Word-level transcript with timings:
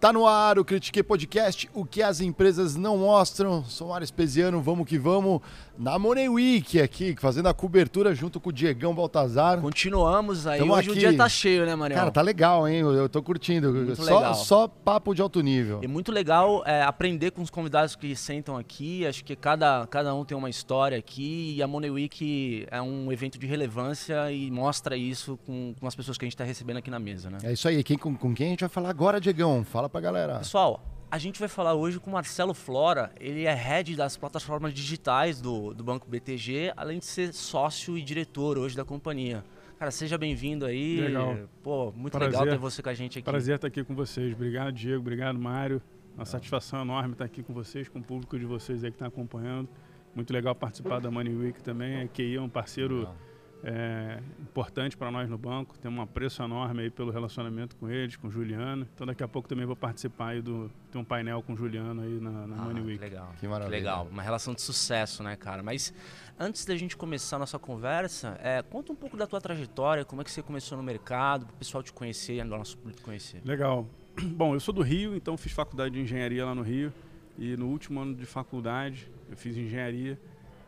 Tá 0.00 0.12
no 0.12 0.28
ar 0.28 0.60
o 0.60 0.64
Critique 0.64 1.02
Podcast, 1.02 1.68
o 1.74 1.84
que 1.84 2.00
as 2.00 2.20
empresas 2.20 2.76
não 2.76 2.98
mostram. 2.98 3.64
Sou 3.64 3.88
Mário 3.88 4.04
Espesiano, 4.04 4.62
vamos 4.62 4.86
que 4.86 4.96
vamos. 4.96 5.40
Na 5.76 5.98
Money 5.98 6.28
Week 6.28 6.80
aqui, 6.80 7.16
fazendo 7.18 7.48
a 7.48 7.54
cobertura 7.54 8.14
junto 8.14 8.40
com 8.40 8.50
o 8.50 8.52
Diegão 8.52 8.94
Baltazar. 8.94 9.60
Continuamos 9.60 10.46
aí. 10.46 10.60
Tamo 10.60 10.72
Hoje 10.72 10.90
aqui. 10.90 10.98
o 10.98 11.00
dia 11.00 11.16
tá 11.16 11.28
cheio, 11.28 11.66
né, 11.66 11.74
Mariel? 11.74 11.98
Cara, 11.98 12.10
tá 12.12 12.22
legal, 12.22 12.68
hein? 12.68 12.78
Eu, 12.78 12.92
eu 12.94 13.08
tô 13.08 13.22
curtindo. 13.22 13.72
Muito 13.72 13.96
Só, 13.96 14.18
legal. 14.18 14.34
só 14.34 14.68
papo 14.68 15.14
de 15.14 15.22
alto 15.22 15.40
nível. 15.40 15.80
É 15.82 15.86
muito 15.88 16.12
legal 16.12 16.62
é, 16.64 16.82
aprender 16.82 17.32
com 17.32 17.42
os 17.42 17.50
convidados 17.50 17.96
que 17.96 18.14
sentam 18.14 18.56
aqui. 18.56 19.04
Acho 19.06 19.24
que 19.24 19.34
cada, 19.36 19.86
cada 19.88 20.14
um 20.14 20.24
tem 20.24 20.36
uma 20.36 20.50
história 20.50 20.98
aqui. 20.98 21.54
E 21.56 21.62
a 21.62 21.66
Money 21.66 21.90
Week 21.90 22.66
é 22.70 22.82
um 22.82 23.12
evento 23.12 23.38
de 23.38 23.46
relevância 23.46 24.30
e 24.32 24.48
mostra 24.50 24.96
isso 24.96 25.38
com, 25.44 25.74
com 25.78 25.86
as 25.86 25.94
pessoas 25.94 26.18
que 26.18 26.24
a 26.24 26.26
gente 26.26 26.34
está 26.34 26.44
recebendo 26.44 26.76
aqui 26.78 26.90
na 26.90 26.98
mesa, 26.98 27.30
né? 27.30 27.38
É 27.42 27.52
isso 27.52 27.66
aí. 27.68 27.82
Quem, 27.82 27.98
com, 27.98 28.16
com 28.16 28.34
quem 28.34 28.46
a 28.48 28.50
gente 28.50 28.60
vai 28.60 28.68
falar 28.68 28.90
agora, 28.90 29.20
Diegão? 29.20 29.64
Fala 29.64 29.87
pra 29.88 30.00
galera. 30.00 30.38
Pessoal, 30.38 30.82
a 31.10 31.18
gente 31.18 31.40
vai 31.40 31.48
falar 31.48 31.74
hoje 31.74 31.98
com 31.98 32.10
o 32.10 32.12
Marcelo 32.12 32.52
Flora. 32.52 33.10
Ele 33.18 33.44
é 33.44 33.54
head 33.54 33.96
das 33.96 34.16
plataformas 34.16 34.74
digitais 34.74 35.40
do, 35.40 35.72
do 35.72 35.82
Banco 35.82 36.06
BTG, 36.08 36.72
além 36.76 36.98
de 36.98 37.06
ser 37.06 37.32
sócio 37.32 37.96
e 37.96 38.02
diretor 38.02 38.58
hoje 38.58 38.76
da 38.76 38.84
companhia. 38.84 39.44
Cara, 39.78 39.90
seja 39.90 40.18
bem-vindo 40.18 40.66
aí. 40.66 41.00
Legal. 41.00 41.36
Pô, 41.62 41.92
muito 41.92 42.12
Prazer. 42.18 42.38
legal 42.38 42.52
ter 42.52 42.58
você 42.58 42.82
com 42.82 42.88
a 42.88 42.94
gente 42.94 43.18
aqui. 43.18 43.24
Prazer 43.24 43.54
estar 43.54 43.68
aqui 43.68 43.84
com 43.84 43.94
vocês. 43.94 44.34
Obrigado, 44.34 44.72
Diego. 44.72 45.00
Obrigado, 45.00 45.38
Mário. 45.38 45.80
Uma 46.16 46.24
satisfação 46.24 46.82
enorme 46.82 47.12
estar 47.12 47.24
aqui 47.24 47.44
com 47.44 47.54
vocês, 47.54 47.88
com 47.88 48.00
o 48.00 48.02
público 48.02 48.36
de 48.36 48.44
vocês 48.44 48.82
aí 48.82 48.90
que 48.90 48.96
está 48.96 49.06
acompanhando. 49.06 49.68
Muito 50.14 50.32
legal 50.32 50.52
participar 50.54 51.00
da 51.00 51.10
Money 51.12 51.32
Week 51.32 51.62
também. 51.62 52.02
A 52.02 52.08
QI 52.08 52.36
é 52.36 52.40
um 52.40 52.48
parceiro 52.48 52.98
Legal. 52.98 53.16
É, 53.64 54.20
importante 54.40 54.96
para 54.96 55.10
nós 55.10 55.28
no 55.28 55.36
banco. 55.36 55.76
Temos 55.78 55.98
um 55.98 56.02
apreço 56.02 56.42
enorme 56.42 56.82
aí 56.82 56.90
pelo 56.90 57.10
relacionamento 57.10 57.74
com 57.76 57.88
eles, 57.90 58.16
com 58.16 58.28
o 58.28 58.30
Juliano. 58.30 58.86
Então 58.94 59.06
daqui 59.06 59.22
a 59.22 59.28
pouco 59.28 59.48
também 59.48 59.66
vou 59.66 59.74
participar 59.76 60.28
aí 60.28 60.42
do 60.42 60.70
tem 60.90 61.00
um 61.00 61.04
painel 61.04 61.42
com 61.42 61.52
o 61.52 61.56
Juliano 61.56 62.02
aí 62.02 62.20
na, 62.20 62.46
na 62.46 62.56
Ah, 62.56 62.64
Money 62.66 62.82
que 62.82 62.88
Week. 62.88 63.00
legal. 63.00 63.34
Que 63.40 63.48
maravilha. 63.48 63.76
legal. 63.76 64.08
Uma 64.10 64.22
relação 64.22 64.54
de 64.54 64.62
sucesso, 64.62 65.22
né, 65.22 65.36
cara? 65.36 65.62
Mas 65.62 65.92
antes 66.38 66.64
da 66.64 66.76
gente 66.76 66.96
começar 66.96 67.36
a 67.36 67.38
nossa 67.40 67.58
conversa, 67.58 68.38
é, 68.42 68.62
conta 68.62 68.92
um 68.92 68.96
pouco 68.96 69.16
da 69.16 69.26
tua 69.26 69.40
trajetória, 69.40 70.04
como 70.04 70.22
é 70.22 70.24
que 70.24 70.30
você 70.30 70.42
começou 70.42 70.78
no 70.78 70.84
mercado, 70.84 71.44
para 71.46 71.54
o 71.54 71.58
pessoal 71.58 71.82
te 71.82 71.92
conhecer 71.92 72.34
e 72.36 72.40
o 72.40 72.44
nosso 72.44 72.78
público 72.78 73.02
conhecer. 73.02 73.42
Legal. 73.44 73.86
Bom, 74.34 74.54
eu 74.54 74.60
sou 74.60 74.72
do 74.72 74.82
Rio, 74.82 75.14
então 75.16 75.36
fiz 75.36 75.52
faculdade 75.52 75.94
de 75.94 76.00
engenharia 76.00 76.44
lá 76.44 76.54
no 76.54 76.62
Rio. 76.62 76.92
E 77.36 77.56
no 77.56 77.66
último 77.66 78.00
ano 78.00 78.14
de 78.14 78.24
faculdade, 78.26 79.08
eu 79.30 79.36
fiz 79.36 79.56
engenharia. 79.56 80.18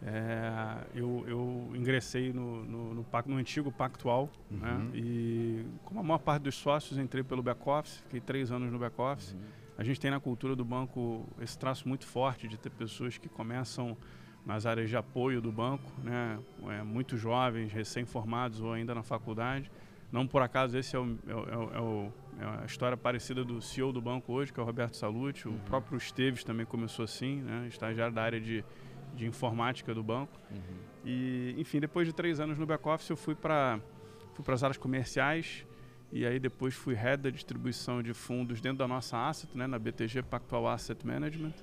É, 0.03 0.85
eu, 0.95 1.25
eu 1.27 1.71
ingressei 1.75 2.33
no, 2.33 2.65
no, 2.65 2.95
no, 2.95 3.07
no 3.27 3.37
antigo 3.37 3.71
Pactual. 3.71 4.31
Né? 4.51 4.73
Uhum. 4.73 4.91
E 4.95 5.67
como 5.85 6.01
a 6.01 6.03
maior 6.03 6.19
parte 6.19 6.43
dos 6.45 6.55
sócios, 6.55 6.99
entrei 6.99 7.23
pelo 7.23 7.43
back-office. 7.43 7.99
Fiquei 8.05 8.21
três 8.21 8.51
anos 8.51 8.73
no 8.73 8.79
back-office. 8.79 9.37
A 9.77 9.85
gente 9.85 9.99
tem 10.01 10.11
na 10.11 10.21
cultura 10.21 10.55
do 10.57 10.65
banco 10.65 11.27
esse 11.41 11.59
traço 11.59 11.89
muito 11.89 12.07
forte 12.07 12.47
de 12.49 12.59
ter 12.59 12.71
pessoas 12.71 13.17
que 13.19 13.29
começam 13.29 13.97
nas 14.45 14.65
áreas 14.67 14.89
de 14.89 14.97
apoio 14.97 15.41
do 15.41 15.53
banco, 15.53 15.91
né? 16.03 16.39
É, 16.69 16.83
muito 16.83 17.17
jovens, 17.17 17.73
recém-formados 17.73 18.61
ou 18.61 18.73
ainda 18.73 18.95
na 18.95 19.03
faculdade. 19.03 19.71
Não 20.11 20.27
por 20.27 20.43
acaso 20.43 20.77
esse 20.77 20.97
é, 20.97 20.99
o, 20.99 21.19
é, 21.27 21.35
o- 21.35 22.13
é 22.39 22.43
é 22.43 22.45
é 22.45 22.63
a 22.63 22.65
história 22.65 22.97
parecida 22.97 23.45
do 23.45 23.61
CEO 23.61 23.93
do 23.93 24.01
banco 24.01 24.33
hoje, 24.33 24.51
que 24.51 24.59
é 24.59 24.63
o 24.63 24.67
Roberto 24.67 24.97
Salute. 24.97 25.47
O 25.47 25.53
próprio 25.67 25.99
Esteves 25.99 26.43
também 26.43 26.65
começou 26.65 27.05
assim, 27.05 27.43
né? 27.43 27.67
estagiário 27.69 28.15
da 28.15 28.23
área 28.23 28.41
de, 28.41 28.65
de 29.15 29.27
informática 29.27 29.95
do 29.95 30.03
banco. 30.03 30.33
E, 31.05 31.55
enfim, 31.59 31.81
depois 31.81 32.07
de 32.07 32.13
três 32.13 32.41
anos 32.41 32.59
no 32.59 32.67
back-office, 32.67 33.09
eu 33.09 33.17
fui 33.17 33.35
para 33.35 33.81
fui 34.35 34.55
as 34.55 34.63
áreas 34.63 34.79
comerciais 34.79 35.67
e 36.13 36.27
aí 36.27 36.39
depois 36.39 36.75
fui 36.75 36.95
head 36.95 37.23
da 37.23 37.31
distribuição 37.31 38.03
de 38.03 38.13
fundos 38.15 38.61
dentro 38.61 38.79
da 38.79 38.89
nossa 38.89 39.29
asset, 39.29 39.57
né, 39.57 39.67
na 39.67 39.79
BTG 39.79 40.23
Pactual 40.23 40.67
Asset 40.67 41.07
Management. 41.07 41.55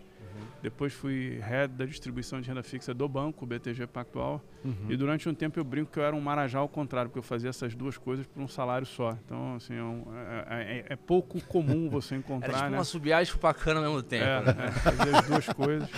Depois 0.62 0.92
fui 0.92 1.40
head 1.42 1.72
da 1.74 1.86
distribuição 1.86 2.42
de 2.42 2.50
renda 2.50 2.64
fixa 2.64 2.94
do 2.94 3.08
banco, 3.08 3.46
BTG 3.46 3.86
Pactual. 3.88 4.44
Uhum. 4.66 4.74
E 4.90 4.98
durante 4.98 5.30
um 5.30 5.34
tempo 5.34 5.60
eu 5.60 5.64
brinco 5.64 5.92
que 5.92 6.00
eu 6.00 6.04
era 6.04 6.16
um 6.16 6.20
marajá 6.20 6.60
ao 6.60 6.68
contrário, 6.68 7.10
porque 7.10 7.20
eu 7.20 7.24
fazia 7.24 7.50
essas 7.50 7.76
duas 7.76 7.96
coisas 7.98 8.26
por 8.26 8.42
um 8.42 8.48
salário 8.48 8.86
só. 8.86 9.16
Então, 9.24 9.56
assim, 9.56 9.76
é, 9.76 9.84
um- 9.84 10.06
é- 10.50 10.64
é- 10.80 10.86
é 10.90 10.96
pouco 10.96 11.40
comum 11.46 11.90
você 11.90 12.16
Era 12.16 12.20
encontrar, 12.20 12.54
tipo 12.58 12.70
né? 12.72 12.78
uma 12.78 12.84
subiagem 12.84 13.32
pro 13.34 13.42
bacana 13.42 13.80
ao 13.80 13.86
mesmo 13.86 14.02
tempo. 14.04 14.26
É, 14.26 14.42
né? 14.44 14.66
é, 14.68 14.72
fazer 14.72 15.16
as 15.16 15.28
duas 15.28 15.48
coisas 15.48 15.90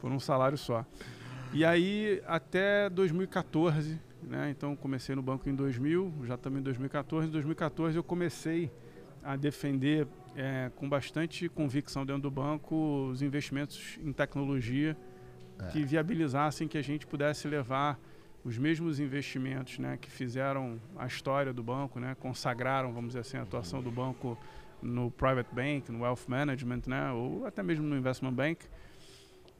por 0.00 0.10
um 0.10 0.18
salário 0.20 0.58
só. 0.58 0.84
E 1.52 1.64
aí, 1.64 2.20
até 2.26 2.90
2014, 2.90 3.98
né? 4.22 4.50
Então, 4.50 4.74
comecei 4.76 5.14
no 5.14 5.22
banco 5.22 5.48
em 5.48 5.54
2000, 5.54 6.12
já 6.24 6.34
estamos 6.34 6.58
em 6.58 6.62
2014. 6.62 7.28
Em 7.28 7.30
2014, 7.30 7.96
eu 7.96 8.02
comecei 8.04 8.70
a 9.22 9.36
defender 9.36 10.06
é, 10.36 10.70
com 10.76 10.88
bastante 10.88 11.48
convicção 11.48 12.06
dentro 12.06 12.22
do 12.22 12.30
banco 12.30 13.08
os 13.10 13.20
investimentos 13.22 13.98
em 14.02 14.12
tecnologia 14.12 14.96
que 15.72 15.84
viabilizassem 15.84 16.66
que 16.66 16.78
a 16.78 16.82
gente 16.82 17.06
pudesse 17.06 17.46
levar 17.46 17.98
os 18.42 18.56
mesmos 18.56 18.98
investimentos 18.98 19.78
né, 19.78 19.98
que 20.00 20.10
fizeram 20.10 20.80
a 20.96 21.06
história 21.06 21.52
do 21.52 21.62
banco, 21.62 22.00
né, 22.00 22.16
consagraram, 22.18 22.92
vamos 22.94 23.08
dizer 23.08 23.20
assim, 23.20 23.36
a 23.36 23.42
atuação 23.42 23.82
do 23.82 23.90
banco 23.90 24.38
no 24.80 25.10
private 25.10 25.54
bank, 25.54 25.92
no 25.92 26.00
wealth 26.00 26.26
management, 26.26 26.80
né, 26.86 27.12
ou 27.12 27.44
até 27.44 27.62
mesmo 27.62 27.86
no 27.86 27.94
investment 27.94 28.32
bank. 28.32 28.64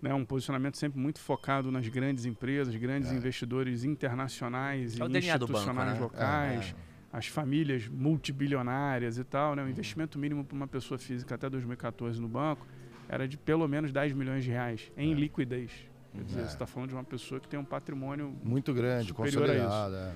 Né, 0.00 0.14
um 0.14 0.24
posicionamento 0.24 0.78
sempre 0.78 0.98
muito 0.98 1.20
focado 1.20 1.70
nas 1.70 1.86
grandes 1.88 2.24
empresas, 2.24 2.74
grandes 2.74 3.10
É. 3.12 3.14
investidores 3.14 3.84
internacionais 3.84 4.94
É 4.94 4.96
e 4.96 4.98
do 4.98 5.04
banco, 5.10 5.18
institucionais 5.18 5.92
né? 5.92 6.00
locais, 6.00 6.74
É, 6.74 6.89
as 7.12 7.26
famílias 7.26 7.88
multibilionárias 7.88 9.18
e 9.18 9.24
tal. 9.24 9.54
Né, 9.56 9.64
o 9.64 9.68
investimento 9.68 10.18
mínimo 10.18 10.44
para 10.44 10.54
uma 10.56 10.66
pessoa 10.68 10.98
física 10.98 11.34
até 11.34 11.48
2014 11.50 12.20
no 12.20 12.28
banco 12.28 12.66
era 13.08 13.26
de 13.26 13.36
pelo 13.36 13.66
menos 13.66 13.90
10 13.92 14.12
milhões 14.12 14.44
de 14.44 14.50
reais 14.50 14.90
em 14.96 15.12
É. 15.12 15.14
liquidez. 15.14 15.70
Quer 16.12 16.24
dizer, 16.24 16.40
É. 16.40 16.44
você 16.44 16.52
está 16.52 16.66
falando 16.66 16.88
de 16.90 16.94
uma 16.94 17.04
pessoa 17.04 17.40
que 17.40 17.48
tem 17.48 17.58
um 17.58 17.64
patrimônio 17.64 18.34
Muito 18.42 18.72
grande, 18.74 19.08
Superior 19.08 19.42
a 19.50 19.54
isso. 19.54 19.62
consolidado. 19.64 19.94
é. 19.96 20.12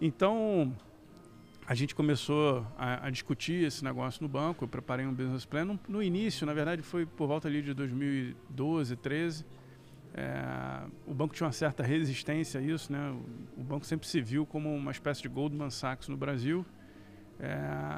então, 0.00 0.76
a 1.66 1.74
gente 1.74 1.94
começou 1.94 2.66
a, 2.76 3.06
a 3.06 3.10
discutir 3.10 3.64
esse 3.64 3.84
negócio 3.84 4.22
no 4.22 4.28
banco. 4.28 4.64
Eu 4.64 4.68
preparei 4.68 5.06
um 5.06 5.14
business 5.14 5.44
plan. 5.44 5.64
No, 5.64 5.78
no 5.88 6.02
início, 6.02 6.44
na 6.46 6.52
verdade, 6.52 6.82
foi 6.82 7.06
por 7.06 7.28
volta 7.28 7.46
ali 7.46 7.62
de 7.62 7.72
2012, 7.74 8.96
13. 8.96 9.44
É, 10.14 10.86
o 11.06 11.14
banco 11.14 11.34
tinha 11.34 11.46
uma 11.46 11.52
certa 11.52 11.82
resistência 11.82 12.60
a 12.60 12.62
isso, 12.62 12.92
né? 12.92 13.10
O, 13.56 13.60
o 13.60 13.64
banco 13.64 13.86
sempre 13.86 14.06
se 14.08 14.20
viu 14.20 14.44
como 14.44 14.74
uma 14.74 14.90
espécie 14.90 15.22
de 15.22 15.28
Goldman 15.28 15.70
Sachs 15.70 16.08
no 16.08 16.16
Brasil. 16.16 16.64
É, 17.38 17.52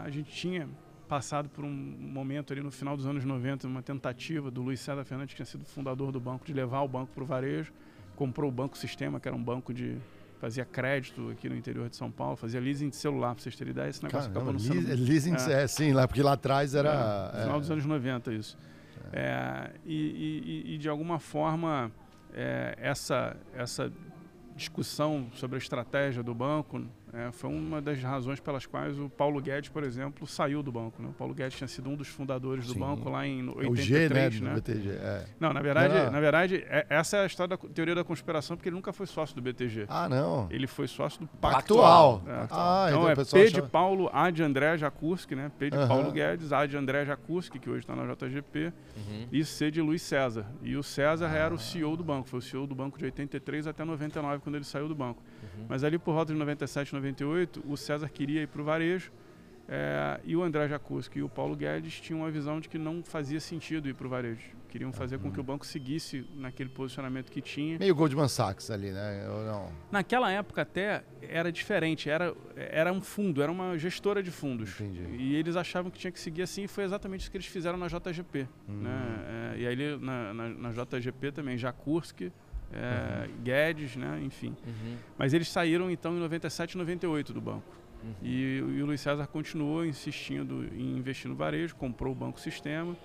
a 0.04 0.08
gente 0.10 0.30
tinha 0.30 0.68
passado 1.08 1.48
por 1.48 1.64
um 1.64 1.70
momento 1.70 2.52
ali 2.52 2.62
no 2.62 2.70
final 2.70 2.96
dos 2.96 3.06
anos 3.06 3.24
90, 3.24 3.66
uma 3.66 3.82
tentativa 3.82 4.50
do 4.50 4.62
Luiz 4.62 4.80
César 4.80 5.04
Fernandes, 5.04 5.32
que 5.34 5.36
tinha 5.36 5.46
sido 5.46 5.64
fundador 5.64 6.12
do 6.12 6.20
banco, 6.20 6.44
de 6.44 6.52
levar 6.52 6.82
o 6.82 6.88
banco 6.88 7.12
para 7.14 7.22
o 7.22 7.26
varejo. 7.26 7.72
Comprou 8.16 8.48
o 8.50 8.52
Banco 8.52 8.76
Sistema, 8.78 9.18
que 9.18 9.26
era 9.26 9.36
um 9.36 9.42
banco 9.42 9.72
de 9.74 9.96
fazia 10.38 10.64
crédito 10.64 11.30
aqui 11.30 11.48
no 11.48 11.56
interior 11.56 11.88
de 11.88 11.96
São 11.96 12.10
Paulo, 12.10 12.36
fazia 12.36 12.60
leasing 12.60 12.88
de 12.88 12.96
celular, 12.96 13.34
para 13.34 13.42
vocês 13.42 13.54
terem 13.56 13.70
ideia. 13.72 13.88
Esse 13.88 14.02
negócio 14.02 14.30
Caramba, 14.32 14.50
acabou 14.50 14.52
não 14.52 14.58
sendo 14.60 14.86
leas- 14.86 15.00
leasing, 15.00 15.34
É. 15.50 15.62
é. 15.62 15.66
sim, 15.66 15.92
lá, 15.92 16.06
porque 16.06 16.22
lá 16.22 16.32
atrás 16.32 16.74
era. 16.74 17.30
é, 17.32 17.36
no 17.36 17.42
final 17.42 17.56
é. 17.56 17.60
dos 17.60 17.70
anos 17.70 17.86
90 17.86 18.32
isso. 18.34 18.58
É, 19.12 19.70
e, 19.84 19.94
e- 19.94 20.42
e- 20.70 20.74
e, 20.74 20.78
de 20.78 20.88
alguma 20.88 21.18
forma 21.18 21.92
é, 22.34 22.76
essa, 22.78 23.37
essa 23.54 23.93
discussão 24.54 25.28
sobre 25.34 25.56
a 25.56 25.59
estratégia 25.59 26.22
do 26.22 26.34
banco 26.34 26.84
é, 27.12 27.30
foi 27.30 27.50
uma 27.50 27.80
das 27.82 28.02
razões 28.02 28.40
pelas 28.40 28.64
quais 28.64 28.98
o 28.98 29.08
Paulo 29.08 29.40
Guedes, 29.40 29.68
por 29.68 29.84
exemplo, 29.84 30.26
saiu 30.26 30.62
do 30.62 30.72
banco. 30.72 31.02
Né? 31.02 31.08
O 31.10 31.12
Paulo 31.12 31.34
Guedes 31.34 31.58
tinha 31.58 31.68
sido 31.68 31.90
um 31.90 31.94
dos 31.94 32.08
fundadores 32.08 32.66
do 32.66 32.72
Sim. 32.72 32.78
banco 32.80 33.10
lá 33.10 33.26
em 33.26 33.40
É 33.60 33.68
o 33.68 33.76
G, 33.76 34.08
né? 34.08 34.26
83, 34.26 34.40
Do 34.40 34.44
né? 34.46 34.54
BTG. 34.54 34.88
É. 34.90 35.26
Não, 35.38 35.52
na 35.52 35.60
verdade, 35.60 35.94
Não. 35.94 36.10
na 36.10 36.20
verdade 36.20 36.64
é- 36.66 36.86
essa 36.88 37.18
é 37.18 37.22
a 37.22 37.26
história 37.26 37.56
da 37.56 37.56
teoria 37.68 37.94
da 37.94 38.02
conspiração, 38.02 38.56
porque 38.56 38.68
ele 38.68 38.76
nunca 38.76 38.92
foi 38.92 39.06
sócio 39.06 39.36
do 39.36 39.42
BTG. 39.42 39.84
Ah, 39.88 40.08
não. 40.08 40.46
Ele 40.50 40.66
foi 40.66 40.88
sócio 40.88 41.20
do 41.20 41.26
Pactual. 41.26 42.20
Pactual. 42.20 42.22
É. 42.26 42.46
Ah, 42.50 42.86
Então 42.88 43.02
o 43.02 43.08
é 43.10 43.14
P 43.14 43.50
de 43.50 43.62
Paulo, 43.62 44.08
A 44.12 44.30
de 44.30 44.42
André 44.42 44.78
Jacurski, 44.78 45.34
né? 45.36 45.50
P 45.58 45.68
de 45.70 45.76
Aham. 45.76 45.88
Paulo 45.88 46.12
Guedes, 46.12 46.52
A 46.52 46.64
de 46.66 46.76
André 46.76 47.04
Jacurski, 47.04 47.58
que 47.58 47.68
hoje 47.68 47.80
está 47.80 47.94
na 47.94 48.04
JGP, 48.06 48.72
Uhum. 48.97 49.26
e 49.30 49.44
C 49.44 49.70
de 49.70 49.82
Luiz 49.82 50.00
César. 50.03 50.47
E 50.62 50.76
o 50.76 50.82
César 50.82 51.28
Ah. 51.30 51.36
era 51.36 51.54
o 51.54 51.58
CEO 51.58 51.97
do 51.97 52.03
banco, 52.04 52.28
foi 52.28 52.38
o 52.38 52.42
CEO 52.42 52.66
do 52.66 52.74
banco 52.74 52.98
de 52.98 53.04
83 53.04 53.66
até 53.66 53.84
99, 53.84 54.41
quando 54.42 54.54
ele 54.54 54.65
saiu 54.65 54.88
do 54.88 54.94
banco. 54.94 55.22
Uhum. 55.42 55.66
Mas 55.68 55.84
ali 55.84 55.98
por 55.98 56.15
volta 56.15 56.33
de 56.33 56.39
97, 56.39 56.94
98, 56.94 57.62
o 57.66 57.77
César 57.77 58.09
queria 58.09 58.42
ir 58.42 58.48
para 58.48 58.62
o 58.62 58.65
varejo, 58.65 59.12
é, 59.68 60.21
e 60.24 60.36
o 60.36 60.42
André 60.42 60.68
Jacurski 60.68 61.21
e 61.21 61.22
o 61.22 61.28
Paulo 61.28 61.56
Guedes 61.56 62.00
tinham 62.00 62.21
uma 62.21 62.30
visão 62.30 62.60
de 62.60 62.68
que 62.68 62.78
não 62.78 63.03
fazia 63.03 63.41
sentido 63.41 63.89
ir 63.89 63.94
para 63.94 64.06
o 64.06 64.10
varejo. 64.10 64.50
Queriam 64.68 64.91
fazer 64.91 65.18
com 65.18 65.30
que 65.30 65.39
o 65.39 65.42
banco 65.42 65.66
seguisse 65.66 66.27
naquele 66.34 66.71
posicionamento 66.71 67.30
que 67.30 67.42
tinha. 67.42 67.78
Meio 67.78 67.94
Goldman 67.94 68.27
Sachs 68.27 68.71
ali, 68.71 68.91
né? 68.91 69.28
Ou 69.28 69.44
não? 69.44 69.72
Naquela 69.91 70.30
época 70.30 70.62
até 70.62 71.04
era 71.21 71.53
diferente, 71.53 72.09
era, 72.09 72.34
era 72.56 72.91
um 72.91 73.03
fundo, 73.03 73.42
era 73.42 73.53
uma 73.53 73.77
gestora 73.77 74.22
de 74.22 74.30
fundos. 74.30 74.80
Entendi. 74.80 75.22
E 75.22 75.34
eles 75.36 75.56
achavam 75.56 75.91
que 75.91 75.98
tinha 75.98 76.10
que 76.10 76.18
seguir 76.18 76.41
assim, 76.41 76.62
e 76.62 76.68
foi 76.68 76.84
exatamente 76.84 77.21
isso 77.21 77.30
que 77.30 77.36
eles 77.36 77.47
fizeram 77.47 77.77
na 77.77 77.86
JGP. 77.86 78.48
Hum. 78.66 78.83
Né? 78.83 79.54
É, 79.56 79.59
e 79.59 79.66
aí 79.66 79.97
na, 79.98 80.33
na, 80.33 80.48
na 80.48 80.71
JGP 80.71 81.33
também, 81.33 81.59
Jakurski, 81.59 82.33
é, 82.72 83.28
Guedes, 83.42 83.97
né? 83.97 84.21
enfim. 84.22 84.57
Uhum. 84.66 84.97
Mas 85.19 85.33
eles 85.34 85.48
saíram 85.48 85.91
então 85.91 86.16
em 86.16 86.21
97 86.21 86.72
e 86.72 86.78
98 86.78 87.33
do 87.33 87.41
banco. 87.41 87.83
Uhum. 88.03 88.15
E, 88.22 88.59
e, 88.59 88.83
o 88.83 88.86
Luiz 88.86 89.01
César 89.01 89.27
continuou 89.27 89.84
insistindo 89.84 90.65
em 90.74 90.97
investir 90.97 91.28
no 91.28 91.36
varejo, 91.36 91.74
comprou 91.77 92.13
o 92.13 92.16
Banco 92.16 92.41
Sistema. 92.41 92.97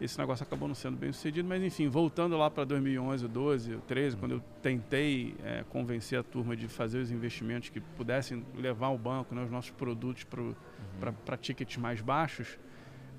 Esse 0.00 0.18
negócio 0.18 0.42
acabou 0.42 0.66
não 0.66 0.74
sendo 0.74 0.96
bem 0.96 1.12
sucedido, 1.12 1.48
mas 1.48 1.62
enfim, 1.62 1.86
voltando 1.86 2.36
lá 2.36 2.50
para 2.50 2.64
2011, 2.64 3.28
12, 3.28 3.76
13, 3.86 4.16
quando 4.16 4.32
eu 4.32 4.40
tentei 4.60 5.36
é, 5.44 5.64
convencer 5.68 6.18
a 6.18 6.24
turma 6.24 6.56
de 6.56 6.66
fazer 6.66 6.98
os 6.98 7.12
investimentos 7.12 7.68
que 7.68 7.80
pudessem 7.80 8.44
levar 8.56 8.88
o 8.88 8.98
banco, 8.98 9.32
né, 9.32 9.44
os 9.44 9.50
nossos 9.50 9.70
produtos 9.70 10.24
para 10.24 10.40
uhum. 10.42 11.36
tickets 11.40 11.76
mais 11.76 12.00
baixos, 12.00 12.58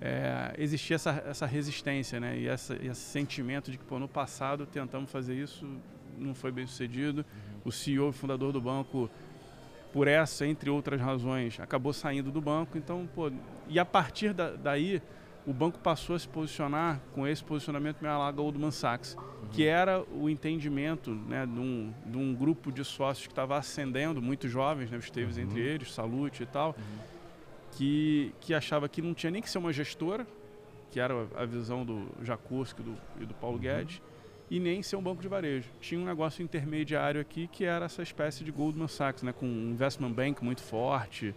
é, 0.05 0.53
existia 0.57 0.95
essa, 0.95 1.23
essa 1.25 1.45
resistência 1.45 2.19
né, 2.19 2.37
e, 2.37 2.45
essa, 2.45 2.75
esse 2.75 2.99
sentimento 2.99 3.71
de 3.71 3.77
que 3.77 3.85
pô, 3.85 3.97
no 3.97 4.07
passado 4.09 4.65
tentamos 4.65 5.09
fazer 5.09 5.33
isso, 5.33 5.65
não 6.17 6.35
foi 6.35 6.51
bem 6.51 6.67
sucedido. 6.67 7.19
Uhum. 7.19 7.61
O 7.63 7.71
CEO 7.71 8.09
e 8.09 8.11
fundador 8.11 8.51
do 8.51 8.59
banco 8.59 9.09
por 9.93 10.09
essa, 10.09 10.45
entre 10.45 10.69
outras 10.69 10.99
razões, 10.99 11.57
acabou 11.57 11.93
saindo 11.93 12.31
do 12.33 12.41
banco. 12.41 12.77
Então, 12.77 13.07
pô, 13.15 13.31
e 13.69 13.79
a 13.79 13.85
partir 13.85 14.33
da, 14.33 14.51
daí, 14.51 15.01
o 15.47 15.53
banco 15.53 15.79
passou 15.79 16.17
a 16.17 16.19
se 16.19 16.27
posicionar 16.27 16.99
com 17.13 17.25
esse 17.25 17.41
posicionamento 17.41 18.01
meio 18.01 18.17
lá 18.17 18.29
Goldman 18.29 18.71
Sachs, 18.71 19.15
uhum. 19.15 19.47
que 19.51 19.65
era 19.65 20.03
o 20.11 20.29
entendimento 20.29 21.11
né, 21.11 21.45
de, 21.45 21.59
um, 21.59 21.93
de 22.05 22.17
um 22.17 22.35
grupo 22.35 22.73
de 22.73 22.83
sócios 22.83 23.25
que 23.25 23.31
estava 23.31 23.57
ascendendo, 23.57 24.21
muito 24.21 24.49
jovens, 24.49 24.91
né, 24.91 24.97
os 24.97 25.05
Esteves 25.05 25.37
uhum. 25.37 25.43
entre 25.43 25.61
eles, 25.61 25.93
Salute 25.93 26.43
e 26.43 26.45
tal, 26.45 26.75
uhum. 26.77 27.12
Que, 27.77 28.33
que 28.39 28.53
achava 28.53 28.87
que 28.87 29.01
não 29.01 29.13
tinha 29.13 29.31
nem 29.31 29.41
que 29.41 29.49
ser 29.49 29.57
uma 29.57 29.73
gestora, 29.73 30.25
que 30.91 30.99
era 30.99 31.27
a 31.35 31.45
visão 31.45 31.83
do 31.85 32.07
Jacurski 32.21 32.81
do, 32.81 32.95
e 33.19 33.25
do 33.25 33.33
Paulo 33.33 33.55
uhum. 33.57 33.63
Guedes, 33.63 34.01
e 34.49 34.59
nem 34.59 34.83
ser 34.83 34.95
um 34.95 35.01
banco 35.01 35.21
de 35.21 35.27
varejo. 35.27 35.69
Tinha 35.81 35.99
um 35.99 36.05
negócio 36.05 36.43
intermediário 36.43 37.19
aqui 37.19 37.47
que 37.47 37.65
era 37.65 37.85
essa 37.85 38.03
espécie 38.03 38.43
de 38.43 38.51
Goldman 38.51 38.87
Sachs, 38.87 39.23
né, 39.23 39.33
com 39.33 39.45
um 39.45 39.71
investment 39.71 40.11
bank 40.11 40.43
muito 40.43 40.61
forte, 40.61 41.33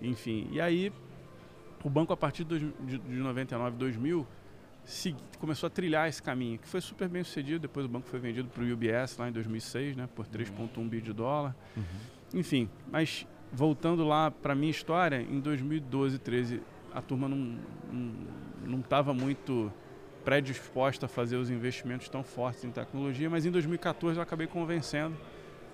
enfim. 0.00 0.48
E 0.50 0.60
aí 0.60 0.92
o 1.82 1.90
banco 1.90 2.12
a 2.12 2.16
partir 2.16 2.44
de, 2.44 2.58
de, 2.58 2.98
de 2.98 3.16
99, 3.16 3.76
2000 3.76 4.26
se, 4.84 5.14
começou 5.38 5.66
a 5.66 5.70
trilhar 5.70 6.08
esse 6.08 6.22
caminho, 6.22 6.58
que 6.58 6.68
foi 6.68 6.80
super 6.80 7.08
bem 7.08 7.24
sucedido. 7.24 7.60
Depois 7.60 7.86
o 7.86 7.88
banco 7.88 8.08
foi 8.08 8.20
vendido 8.20 8.48
para 8.48 8.62
o 8.62 8.72
UBS 8.72 9.16
lá 9.18 9.28
em 9.28 9.32
2006, 9.32 9.96
né, 9.96 10.08
por 10.14 10.26
3,1 10.26 10.76
uhum. 10.76 10.88
bi 10.88 11.00
de 11.00 11.12
dólar. 11.12 11.54
Uhum. 11.76 11.82
Enfim, 12.40 12.68
mas 12.90 13.26
voltando 13.54 14.04
lá 14.04 14.30
para 14.30 14.54
minha 14.54 14.70
história, 14.70 15.22
em 15.22 15.40
2012, 15.40 16.18
13 16.18 16.62
a 16.92 17.00
turma 17.00 17.28
não 17.28 18.80
estava 18.80 19.12
muito 19.14 19.72
predisposta 20.24 21.06
a 21.06 21.08
fazer 21.08 21.36
os 21.36 21.50
investimentos 21.50 22.08
tão 22.08 22.22
fortes 22.22 22.64
em 22.64 22.70
tecnologia, 22.70 23.28
mas 23.28 23.44
em 23.44 23.50
2014 23.50 24.16
eu 24.16 24.22
acabei 24.22 24.46
convencendo. 24.46 25.16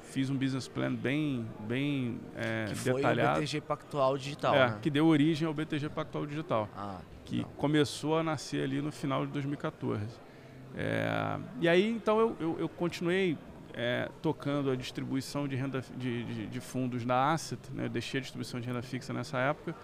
Fiz 0.03 0.29
um 0.29 0.37
business 0.37 0.67
plan 0.67 0.93
bem, 0.93 1.47
bem 1.61 2.19
é, 2.35 2.65
que 2.69 2.75
foi 2.75 2.95
detalhado. 2.95 3.39
o 3.39 3.43
BTG 3.43 3.61
Pactual 3.61 4.19
Digital. 4.19 4.55
É, 4.55 4.71
né? 4.71 4.79
que 4.83 4.91
deu 4.91 5.07
origem 5.07 5.47
ao 5.47 5.55
BTG 5.55 5.89
Pactual 5.91 6.27
Digital. 6.27 6.69
Ah, 6.77 7.01
que 7.25 7.43
não. 7.43 7.45
começou 7.51 8.19
a 8.19 8.23
nascer 8.23 8.65
ali 8.65 8.81
no 8.83 8.91
final 8.91 9.25
de 9.25 9.33
2014. 9.33 10.05
É, 10.75 11.39
e 11.61 11.69
aí, 11.69 11.89
então, 11.89 12.19
eu, 12.19 12.37
eu, 12.41 12.57
eu 12.61 12.69
continuei 12.69 13.39
é, 13.75 14.09
tocando 14.23 14.71
a 14.71 14.77
distribuição 14.77 15.47
de, 15.47 15.57
renda, 15.57 15.83
de, 15.97 16.25
de, 16.25 16.47
de 16.47 16.61
fundos 16.61 17.05
da 17.05 17.33
Asset, 17.33 17.61
né? 17.73 17.87
eu 17.87 17.89
deixei 17.89 18.19
a 18.19 18.21
distribuição 18.21 18.61
de 18.61 18.67
renda 18.67 18.83
fixa 18.83 19.13
nessa 19.13 19.39
época 19.39 19.75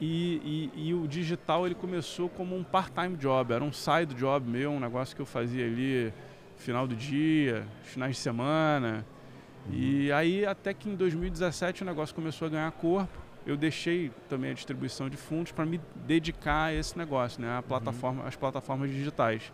e, 0.00 0.70
e, 0.74 0.88
e, 0.88 0.94
o 0.94 1.06
digital 1.06 1.66
ele 1.66 1.74
começou 1.74 2.28
como 2.28 2.56
um 2.56 2.62
part-time 2.62 3.16
job, 3.16 3.52
era 3.52 3.64
um 3.64 3.72
side 3.72 4.14
job 4.14 4.48
meu, 4.48 4.70
um 4.70 4.80
negócio 4.80 5.14
que 5.14 5.22
eu 5.22 5.26
fazia 5.26 5.64
ali 5.64 6.12
final 6.56 6.86
do 6.86 6.94
dia, 6.94 7.66
finais 7.82 8.16
de 8.16 8.22
semana. 8.22 9.04
Uhum. 9.66 9.74
E 9.74 10.12
aí 10.12 10.44
até 10.44 10.74
que 10.74 10.88
em 10.88 10.94
2017 10.94 11.82
o 11.82 11.86
negócio 11.86 12.14
começou 12.14 12.46
a 12.46 12.48
ganhar 12.50 12.70
corpo. 12.72 13.26
Eu 13.46 13.56
deixei 13.56 14.10
também 14.28 14.50
a 14.50 14.54
distribuição 14.54 15.08
de 15.08 15.16
fundos 15.16 15.52
para 15.52 15.64
me 15.64 15.80
dedicar 15.94 16.64
a 16.64 16.74
esse 16.74 16.98
negócio, 16.98 17.40
né, 17.40 17.56
a 17.56 17.62
plataforma, 17.62 18.22
uhum. 18.22 18.28
as 18.28 18.36
plataformas 18.36 18.90
digitais. 18.90 19.52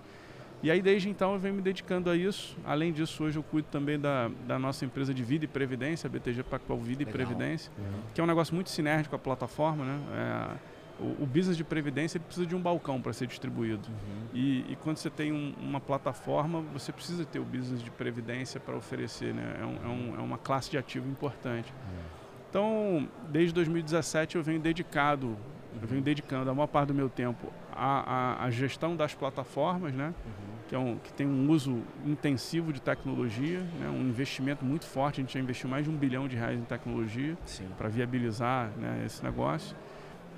E 0.63 0.71
aí, 0.71 0.81
desde 0.81 1.09
então, 1.09 1.33
eu 1.33 1.41
venho 1.41 1.55
me 1.55 1.61
dedicando 1.61 2.09
a 2.09 2.17
isso. 2.17 2.57
Além 2.65 2.93
disso, 2.93 3.25
hoje 3.25 3.37
eu 3.37 3.43
cuido 3.43 3.67
também 3.69 3.99
da, 3.99 4.31
da 4.47 4.59
nossa 4.61 4.85
empresa 4.85 5.13
de 5.13 5.23
vida 5.25 5.45
e 5.45 5.49
previdência, 5.49 6.07
a 6.07 6.11
BTG 6.11 6.45
Pactual 6.45 6.79
Vida 6.79 7.01
Legal. 7.01 7.11
e 7.11 7.13
Previdência, 7.13 7.73
uhum. 7.77 8.01
que 8.15 8.21
é 8.21 8.25
um 8.25 8.27
negócio 8.29 8.55
muito 8.55 8.71
sinérgico 8.71 9.11
com 9.11 9.17
a 9.17 9.19
plataforma. 9.19 9.85
Né? 9.85 10.01
É, 10.15 11.03
o, 11.03 11.25
o, 11.25 11.27
business 11.27 11.57
de 11.57 11.65
previdência 11.65 12.21
precisa 12.21 12.47
de 12.47 12.55
um 12.55 12.61
balcão 12.61 13.03
para 13.03 13.13
ser 13.13 13.27
distribuído. 13.27 13.89
Uhum. 13.89 14.27
E, 14.33 14.73
e, 14.73 14.77
quando 14.77 14.99
você 14.99 15.11
tem 15.11 15.33
um, 15.33 15.53
uma 15.61 15.81
plataforma, 15.81 16.61
você 16.73 16.93
precisa 16.93 17.25
ter 17.25 17.41
o 17.41 17.45
business 17.45 17.83
de 17.83 17.91
previdência 17.91 18.61
para 18.61 18.77
oferecer. 18.77 19.35
Né? 19.35 19.57
É, 19.61 19.65
um, 19.65 19.75
é, 19.75 19.89
um, 19.89 20.21
é, 20.21 20.23
uma 20.23 20.39
classe 20.39 20.71
de 20.71 20.79
ativo 20.79 21.09
importante. 21.09 21.73
Uhum. 21.73 22.23
Então, 22.49 23.09
desde 23.31 23.53
2017 23.53 24.37
eu 24.37 24.45
venho 24.45 24.61
dedicado, 24.61 25.37
eu 25.81 25.89
venho 25.89 26.03
dedicando 26.03 26.49
a 26.49 26.55
maior 26.55 26.69
parte 26.69 26.89
do 26.89 26.95
meu 26.95 27.09
tempo 27.09 27.53
à, 27.73 28.43
à, 28.43 28.45
à 28.45 28.51
gestão 28.51 28.95
das 28.95 29.13
plataformas, 29.13 29.93
né? 29.93 30.15
Uhum 30.25 30.52
que, 30.73 30.77
é 30.77 30.79
um, 30.79 30.97
que 30.97 31.13
tem 31.13 31.27
um 31.27 31.51
uso 31.51 31.83
intensivo 32.03 32.73
de 32.73 32.81
tecnologia, 32.81 33.61
né, 33.79 33.91
um 33.91 34.09
investimento 34.09 34.65
muito 34.65 34.87
forte. 34.87 35.21
A 35.21 35.23
gente 35.23 35.35
já 35.35 35.39
investiu 35.39 35.69
mais 35.69 35.85
de 35.85 35.91
um 35.91 35.95
bilhão 35.95 36.27
de 36.27 36.35
reais 36.35 36.59
em 36.59 36.65
tecnologia 36.65 37.37
para 37.77 37.91
viabilizar 37.91 38.71
né, 38.79 39.03
esse 39.05 39.23
negócio. 39.23 39.77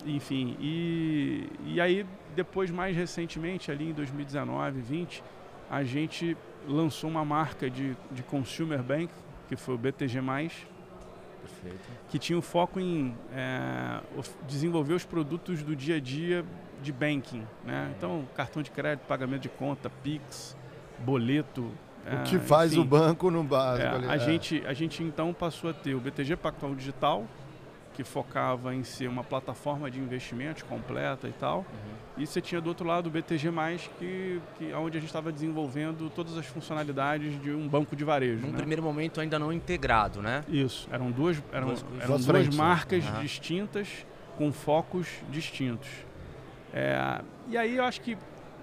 Enfim, 0.05 0.57
e, 0.59 1.49
e 1.65 1.81
aí 1.81 2.05
depois, 2.35 2.69
mais 2.73 2.97
recentemente, 2.97 3.71
ali 3.71 3.91
em 3.91 3.93
2019, 3.93 4.73
2020, 4.73 5.23
a 5.71 5.85
gente 5.85 6.37
lançou 6.67 7.09
uma 7.09 7.25
marca 7.25 7.71
de, 7.71 7.97
de 8.11 8.25
consumer 8.25 8.83
bank, 8.83 9.13
que 9.47 9.55
foi 9.55 9.77
o 9.77 9.79
BTG+, 9.79 10.21
Perfeito. 11.45 11.85
que 12.09 12.19
tinha 12.19 12.39
o 12.39 12.43
foco 12.43 12.81
em 12.81 13.15
é, 13.33 14.01
desenvolver 14.47 14.95
os 14.95 15.05
produtos 15.05 15.63
do 15.63 15.77
dia 15.77 15.97
a 15.97 16.01
dia 16.01 16.45
de 16.83 16.93
banking, 16.93 17.43
né? 17.65 17.93
Então, 17.97 18.27
cartão 18.35 18.63
de 18.63 18.71
crédito, 18.71 19.07
pagamento 19.07 19.43
de 19.43 19.49
conta, 19.49 19.89
Pix, 20.03 20.57
boleto. 20.99 21.71
O 22.07 22.23
que 22.25 22.37
é, 22.37 22.39
faz 22.39 22.73
enfim, 22.73 22.83
o 22.83 22.85
banco 22.85 23.31
no 23.31 23.43
básico. 23.43 23.87
É, 23.87 23.91
ali, 23.91 24.09
a, 24.09 24.15
é. 24.15 24.19
gente, 24.19 24.63
a 24.67 24.73
gente 24.75 25.03
então 25.03 25.33
passou 25.33 25.71
a 25.71 25.73
ter 25.73 25.95
o 25.95 26.01
BTG 26.01 26.37
Pactual 26.37 26.75
Digital, 26.75 27.25
que 27.95 28.03
focava 28.03 28.75
em 28.75 28.83
ser 28.83 29.09
uma 29.09 29.23
plataforma 29.23 29.91
de 29.91 30.01
investimentos 30.01 30.63
completa 30.63 31.29
e 31.29 31.33
tal. 31.33 31.59
Uhum. 31.59 31.65
E 32.19 32.27
você 32.27 32.41
tinha 32.41 32.61
do 32.61 32.69
outro 32.69 32.87
lado 32.87 33.07
o 33.07 33.11
BTG+, 33.11 33.51
que, 33.99 34.41
que 34.59 34.73
onde 34.75 34.99
a 34.99 35.01
gente 35.01 35.09
estava 35.09 35.33
desenvolvendo 35.33 36.11
todas 36.11 36.37
as 36.37 36.45
funcionalidades 36.47 37.41
de 37.41 37.51
um 37.53 37.69
banco 37.69 37.95
de 37.95 38.05
varejo. 38.05 38.45
Num 38.45 38.53
né? 38.53 38.59
primeiro 38.59 38.83
momento 38.83 39.21
ainda 39.21 39.39
não 39.39 39.53
integrado, 39.53 40.21
né? 40.21 40.45
Isso. 40.49 40.89
Eram 40.91 41.11
duas, 41.11 41.43
eram, 41.53 41.69
duas, 41.69 41.85
eram 42.01 42.17
duas, 42.17 42.27
duas 42.27 42.57
marcas 42.57 43.05
distintas 43.21 44.05
com 44.37 44.53
focos 44.53 45.09
distintos. 45.31 45.89
É, 46.73 47.21
e 47.49 47.57
aí 47.57 47.77
eu 47.77 47.85
acho 47.85 48.01
que 48.01 48.19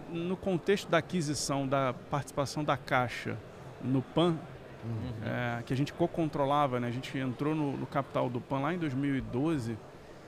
no 0.09 0.35
contexto 0.35 0.89
da 0.89 0.97
aquisição 0.97 1.65
da 1.65 1.93
participação 2.09 2.63
da 2.63 2.75
Caixa 2.75 3.37
no 3.81 4.01
PAN, 4.01 4.37
uhum. 4.83 5.13
é, 5.25 5.63
que 5.63 5.73
a 5.73 5.77
gente 5.77 5.93
co-controlava, 5.93 6.79
né? 6.79 6.87
a 6.87 6.91
gente 6.91 7.17
entrou 7.17 7.55
no, 7.55 7.77
no, 7.77 7.85
capital 7.85 8.29
do 8.29 8.39
PAN 8.39 8.59
lá 8.59 8.73
em 8.73 8.77
2012, 8.77 9.77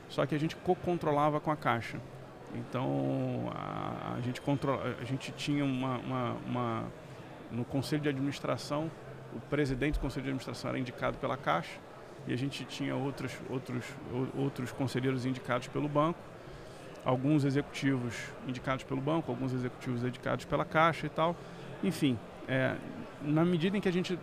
só 0.10 0.26
que 0.26 0.36
a 0.36 0.40
gente 0.40 0.56
co-controlava 0.56 1.40
com 1.40 1.52
a 1.52 1.56
Caixa. 1.56 2.00
Então 2.56 3.52
a, 3.56 4.16
a 4.18 4.22
gente, 4.22 4.40
controla, 4.42 4.96
a 5.02 5.06
gente 5.06 5.32
tinha 5.32 5.66
uma, 5.66 5.98
uma, 5.98 6.32
uma, 6.46 6.84
No 7.52 7.66
conselho 7.66 8.02
de 8.02 8.10
administração, 8.10 8.92
o 9.36 9.40
presidente 9.40 9.96
do 9.96 10.00
conselho 10.00 10.24
de 10.24 10.30
administração 10.30 10.70
era 10.70 10.80
indicado 10.80 11.18
pela 11.18 11.36
Caixa 11.36 11.80
e 12.28 12.34
a 12.34 12.38
gente 12.38 12.64
tinha 12.66 12.96
outros, 12.96 13.34
outros, 13.50 13.86
outros 14.38 14.72
conselheiros 14.72 15.26
indicados 15.26 15.68
pelo 15.68 15.90
banco 15.90 16.20
alguns 17.06 17.44
executivos 17.44 18.16
indicados 18.48 18.84
pelo 18.84 19.02
banco, 19.02 19.32
alguns 19.32 19.54
executivos 19.54 20.04
indicados 20.04 20.46
pela 20.46 20.66
Caixa 20.66 21.06
e 21.06 21.10
tal. 21.10 21.36
Enfim, 21.84 22.18
é, 22.48 22.76
na 23.22 23.44
medida 23.44 23.78
em 23.78 23.82
que 23.82 23.90
a 23.90 23.94
gente 23.94 24.18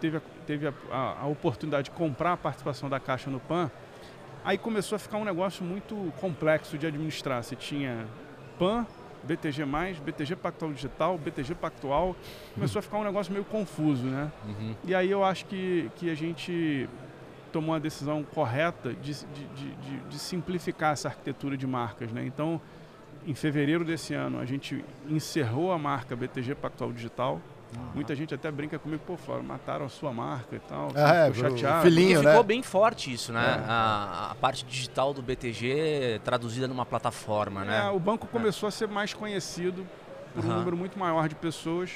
teve, 0.00 0.16
a, 0.16 0.22
teve 0.46 0.66
a, 0.66 0.72
a, 0.90 1.22
a, 1.22 1.26
oportunidade 1.26 1.84
de 1.84 1.90
comprar 1.90 2.32
a 2.32 2.36
participação 2.36 2.88
da 2.88 2.98
Caixa 2.98 3.30
no 3.30 3.40
PAN, 3.40 3.70
aí 4.44 4.56
começou 4.58 4.96
a 4.96 4.98
ficar 4.98 5.18
um 5.18 5.24
negócio 5.24 5.64
muito 5.64 6.12
complexo 6.20 6.78
de 6.78 6.86
administrar. 6.86 7.42
Você 7.42 7.54
tinha 7.54 8.06
PAN, 8.58 8.86
BTG+, 9.22 9.64
BTG 10.04 10.36
Pactual 10.36 10.72
Digital, 10.72 11.18
BTG 11.18 11.54
Pactual, 11.54 12.16
começou 12.54 12.78
a 12.78 12.82
ficar 12.82 12.98
um 12.98 13.04
negócio 13.04 13.32
meio 13.32 13.44
confuso, 13.44 14.04
né? 14.04 14.32
Uhum. 14.46 14.74
E 14.84 14.94
aí 14.94 15.10
eu 15.10 15.22
acho 15.22 15.44
que, 15.46 15.90
que 15.96 16.10
a 16.10 16.14
gente 16.14 16.88
tomou 17.50 17.74
a 17.74 17.78
decisão 17.78 18.22
correta 18.22 18.94
de, 18.94 19.12
de, 19.12 19.44
de, 19.54 20.00
de, 20.08 20.18
simplificar 20.18 20.92
essa 20.92 21.08
arquitetura 21.08 21.56
de 21.56 21.66
marcas. 21.66 22.10
Né? 22.12 22.24
Então, 22.24 22.60
em 23.26 23.34
fevereiro 23.34 23.84
desse 23.84 24.14
ano, 24.14 24.38
a 24.38 24.44
gente 24.44 24.84
encerrou 25.08 25.72
a 25.72 25.78
marca 25.78 26.16
BTG 26.16 26.54
Pactual 26.54 26.92
Digital. 26.92 27.40
Uhum. 27.76 27.82
Muita 27.94 28.14
gente 28.14 28.34
até 28.34 28.50
brinca 28.50 28.78
comigo, 28.78 29.02
pô, 29.06 29.16
Flávio, 29.16 29.44
mataram 29.44 29.86
a 29.86 29.88
sua 29.88 30.12
marca 30.12 30.56
e 30.56 30.60
tal. 30.60 30.88
É, 30.94 31.32
ficou 31.32 31.50
chateado. 31.50 31.82
Filhinho, 31.82 32.14
Porque 32.14 32.26
né? 32.26 32.32
ficou 32.32 32.44
bem 32.44 32.62
forte 32.62 33.12
isso, 33.12 33.32
né? 33.32 33.40
É. 33.40 33.64
A, 33.68 34.30
a, 34.32 34.34
parte 34.34 34.64
digital 34.64 35.14
do 35.14 35.22
BTG 35.22 36.20
traduzida 36.24 36.66
numa 36.66 36.86
plataforma, 36.86 37.64
né? 37.64 37.86
É, 37.86 37.90
o 37.90 37.98
banco 37.98 38.26
começou 38.26 38.66
a 38.66 38.70
ser 38.70 38.88
mais 38.88 39.14
conhecido 39.14 39.86
por 40.34 40.44
um 40.44 40.48
número 40.48 40.76
muito 40.76 40.98
maior 40.98 41.28
de 41.28 41.34
pessoas 41.34 41.90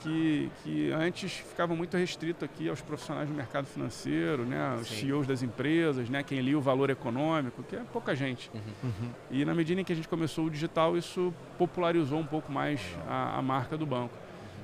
que, 0.00 0.50
que 0.62 0.92
antes 0.92 1.32
ficava 1.32 1.74
muito 1.74 1.96
restrito 1.96 2.44
aqui 2.44 2.68
aos 2.68 2.80
profissionais 2.80 3.28
do 3.28 3.34
mercado 3.34 3.66
financeiro, 3.66 4.44
né, 4.44 4.76
os 4.80 4.88
Sim. 4.88 5.06
CEOs 5.06 5.26
das 5.26 5.42
empresas, 5.42 6.08
né, 6.08 6.22
quem 6.22 6.40
lia 6.40 6.56
o 6.56 6.60
valor 6.60 6.90
econômico, 6.90 7.62
que 7.62 7.76
é 7.76 7.80
pouca 7.92 8.14
gente. 8.14 8.50
Uhum. 8.54 8.60
Uhum. 8.84 9.10
E 9.30 9.44
na 9.44 9.54
medida 9.54 9.80
em 9.80 9.84
que 9.84 9.92
a 9.92 9.96
gente 9.96 10.08
começou 10.08 10.46
o 10.46 10.50
digital, 10.50 10.96
isso 10.96 11.32
popularizou 11.56 12.18
um 12.18 12.26
pouco 12.26 12.50
mais 12.50 12.80
a, 13.08 13.38
a 13.38 13.42
marca 13.42 13.76
do 13.76 13.86
banco. 13.86 14.14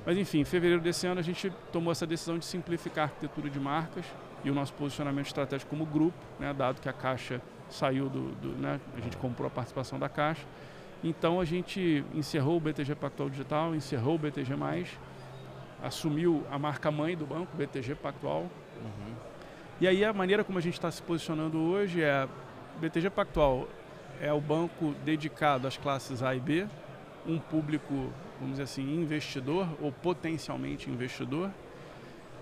Mas 0.05 0.17
enfim, 0.17 0.39
em 0.39 0.45
fevereiro 0.45 0.81
desse 0.81 1.07
ano 1.07 1.19
a 1.19 1.23
gente 1.23 1.51
tomou 1.71 1.91
essa 1.91 2.05
decisão 2.05 2.37
de 2.37 2.45
simplificar 2.45 3.05
a 3.05 3.07
arquitetura 3.07 3.49
de 3.49 3.59
marcas 3.59 4.05
e 4.43 4.51
o 4.51 4.53
nosso 4.53 4.73
posicionamento 4.73 5.25
estratégico 5.25 5.69
como 5.69 5.85
grupo, 5.85 6.17
né, 6.39 6.53
dado 6.53 6.79
que 6.79 6.87
a 6.87 6.93
Caixa 6.93 7.41
saiu 7.69 8.07
do, 8.07 8.31
do 8.35 8.49
né, 8.49 8.79
a 8.95 9.01
gente 9.01 9.17
comprou 9.17 9.47
a 9.47 9.49
participação 9.49 9.97
da 9.97 10.07
Caixa. 10.07 10.45
Então 11.03 11.39
a 11.39 11.45
gente 11.45 12.05
encerrou 12.13 12.57
o 12.57 12.59
BTG 12.59 12.95
Pactual 12.95 13.29
Digital, 13.29 13.75
encerrou 13.75 14.15
o 14.15 14.17
BTG+, 14.17 14.53
assumiu 15.83 16.45
a 16.51 16.59
marca 16.59 16.91
mãe 16.91 17.17
do 17.17 17.25
banco, 17.25 17.55
BTG 17.57 17.95
Pactual. 17.95 18.41
Uhum. 18.41 19.13
E 19.81 19.87
aí 19.87 20.05
a 20.05 20.13
maneira 20.13 20.43
como 20.43 20.57
a 20.57 20.61
gente 20.61 20.75
está 20.75 20.89
se 20.89 21.01
posicionando 21.01 21.59
hoje 21.59 22.01
é 22.01 22.27
BTG 22.79 23.09
Pactual 23.09 23.67
é 24.21 24.31
o 24.31 24.39
banco 24.39 24.93
dedicado 25.03 25.67
às 25.67 25.77
classes 25.77 26.23
A 26.23 26.35
e 26.35 26.39
B, 26.39 26.67
um 27.27 27.39
público, 27.39 28.11
vamos 28.39 28.51
dizer 28.51 28.63
assim, 28.63 28.83
investidor 28.95 29.67
ou 29.81 29.91
potencialmente 29.91 30.89
investidor. 30.89 31.49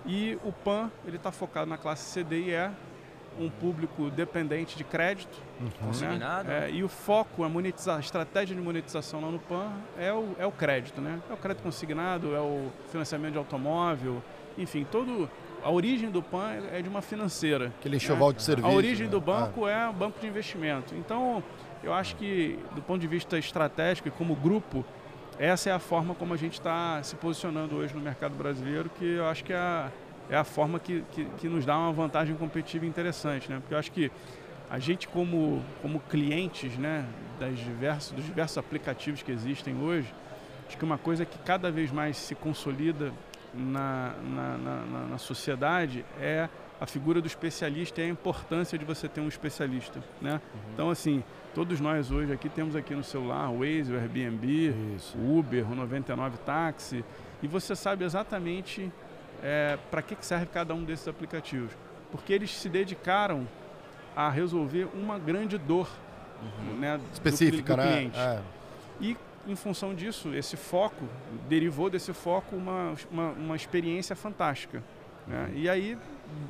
E 0.06 0.38
o 0.44 0.52
PAN 0.52 0.92
ele 1.06 1.18
está 1.18 1.32
focado 1.32 1.70
na 1.70 1.78
classe 1.78 2.10
CD 2.12 2.42
e 2.42 2.52
E, 2.52 2.72
um 3.40 3.50
público 3.50 4.10
dependente 4.10 4.78
de 4.78 4.84
crédito. 4.84 5.42
Uhum. 5.60 6.18
Né? 6.18 6.20
É, 6.48 6.72
e 6.72 6.84
o 6.84 6.90
foco, 6.90 7.44
a, 7.44 7.50
monetiza 7.50 7.96
a 7.96 8.00
estratégia 8.00 8.56
de 8.56 8.62
monetização 8.62 9.22
lá 9.22 9.32
no 9.32 9.40
PAN 9.40 9.72
é 9.98 10.14
o, 10.14 10.36
é 10.38 10.46
o 10.46 10.52
crédito. 10.52 11.02
Né? 11.02 11.20
É 11.30 11.34
o 11.34 11.38
crédito 11.38 11.64
consignado, 11.64 12.36
é 12.36 12.40
o 12.40 12.70
financiamento 12.92 13.32
de 13.34 13.38
automóvel, 13.38 14.22
enfim, 14.58 14.86
todo, 14.90 15.30
a 15.64 15.72
origem 15.72 16.10
do 16.10 16.22
PAN 16.22 16.52
é 16.72 16.82
de 16.82 16.90
uma 16.90 17.02
financeira. 17.02 17.72
Aquele 17.80 17.98
enxoval 17.98 18.30
né? 18.30 18.36
de 18.36 18.44
serviço. 18.44 18.68
A 18.68 18.72
origem 18.72 19.06
né? 19.06 19.12
do 19.12 19.22
banco 19.22 19.66
ah. 19.66 19.72
é 19.72 19.88
o 19.88 19.94
banco 19.94 20.20
de 20.20 20.28
investimento. 20.28 20.94
Então, 20.96 21.44
eu 21.84 21.94
acho 21.94 22.16
que, 22.16 22.60
do 22.76 22.82
ponto 22.82 23.02
de 23.02 23.08
vista 23.08 23.38
estratégico 23.38 24.08
e 24.08 24.12
como 24.12 24.36
grupo, 24.36 24.86
essa 25.40 25.70
é 25.70 25.74
a 25.74 25.80
forma 25.80 26.14
como 26.16 26.34
a 26.34 26.38
gente 26.38 26.54
está 26.54 27.02
se 27.04 27.16
posicionando 27.16 27.76
hoje 27.76 27.94
no 27.94 28.02
mercado 28.02 28.36
brasileiro, 28.36 28.90
que 28.90 29.16
eu 29.16 29.28
acho 29.28 29.44
que 29.44 29.54
é 29.54 29.58
a, 29.58 29.92
é 30.30 30.38
a 30.38 30.44
forma 30.44 30.80
que, 30.80 31.04
que, 31.12 31.26
que, 31.26 31.48
nos 31.48 31.66
dá 31.66 31.78
uma 31.78 31.92
vantagem 31.92 32.36
competitiva 32.36 32.86
interessante, 32.86 33.50
né? 33.50 33.58
Porque 33.60 33.74
eu 33.74 33.78
acho 33.78 33.92
que 33.92 34.12
a 34.70 34.80
gente 34.80 35.08
como, 35.08 35.64
como 35.82 36.00
clientes 36.00 36.78
né, 36.78 37.06
das 37.40 37.58
diversos, 37.58 38.12
dos 38.12 38.26
diversos 38.26 38.58
aplicativos 38.58 39.22
que 39.22 39.32
existem 39.32 39.76
hoje, 39.82 40.14
acho 40.68 40.78
que 40.78 40.84
uma 40.84 40.98
coisa 40.98 41.26
que 41.26 41.38
cada 41.40 41.72
vez 41.72 41.92
mais 41.92 42.18
se 42.18 42.36
consolida 42.36 43.12
na, 43.54 44.14
na, 44.24 44.58
na, 44.58 45.08
na 45.12 45.18
sociedade 45.18 46.06
é 46.20 46.50
a 46.80 46.86
figura 46.86 47.22
do 47.22 47.28
especialista 47.28 48.02
e 48.02 48.06
a 48.06 48.08
importância 48.08 48.78
de 48.78 48.86
você 48.86 49.08
ter 49.08 49.22
um 49.22 49.28
especialista, 49.28 50.04
né? 50.22 50.34
Uhum. 50.34 50.60
Então, 50.74 50.90
assim, 50.90 51.24
todos 51.54 51.80
nós 51.80 52.12
hoje 52.12 52.34
aqui 52.34 52.50
temos 52.50 52.76
aqui 52.76 52.94
no 52.94 53.04
celular 53.04 53.50
o 53.50 53.60
Waze, 53.60 53.94
o 53.94 53.98
Airbnb, 53.98 54.96
Isso. 54.96 55.18
o 55.18 55.38
Uber, 55.38 55.72
o 55.72 55.76
99 55.76 56.38
Táxi, 56.40 57.06
e 57.42 57.48
você 57.48 57.76
sabe 57.76 58.04
exatamente 58.04 58.92
é, 59.42 59.78
para 59.92 60.02
que 60.02 60.16
serve 60.26 60.48
cada 60.48 60.74
um 60.74 60.84
desses 60.84 61.08
aplicativos. 61.08 61.72
Porque 62.12 62.34
eles 62.34 62.52
se 62.52 62.70
dedicaram 62.70 63.48
a 64.16 64.30
resolver 64.30 64.88
uma 64.94 65.18
grande 65.18 65.58
dor 65.58 65.90
uhum. 66.42 66.78
né, 66.78 67.00
específica, 67.12 67.76
do, 67.76 67.82
do 67.82 67.86
né? 67.86 67.92
cliente. 67.92 68.20
É. 68.20 68.42
E 69.02 69.18
em 69.48 69.56
função 69.56 69.94
disso, 69.94 70.34
esse 70.34 70.56
foco, 70.56 71.06
derivou 71.50 71.90
desse 71.90 72.14
foco 72.14 72.56
uma, 72.56 72.94
uma, 73.12 73.30
uma 73.32 73.56
experiência 73.56 74.16
fantástica. 74.16 74.82
Né? 75.28 75.48
Uhum. 75.50 75.58
E 75.58 75.70
aí, 75.70 75.98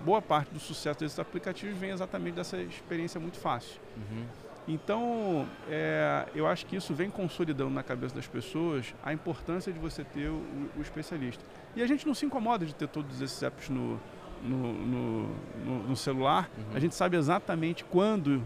boa 0.06 0.22
parte 0.22 0.54
do 0.54 0.60
sucesso 0.60 1.00
desses 1.00 1.20
aplicativos 1.20 1.78
vem 1.78 1.92
exatamente 1.92 2.36
dessa 2.36 2.58
experiência 2.58 3.20
muito 3.20 3.38
fácil. 3.38 3.80
Uhum. 3.98 4.26
Então, 4.68 5.46
é, 5.70 6.26
eu 6.34 6.48
acho 6.48 6.66
que 6.66 6.76
isso 6.76 6.94
vem 6.94 7.10
consolidando 7.10 7.72
na 7.72 7.84
cabeça 7.84 8.16
das 8.16 8.28
pessoas 8.28 8.96
a 9.04 9.12
importância 9.12 9.74
de 9.74 9.80
você 9.80 10.04
ter 10.04 10.30
o, 10.30 10.42
o 10.78 10.82
especialista. 10.82 11.44
E 11.76 11.82
a 11.82 11.88
gente 11.88 12.08
não 12.08 12.14
se 12.14 12.26
incomoda 12.26 12.66
de 12.66 12.74
ter 12.74 12.88
todos 12.88 13.22
esses 13.22 13.42
apps 13.44 13.70
no, 13.70 14.00
no, 14.42 14.74
no, 14.74 15.28
no, 15.66 15.84
no 15.90 15.96
celular. 15.96 16.50
Uhum. 16.58 16.76
A 16.76 16.80
gente 16.80 16.96
sabe 16.96 17.18
exatamente 17.18 17.84
quando 17.84 18.42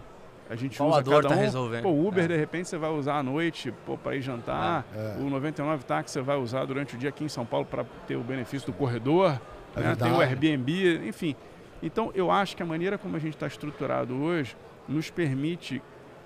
a 0.49 0.55
gente 0.55 0.77
Qual 0.77 0.89
usa 0.89 1.03
cada 1.03 1.29
tá 1.29 1.35
um. 1.35 1.37
resolvendo. 1.37 1.83
Pô, 1.83 1.89
o 1.89 2.07
Uber, 2.07 2.23
é. 2.23 2.27
de 2.27 2.37
repente, 2.37 2.69
você 2.69 2.77
vai 2.77 2.89
usar 2.89 3.17
à 3.17 3.23
noite 3.23 3.73
para 4.03 4.15
ir 4.15 4.21
jantar. 4.21 4.85
É. 4.95 5.17
O 5.19 5.29
99 5.29 5.83
Táxi 5.83 6.13
você 6.13 6.21
vai 6.21 6.37
usar 6.37 6.65
durante 6.65 6.95
o 6.95 6.97
dia 6.97 7.09
aqui 7.09 7.23
em 7.23 7.29
São 7.29 7.45
Paulo 7.45 7.65
para 7.65 7.83
ter 8.07 8.15
o 8.15 8.21
benefício 8.21 8.71
do 8.71 8.73
corredor. 8.73 9.39
É 9.77 9.87
né? 9.89 9.95
Tem 9.95 10.11
o 10.11 10.19
Airbnb, 10.19 11.07
enfim. 11.07 11.35
Então, 11.81 12.11
eu 12.15 12.31
acho 12.31 12.55
que 12.55 12.63
a 12.63 12.65
maneira 12.65 12.97
como 12.97 13.15
a 13.15 13.19
gente 13.19 13.35
está 13.35 13.47
estruturado 13.47 14.15
hoje 14.15 14.55
nos 14.87 15.09
permite 15.09 15.81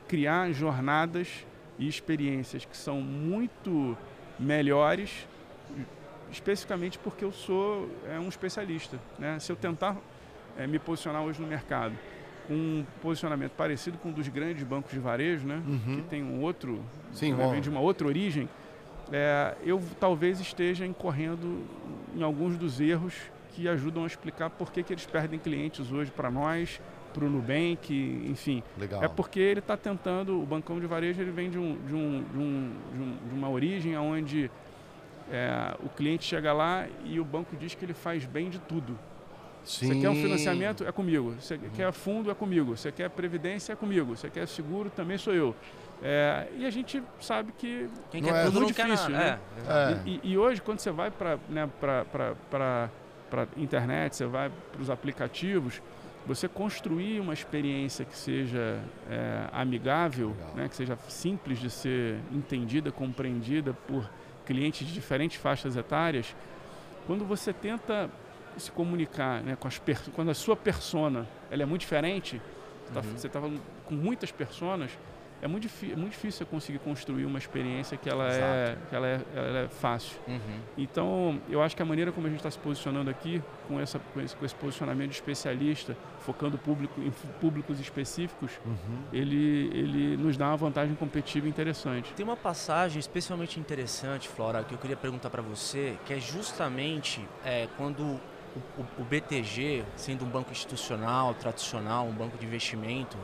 criar 0.08 0.52
jornadas 0.52 1.46
e 1.78 1.88
experiências 1.88 2.66
que 2.66 2.78
são 2.78 3.02
muito 3.02 3.98
melhores, 4.40 5.28
especificamente 6.32 6.98
porque 7.00 7.24
eu 7.26 7.32
sou 7.32 7.90
é, 8.10 8.20
um 8.20 8.30
especialista. 8.30 9.00
Né? 9.18 9.40
Se 9.40 9.52
eu 9.52 9.56
tentar 9.56 9.98
é, 10.58 10.68
me 10.68 10.80
posicionar 10.80 11.22
hoje 11.24 11.42
no 11.42 11.48
mercado 11.48 11.96
com 12.48 12.54
um 12.54 12.86
posicionamento 13.02 13.52
parecido 13.52 13.98
com 13.98 14.10
um 14.10 14.12
dos 14.12 14.28
grandes 14.28 14.64
bancos 14.64 14.92
de 14.92 15.00
varejo, 15.00 15.48
né? 15.48 15.62
Uhum. 15.66 15.98
que 15.98 16.02
tem 16.04 16.24
um 16.24 16.42
outro, 16.42 16.84
Sim, 17.12 17.34
né, 17.34 17.48
vem 17.50 17.62
de 17.62 17.70
uma 17.70 17.80
outra 17.80 18.08
origem, 18.08 18.50
é, 19.12 19.56
eu 19.64 19.82
talvez 20.00 20.40
esteja 20.40 20.86
incorrendo 20.86 21.64
em 22.16 22.24
alguns 22.24 22.58
dos 22.58 22.80
erros 22.80 23.14
que 23.54 23.68
ajudam 23.68 24.04
a 24.04 24.08
explicar 24.08 24.50
por 24.50 24.72
que, 24.72 24.84
que 24.84 24.94
eles 24.94 25.06
perdem 25.06 25.40
clientes 25.40 25.92
hoje 25.92 26.12
para 26.12 26.30
nós 26.32 26.80
para 27.12 27.26
o 27.26 27.30
Nubank, 27.30 27.94
enfim. 28.26 28.64
Legal. 28.78 29.04
É 29.04 29.08
porque 29.08 29.40
ele 29.40 29.60
está 29.60 29.78
tentando, 29.78 30.42
o 30.42 30.46
bancão 30.46 30.80
de 30.80 30.88
varejo 30.88 31.22
ele 31.22 31.32
vem 31.32 31.50
de, 31.50 31.58
um, 31.58 31.78
de, 31.86 31.94
um, 31.94 32.24
de, 32.32 32.38
um, 32.38 33.18
de 33.28 33.36
uma 33.36 33.50
origem 33.50 33.98
onde 33.98 34.50
é, 35.30 35.76
o 35.84 35.90
cliente 35.90 36.26
chega 36.26 36.54
lá 36.54 36.88
e 37.04 37.20
o 37.20 37.26
banco 37.26 37.56
diz 37.56 37.76
que 37.76 37.86
ele 37.86 37.94
faz 37.94 38.26
bem 38.26 38.50
de 38.50 38.60
tudo. 38.60 38.98
Sim. 39.64 39.88
Você 39.88 40.00
quer 40.00 40.10
um 40.10 40.16
financiamento? 40.16 40.88
É 40.88 40.92
comigo. 40.92 41.36
Você 41.40 41.56
uhum. 41.56 41.70
quer 41.76 41.92
fundo? 41.92 42.32
É 42.32 42.34
comigo. 42.34 42.76
Você 42.76 42.92
quer 42.92 43.10
previdência? 43.10 43.74
É 43.74 43.76
comigo. 43.76 44.16
Você 44.18 44.30
quer 44.30 44.48
seguro? 44.48 44.90
Também 44.90 45.18
sou 45.18 45.34
eu. 45.34 45.56
É, 46.02 46.48
e 46.58 46.66
a 46.66 46.72
gente 46.72 47.04
sabe 47.20 47.52
que 47.56 47.88
Quem 48.10 48.24
quer 48.24 48.34
é 48.34 48.46
tudo 48.46 48.62
muito 48.62 48.74
difícil. 48.74 49.10
Né? 49.10 49.38
É. 49.68 50.10
E, 50.10 50.20
e, 50.24 50.38
hoje, 50.38 50.60
quando 50.60 50.80
você 50.80 50.90
vai 50.90 51.12
para 51.12 51.38
né, 51.48 51.70
a 53.40 53.48
internet, 53.58 54.16
você 54.16 54.26
vai 54.26 54.52
para 54.72 54.82
os 54.82 54.90
aplicativos, 54.90 55.82
você 56.26 56.48
construir 56.48 57.20
uma 57.20 57.34
experiência 57.34 58.06
que 58.06 58.16
seja 58.16 58.80
é, 59.10 59.48
amigável, 59.52 60.36
né, 60.56 60.70
que 60.70 60.76
seja 60.76 60.96
simples 61.08 61.60
de 61.60 61.70
ser 61.70 62.20
entendida, 62.32 62.92
compreendida 62.92 63.74
por 63.74 64.08
clientes 64.46 64.86
de 64.86 64.94
diferentes 64.94 65.38
faixas 65.42 65.76
etárias, 65.76 66.36
quando 67.08 67.26
você 67.26 67.52
tenta 67.52 68.10
se 68.58 68.72
comunicar 68.72 69.42
né, 69.42 69.56
com 69.56 69.68
as 69.68 69.82
quando 70.14 70.30
a 70.30 70.34
sua 70.34 70.56
persona 70.56 71.28
ela 71.50 71.64
é 71.64 71.66
muito 71.66 71.82
diferente, 71.82 72.42
você 72.94 73.28
está 73.28 73.40
uhum. 73.40 73.60
com 73.86 73.96
muitas 73.96 74.32
personas, 74.32 74.92
é 75.42 75.48
muito, 75.48 75.68
é 75.84 75.96
muito 75.96 76.12
difícil 76.12 76.46
conseguir 76.46 76.80
construir 76.80 77.26
uma 77.26 77.40
experiência 77.40 77.98
que 77.98 78.08
ela, 78.10 78.32
é, 78.32 78.78
que 78.90 78.96
ela, 78.96 79.08
é, 79.08 79.22
ela 79.36 79.60
é 79.60 79.68
fácil. 79.68 80.18
Uhum. 80.28 80.60
Então, 80.78 81.42
eu 81.50 81.62
acho 81.62 81.76
que 81.76 81.82
a 81.82 81.86
maneira 81.86 82.12
como 82.12 82.28
a 82.28 82.30
gente 82.30 82.40
está 82.40 82.52
se 82.52 82.60
posicionando 82.60 83.10
aqui, 83.10 83.42
com, 83.68 83.80
essa, 83.80 84.00
com, 84.14 84.22
esse, 84.22 84.36
com 84.36 84.46
esse 84.46 84.56
posicionamento 84.56 85.10
de 85.10 85.16
especialista, 85.16 85.98
focando 86.20 86.58
público, 86.58 87.02
em 87.02 87.12
públicos 87.40 87.80
específicos, 87.80 88.52
uhum. 88.66 89.04
ele, 89.12 89.70
ele 89.74 90.18
nos 90.18 90.38
dá 90.38 90.48
uma 90.50 90.58
vantagem 90.58 90.94
competitiva 90.96 91.48
interessante. 91.48 92.14
Tem 92.14 92.24
uma 92.24 92.38
passagem 92.38 93.00
especialmente 93.00 93.60
interessante, 93.60 94.28
Flora, 94.28 94.64
que 94.64 94.74
eu 94.74 94.78
queria 94.78 94.98
perguntar 94.98 95.30
para 95.32 95.42
você, 95.42 95.98
que 96.06 96.14
é 96.14 96.20
justamente 96.20 97.28
é, 97.44 97.68
quando 97.78 98.02
o, 98.02 98.82
o, 98.82 99.02
o 99.02 99.04
BTG, 99.04 99.84
sendo 99.96 100.26
um 100.26 100.30
banco 100.30 100.52
institucional, 100.52 101.34
tradicional, 101.34 102.06
um 102.06 102.14
banco 102.14 102.38
de 102.38 102.46
investimento, 102.46 103.18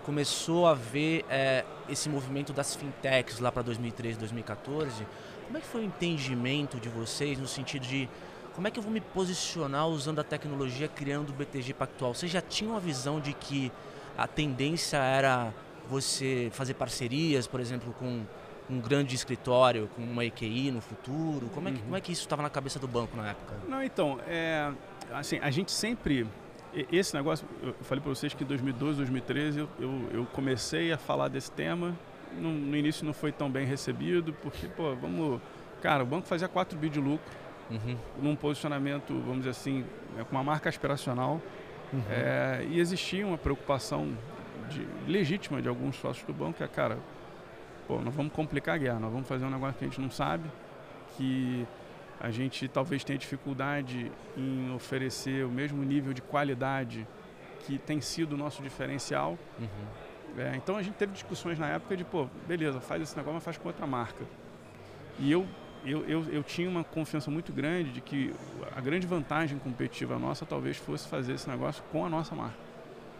começou 0.00 0.66
a 0.66 0.74
ver 0.74 1.24
é, 1.28 1.64
esse 1.88 2.08
movimento 2.08 2.52
das 2.52 2.74
fintechs 2.74 3.38
lá 3.38 3.50
para 3.52 3.62
2013, 3.62 4.18
2014. 4.18 5.06
Como 5.46 5.58
é 5.58 5.60
que 5.60 5.66
foi 5.66 5.82
o 5.82 5.84
entendimento 5.84 6.78
de 6.78 6.88
vocês 6.88 7.38
no 7.38 7.46
sentido 7.46 7.86
de 7.86 8.08
como 8.54 8.66
é 8.68 8.70
que 8.70 8.78
eu 8.78 8.82
vou 8.82 8.92
me 8.92 9.00
posicionar 9.00 9.86
usando 9.88 10.18
a 10.18 10.24
tecnologia 10.24 10.88
criando 10.88 11.30
o 11.30 11.32
BTG 11.32 11.74
Pactual? 11.74 12.14
Vocês 12.14 12.30
já 12.30 12.40
tinham 12.40 12.76
a 12.76 12.80
visão 12.80 13.20
de 13.20 13.32
que 13.32 13.72
a 14.18 14.26
tendência 14.26 14.98
era 14.98 15.52
você 15.88 16.50
fazer 16.52 16.74
parcerias, 16.74 17.46
por 17.46 17.60
exemplo, 17.60 17.94
com 17.98 18.24
um 18.68 18.80
grande 18.80 19.14
escritório, 19.14 19.88
com 19.96 20.02
uma 20.02 20.24
EQI 20.24 20.70
no 20.70 20.80
futuro? 20.80 21.48
Como 21.54 21.68
é 21.68 21.72
que, 21.72 21.78
uhum. 21.78 21.84
como 21.84 21.96
é 21.96 22.00
que 22.00 22.12
isso 22.12 22.22
estava 22.22 22.42
na 22.42 22.50
cabeça 22.50 22.78
do 22.78 22.86
banco 22.86 23.16
na 23.16 23.30
época? 23.30 23.56
Não, 23.68 23.82
então, 23.82 24.20
é, 24.26 24.70
assim, 25.12 25.38
a 25.38 25.50
gente 25.50 25.72
sempre 25.72 26.26
esse 26.92 27.14
negócio, 27.14 27.46
eu 27.62 27.74
falei 27.82 28.02
para 28.02 28.10
vocês 28.10 28.32
que 28.32 28.44
em 28.44 28.46
2012, 28.46 28.98
2013 28.98 29.58
eu, 29.58 29.68
eu, 30.12 30.26
comecei 30.32 30.92
a 30.92 30.98
falar 30.98 31.28
desse 31.28 31.50
tema. 31.50 31.96
No, 32.38 32.52
no, 32.52 32.76
início 32.76 33.04
não 33.04 33.12
foi 33.12 33.32
tão 33.32 33.50
bem 33.50 33.66
recebido, 33.66 34.32
porque, 34.42 34.68
pô, 34.68 34.94
vamos. 34.94 35.40
Cara, 35.82 36.02
o 36.02 36.06
banco 36.06 36.28
fazia 36.28 36.46
4 36.46 36.78
bi 36.78 36.88
de 36.88 37.00
lucro, 37.00 37.32
uhum. 37.70 37.96
num 38.22 38.36
posicionamento, 38.36 39.12
vamos 39.20 39.38
dizer 39.38 39.50
assim, 39.50 39.84
é, 40.18 40.22
com 40.22 40.32
uma 40.36 40.44
marca 40.44 40.68
aspiracional. 40.68 41.40
Uhum. 41.92 42.02
É, 42.08 42.64
e 42.70 42.78
existia 42.78 43.26
uma 43.26 43.38
preocupação 43.38 44.16
de, 44.68 44.86
legítima 45.10 45.60
de 45.60 45.68
alguns 45.68 45.96
sócios 45.96 46.24
do 46.24 46.32
banco, 46.32 46.58
que 46.58 46.62
é, 46.62 46.68
cara, 46.68 46.98
pô, 47.88 47.98
nós 48.00 48.14
vamos 48.14 48.32
complicar 48.32 48.76
a 48.76 48.78
guerra, 48.78 49.00
nós 49.00 49.12
vamos 49.12 49.26
fazer 49.26 49.44
um 49.44 49.50
negócio 49.50 49.74
que 49.76 49.84
a 49.84 49.88
gente 49.88 50.00
não 50.00 50.10
sabe, 50.10 50.48
que 51.16 51.66
a 52.20 52.30
gente 52.30 52.68
talvez 52.68 53.02
tenha 53.02 53.18
dificuldade 53.18 54.12
em 54.36 54.72
oferecer 54.74 55.44
o 55.46 55.48
mesmo 55.48 55.82
nível 55.82 56.12
de 56.12 56.20
qualidade 56.20 57.06
que 57.60 57.78
tem 57.78 58.00
sido 58.02 58.34
o 58.34 58.36
nosso 58.36 58.62
diferencial. 58.62 59.38
Uhum. 59.58 60.38
É, 60.38 60.54
então 60.54 60.76
a 60.76 60.82
gente 60.82 60.94
teve 60.94 61.12
discussões 61.12 61.58
na 61.58 61.68
época 61.68 61.96
de, 61.96 62.04
pô, 62.04 62.28
beleza, 62.46 62.78
faz 62.78 63.02
esse 63.02 63.16
negócio, 63.16 63.34
mas 63.34 63.44
faz 63.44 63.56
com 63.56 63.68
outra 63.68 63.86
marca. 63.86 64.24
E 65.18 65.32
eu, 65.32 65.46
eu, 65.84 66.04
eu, 66.04 66.24
eu 66.30 66.42
tinha 66.42 66.68
uma 66.68 66.84
confiança 66.84 67.30
muito 67.30 67.52
grande 67.52 67.90
de 67.90 68.00
que 68.02 68.32
a 68.76 68.80
grande 68.82 69.06
vantagem 69.06 69.58
competitiva 69.58 70.18
nossa 70.18 70.44
talvez 70.44 70.76
fosse 70.76 71.08
fazer 71.08 71.32
esse 71.34 71.48
negócio 71.48 71.82
com 71.90 72.04
a 72.04 72.08
nossa 72.08 72.34
marca. 72.34 72.58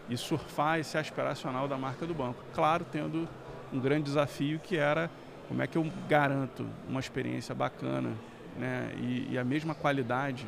E 0.07 0.15
surfar 0.15 0.79
esse 0.79 0.97
aspiracional 0.97 1.67
da 1.67 1.77
marca 1.77 2.05
do 2.05 2.13
banco. 2.13 2.43
Claro, 2.53 2.85
tendo 2.91 3.27
um 3.73 3.79
grande 3.79 4.03
desafio 4.03 4.59
que 4.59 4.77
era 4.77 5.09
como 5.47 5.61
é 5.61 5.67
que 5.67 5.77
eu 5.77 5.85
garanto 6.07 6.65
uma 6.87 6.99
experiência 6.99 7.55
bacana 7.55 8.13
né, 8.57 8.91
e, 8.97 9.29
e 9.31 9.37
a 9.37 9.43
mesma 9.43 9.73
qualidade, 9.73 10.47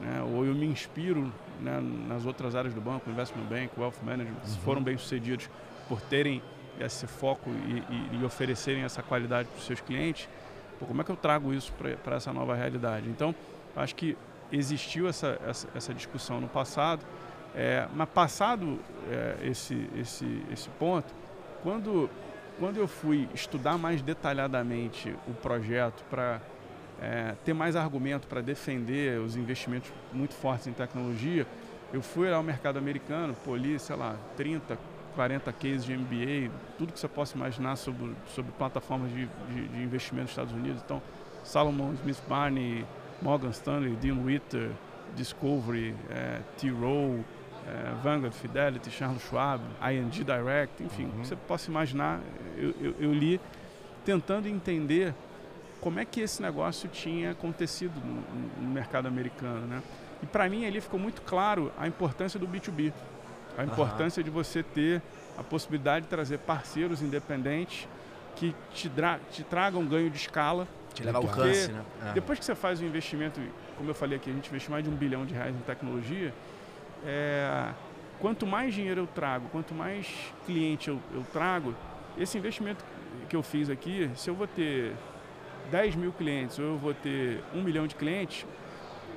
né, 0.00 0.22
ou 0.22 0.44
eu 0.44 0.54
me 0.54 0.66
inspiro 0.66 1.32
né, 1.60 1.80
nas 2.08 2.26
outras 2.26 2.54
áreas 2.54 2.74
do 2.74 2.80
banco, 2.80 3.08
Investment 3.10 3.44
Bank, 3.44 3.70
Wealth 3.78 4.02
Management, 4.02 4.40
uhum. 4.44 4.54
foram 4.64 4.82
bem 4.82 4.96
sucedidos 4.96 5.48
por 5.88 6.00
terem 6.00 6.42
esse 6.80 7.06
foco 7.06 7.50
e, 7.50 8.16
e, 8.16 8.20
e 8.20 8.24
oferecerem 8.24 8.82
essa 8.82 9.02
qualidade 9.02 9.48
para 9.48 9.58
os 9.58 9.66
seus 9.66 9.80
clientes, 9.80 10.28
pô, 10.78 10.86
como 10.86 11.00
é 11.00 11.04
que 11.04 11.10
eu 11.10 11.16
trago 11.16 11.52
isso 11.52 11.72
para 12.02 12.16
essa 12.16 12.32
nova 12.32 12.54
realidade? 12.54 13.08
Então, 13.08 13.34
acho 13.76 13.94
que 13.94 14.16
existiu 14.50 15.08
essa, 15.08 15.38
essa, 15.46 15.68
essa 15.74 15.94
discussão 15.94 16.40
no 16.40 16.48
passado, 16.48 17.04
é, 17.54 17.86
mas 17.94 18.08
passado 18.08 18.80
é, 19.08 19.36
esse, 19.48 19.88
esse, 19.96 20.42
esse 20.52 20.68
ponto, 20.70 21.14
quando, 21.62 22.10
quando 22.58 22.76
eu 22.78 22.88
fui 22.88 23.28
estudar 23.32 23.78
mais 23.78 24.02
detalhadamente 24.02 25.14
o 25.28 25.32
projeto 25.34 26.04
para 26.10 26.40
é, 27.00 27.34
ter 27.44 27.52
mais 27.52 27.76
argumento 27.76 28.26
para 28.26 28.40
defender 28.40 29.20
os 29.20 29.36
investimentos 29.36 29.92
muito 30.12 30.34
fortes 30.34 30.66
em 30.66 30.72
tecnologia, 30.72 31.46
eu 31.92 32.02
fui 32.02 32.32
ao 32.32 32.42
mercado 32.42 32.78
americano, 32.78 33.36
pô, 33.44 33.54
li, 33.54 33.78
sei 33.78 33.96
lá, 33.96 34.16
30, 34.36 34.78
40 35.14 35.52
cases 35.52 35.84
de 35.84 35.96
MBA, 35.96 36.50
tudo 36.76 36.92
que 36.92 36.98
você 36.98 37.08
possa 37.08 37.36
imaginar 37.36 37.76
sobre, 37.76 38.12
sobre 38.34 38.50
plataformas 38.52 39.10
de, 39.10 39.26
de, 39.26 39.68
de 39.68 39.82
investimento 39.82 40.24
nos 40.24 40.30
Estados 40.30 40.52
Unidos. 40.52 40.82
Então, 40.84 41.00
Salomon 41.44 41.92
Smith 41.94 42.20
Barney, 42.28 42.84
Morgan 43.22 43.50
Stanley, 43.50 43.94
Dean 43.96 44.18
Witter, 44.24 44.70
Discovery, 45.14 45.94
é, 46.10 46.40
T-Rowe, 46.58 47.24
é, 47.66 47.94
Vanguard, 48.02 48.34
Fidelity, 48.34 48.90
Charles 48.90 49.22
Schwab, 49.22 49.62
ING 49.82 50.10
Direct, 50.10 50.82
enfim, 50.82 51.04
uhum. 51.04 51.20
que 51.20 51.28
você 51.28 51.36
possa 51.36 51.70
imaginar, 51.70 52.20
eu, 52.56 52.74
eu, 52.80 52.94
eu 52.98 53.12
li 53.12 53.40
tentando 54.04 54.48
entender 54.48 55.14
como 55.84 56.00
é 56.00 56.04
que 56.06 56.22
esse 56.22 56.40
negócio 56.40 56.88
tinha 56.88 57.32
acontecido 57.32 58.00
no, 58.00 58.66
no 58.66 58.72
mercado 58.72 59.06
americano, 59.06 59.66
né? 59.66 59.82
E 60.22 60.26
para 60.26 60.48
mim 60.48 60.64
ali 60.64 60.80
ficou 60.80 60.98
muito 60.98 61.20
claro 61.20 61.70
a 61.76 61.86
importância 61.86 62.40
do 62.40 62.48
B2B, 62.48 62.90
a 63.58 63.64
importância 63.64 64.20
uhum. 64.20 64.24
de 64.24 64.30
você 64.30 64.62
ter 64.62 65.02
a 65.36 65.42
possibilidade 65.42 66.06
de 66.06 66.08
trazer 66.08 66.38
parceiros 66.38 67.02
independentes 67.02 67.86
que 68.34 68.56
te, 68.72 68.90
te 69.30 69.44
tragam 69.44 69.84
ganho 69.84 70.08
de 70.08 70.16
escala. 70.16 70.66
Te 70.94 71.04
levar 71.04 71.18
ao 71.18 71.24
alcance, 71.24 71.70
né? 71.70 71.84
É. 72.06 72.12
Depois 72.14 72.38
que 72.38 72.46
você 72.46 72.54
faz 72.54 72.80
o 72.80 72.84
investimento, 72.86 73.38
como 73.76 73.90
eu 73.90 73.94
falei 73.94 74.16
aqui, 74.16 74.30
a 74.30 74.32
gente 74.32 74.48
investe 74.48 74.70
mais 74.70 74.82
de 74.82 74.88
um 74.88 74.94
bilhão 74.94 75.26
de 75.26 75.34
reais 75.34 75.54
em 75.54 75.60
tecnologia, 75.66 76.32
é, 77.04 77.68
quanto 78.18 78.46
mais 78.46 78.72
dinheiro 78.72 79.02
eu 79.02 79.06
trago, 79.06 79.50
quanto 79.50 79.74
mais 79.74 80.06
cliente 80.46 80.88
eu, 80.88 80.98
eu 81.12 81.26
trago, 81.30 81.74
esse 82.16 82.38
investimento 82.38 82.82
que 83.28 83.36
eu 83.36 83.42
fiz 83.42 83.68
aqui, 83.68 84.10
se 84.16 84.30
eu 84.30 84.34
vou 84.34 84.46
ter 84.46 84.94
10 85.70 85.96
mil 85.96 86.12
clientes 86.12 86.58
ou 86.58 86.64
eu 86.64 86.78
vou 86.78 86.94
ter 86.94 87.42
um 87.54 87.62
milhão 87.62 87.86
de 87.86 87.94
clientes, 87.94 88.46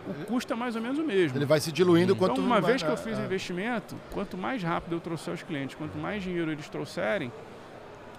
o 0.08 0.26
custo 0.26 0.54
é 0.54 0.56
mais 0.56 0.76
ou 0.76 0.82
menos 0.82 0.98
o 0.98 1.04
mesmo. 1.04 1.38
Ele 1.38 1.45
vai 1.45 1.60
se 1.60 1.71
diluindo 1.71 2.13
então, 2.13 2.28
quanto 2.28 2.41
uma 2.41 2.62
vez 2.62 2.82
que 2.82 2.89
eu 2.89 2.98
fiz 2.98 3.17
o 3.17 3.21
é. 3.21 3.26
investimento, 3.26 3.95
quanto 4.12 4.38
mais 4.38 4.63
rápido 4.63 4.95
eu 4.95 5.00
trouxer 5.00 5.34
os 5.34 5.43
clientes, 5.43 5.76
quanto 5.76 5.98
mais 5.98 6.24
dinheiro 6.24 6.52
eles 6.52 6.69
trouxerem, 6.69 7.32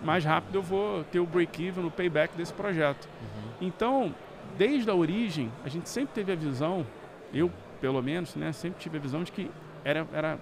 mais 0.03 0.25
rápido 0.25 0.57
eu 0.57 0.63
vou 0.63 1.05
ter 1.05 1.19
o 1.19 1.27
break-even, 1.27 1.85
o 1.85 1.91
payback 1.91 2.37
desse 2.37 2.53
projeto. 2.53 3.09
Uhum. 3.21 3.51
Então, 3.61 4.15
desde 4.57 4.91
a 4.91 4.95
origem, 4.95 5.51
a 5.65 5.69
gente 5.69 5.89
sempre 5.89 6.11
teve 6.15 6.33
a 6.33 6.37
visão, 6.37 6.87
eu 7.33 7.51
pelo 7.81 8.03
menos, 8.03 8.35
né, 8.35 8.53
sempre 8.53 8.81
tive 8.81 8.99
a 8.99 9.01
visão 9.01 9.23
de 9.23 9.33
que 9.33 9.51
era, 9.85 10.07
era 10.13 10.39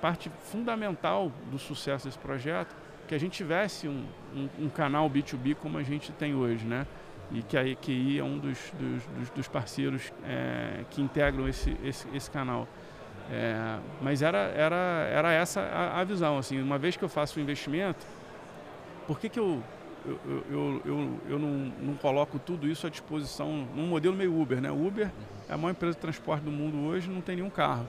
parte 0.00 0.30
fundamental 0.44 1.32
do 1.50 1.58
sucesso 1.58 2.06
desse 2.06 2.18
projeto 2.18 2.76
que 3.08 3.14
a 3.14 3.18
gente 3.18 3.32
tivesse 3.32 3.88
um, 3.88 4.04
um, 4.34 4.48
um 4.66 4.68
canal 4.68 5.08
B2B 5.10 5.56
como 5.56 5.78
a 5.78 5.82
gente 5.82 6.12
tem 6.12 6.34
hoje, 6.34 6.64
né? 6.64 6.86
E 7.32 7.42
que 7.42 7.56
a 7.56 7.66
EQI 7.66 8.18
é 8.18 8.24
um 8.24 8.38
dos, 8.38 8.72
dos, 8.78 9.30
dos, 9.30 9.48
parceiros 9.48 10.12
é, 10.24 10.84
que 10.90 11.00
integram 11.00 11.48
esse, 11.48 11.76
esse, 11.82 12.06
esse 12.14 12.30
canal. 12.30 12.68
É, 13.30 13.78
mas 14.00 14.22
era, 14.22 14.38
era, 14.38 15.08
era 15.10 15.32
essa 15.32 15.60
a, 15.60 16.00
a, 16.00 16.04
visão. 16.04 16.38
Assim, 16.38 16.60
uma 16.60 16.78
vez 16.78 16.96
que 16.96 17.04
eu 17.04 17.08
faço 17.08 17.38
o 17.38 17.42
investimento, 17.42 18.04
por 19.06 19.18
que, 19.18 19.28
que 19.28 19.38
eu, 19.38 19.62
eu, 20.04 20.44
eu, 20.50 20.82
eu, 20.84 21.20
eu 21.30 21.38
não, 21.38 21.72
não 21.80 21.94
coloco 21.94 22.38
tudo 22.38 22.68
isso 22.68 22.86
à 22.86 22.90
disposição 22.90 23.66
num 23.74 23.86
modelo 23.86 24.14
meio 24.14 24.38
Uber? 24.38 24.60
Né? 24.60 24.70
Uber 24.70 25.10
é 25.48 25.54
a 25.54 25.56
maior 25.56 25.72
empresa 25.72 25.94
de 25.94 26.00
transporte 26.00 26.42
do 26.42 26.50
mundo 26.50 26.86
hoje, 26.86 27.08
não 27.08 27.20
tem 27.20 27.36
nenhum 27.36 27.50
carro. 27.50 27.88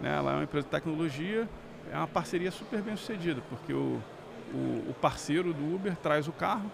Né? 0.00 0.14
Ela 0.14 0.32
é 0.32 0.34
uma 0.36 0.44
empresa 0.44 0.64
de 0.64 0.70
tecnologia, 0.70 1.48
é 1.92 1.96
uma 1.96 2.08
parceria 2.08 2.50
super 2.50 2.80
bem 2.82 2.96
sucedida, 2.96 3.42
porque 3.48 3.72
o, 3.72 4.00
o, 4.54 4.90
o 4.90 4.94
parceiro 5.00 5.52
do 5.52 5.74
Uber 5.74 5.96
traz 5.96 6.28
o 6.28 6.32
carro, 6.32 6.70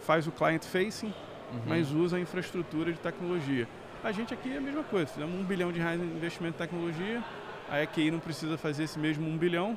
faz 0.00 0.26
o 0.26 0.32
client 0.32 0.64
facing, 0.64 1.12
uhum. 1.52 1.60
mas 1.66 1.92
usa 1.92 2.16
a 2.16 2.20
infraestrutura 2.20 2.92
de 2.92 2.98
tecnologia. 2.98 3.68
A 4.04 4.12
gente 4.12 4.32
aqui 4.32 4.52
é 4.52 4.58
a 4.58 4.60
mesma 4.60 4.84
coisa, 4.84 5.06
fizemos 5.06 5.34
um 5.34 5.44
bilhão 5.44 5.72
de 5.72 5.80
reais 5.80 6.00
em 6.00 6.04
investimento 6.04 6.56
em 6.56 6.66
tecnologia, 6.66 7.22
a 7.68 7.82
EQI 7.82 8.10
não 8.10 8.20
precisa 8.20 8.56
fazer 8.56 8.84
esse 8.84 8.98
mesmo 8.98 9.28
um 9.28 9.36
bilhão, 9.36 9.76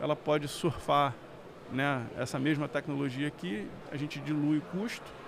ela 0.00 0.14
pode 0.14 0.48
surfar 0.48 1.14
né, 1.72 2.04
essa 2.18 2.38
mesma 2.38 2.68
tecnologia 2.68 3.28
aqui, 3.28 3.66
a 3.90 3.96
gente 3.96 4.18
dilui 4.20 4.58
o 4.58 4.62
custo. 4.62 5.20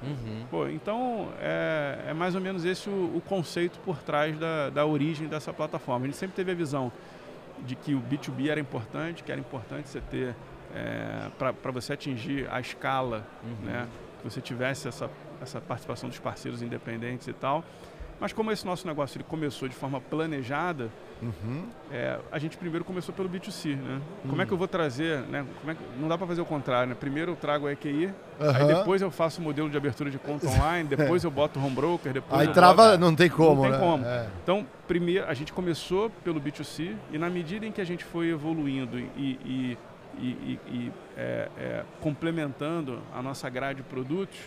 Uhum. 0.00 0.46
Pô, 0.48 0.68
então 0.68 1.28
é, 1.40 2.04
é, 2.08 2.14
mais 2.14 2.36
ou 2.36 2.40
menos 2.40 2.64
esse 2.64 2.88
o, 2.88 3.16
o 3.16 3.20
conceito 3.20 3.80
por 3.80 3.98
trás 3.98 4.38
da, 4.38 4.70
da 4.70 4.86
origem 4.86 5.26
dessa 5.26 5.52
plataforma. 5.52 6.04
A 6.04 6.08
gente 6.08 6.16
sempre 6.16 6.36
teve 6.36 6.52
a 6.52 6.54
visão 6.54 6.92
de 7.66 7.74
que 7.74 7.94
o 7.94 8.00
B2B 8.00 8.48
era 8.48 8.60
importante, 8.60 9.24
que 9.24 9.32
era 9.32 9.40
importante 9.40 9.88
você 9.88 10.00
ter 10.00 10.36
é, 10.74 11.30
para 11.36 11.72
você 11.72 11.94
atingir 11.94 12.48
a 12.50 12.60
escala, 12.60 13.26
uhum. 13.42 13.66
né, 13.66 13.88
que 14.18 14.30
você 14.30 14.40
tivesse 14.40 14.86
essa 14.86 15.10
essa 15.40 15.60
participação 15.60 16.08
dos 16.08 16.18
parceiros 16.18 16.62
independentes 16.62 17.26
e 17.28 17.32
tal. 17.32 17.64
Mas 18.20 18.32
como 18.32 18.50
esse 18.50 18.66
nosso 18.66 18.86
negócio 18.86 19.16
ele 19.16 19.24
começou 19.24 19.68
de 19.68 19.74
forma 19.74 20.00
planejada, 20.00 20.90
uhum. 21.22 21.66
é, 21.90 22.18
a 22.32 22.38
gente 22.38 22.56
primeiro 22.56 22.84
começou 22.84 23.14
pelo 23.14 23.28
B2C, 23.28 23.76
né? 23.76 24.00
Uhum. 24.24 24.30
Como 24.30 24.42
é 24.42 24.46
que 24.46 24.52
eu 24.52 24.58
vou 24.58 24.66
trazer, 24.66 25.20
né? 25.22 25.46
É 25.66 25.74
que, 25.74 25.80
não 26.00 26.08
dá 26.08 26.18
para 26.18 26.26
fazer 26.26 26.40
o 26.40 26.44
contrário, 26.44 26.88
né? 26.88 26.96
Primeiro 26.98 27.32
eu 27.32 27.36
trago 27.36 27.68
a 27.68 27.72
EQI, 27.72 28.06
uhum. 28.06 28.12
aí 28.40 28.66
depois 28.66 29.02
eu 29.02 29.10
faço 29.10 29.40
o 29.40 29.44
modelo 29.44 29.70
de 29.70 29.76
abertura 29.76 30.10
de 30.10 30.18
conta 30.18 30.48
online, 30.48 30.88
depois 30.96 31.22
eu 31.22 31.30
boto 31.30 31.60
o 31.60 31.64
home 31.64 31.76
broker, 31.76 32.12
depois 32.12 32.40
Aí 32.40 32.48
trava, 32.48 32.90
boto, 32.90 32.98
não 32.98 33.14
tem 33.14 33.30
como, 33.30 33.62
Não 33.62 33.62
tem 33.62 33.72
né? 33.72 33.78
como. 33.78 34.04
É. 34.04 34.26
Então, 34.42 34.66
primeiro, 34.88 35.24
a 35.26 35.34
gente 35.34 35.52
começou 35.52 36.10
pelo 36.24 36.40
B2C 36.40 36.96
e 37.12 37.18
na 37.18 37.30
medida 37.30 37.66
em 37.66 37.70
que 37.70 37.80
a 37.80 37.86
gente 37.86 38.04
foi 38.04 38.30
evoluindo 38.30 38.98
e, 38.98 39.06
e, 39.16 39.78
e, 40.18 40.60
e 40.66 40.92
é, 41.16 41.48
é, 41.56 41.84
complementando 42.00 42.98
a 43.14 43.22
nossa 43.22 43.48
grade 43.48 43.76
de 43.76 43.82
produtos, 43.84 44.38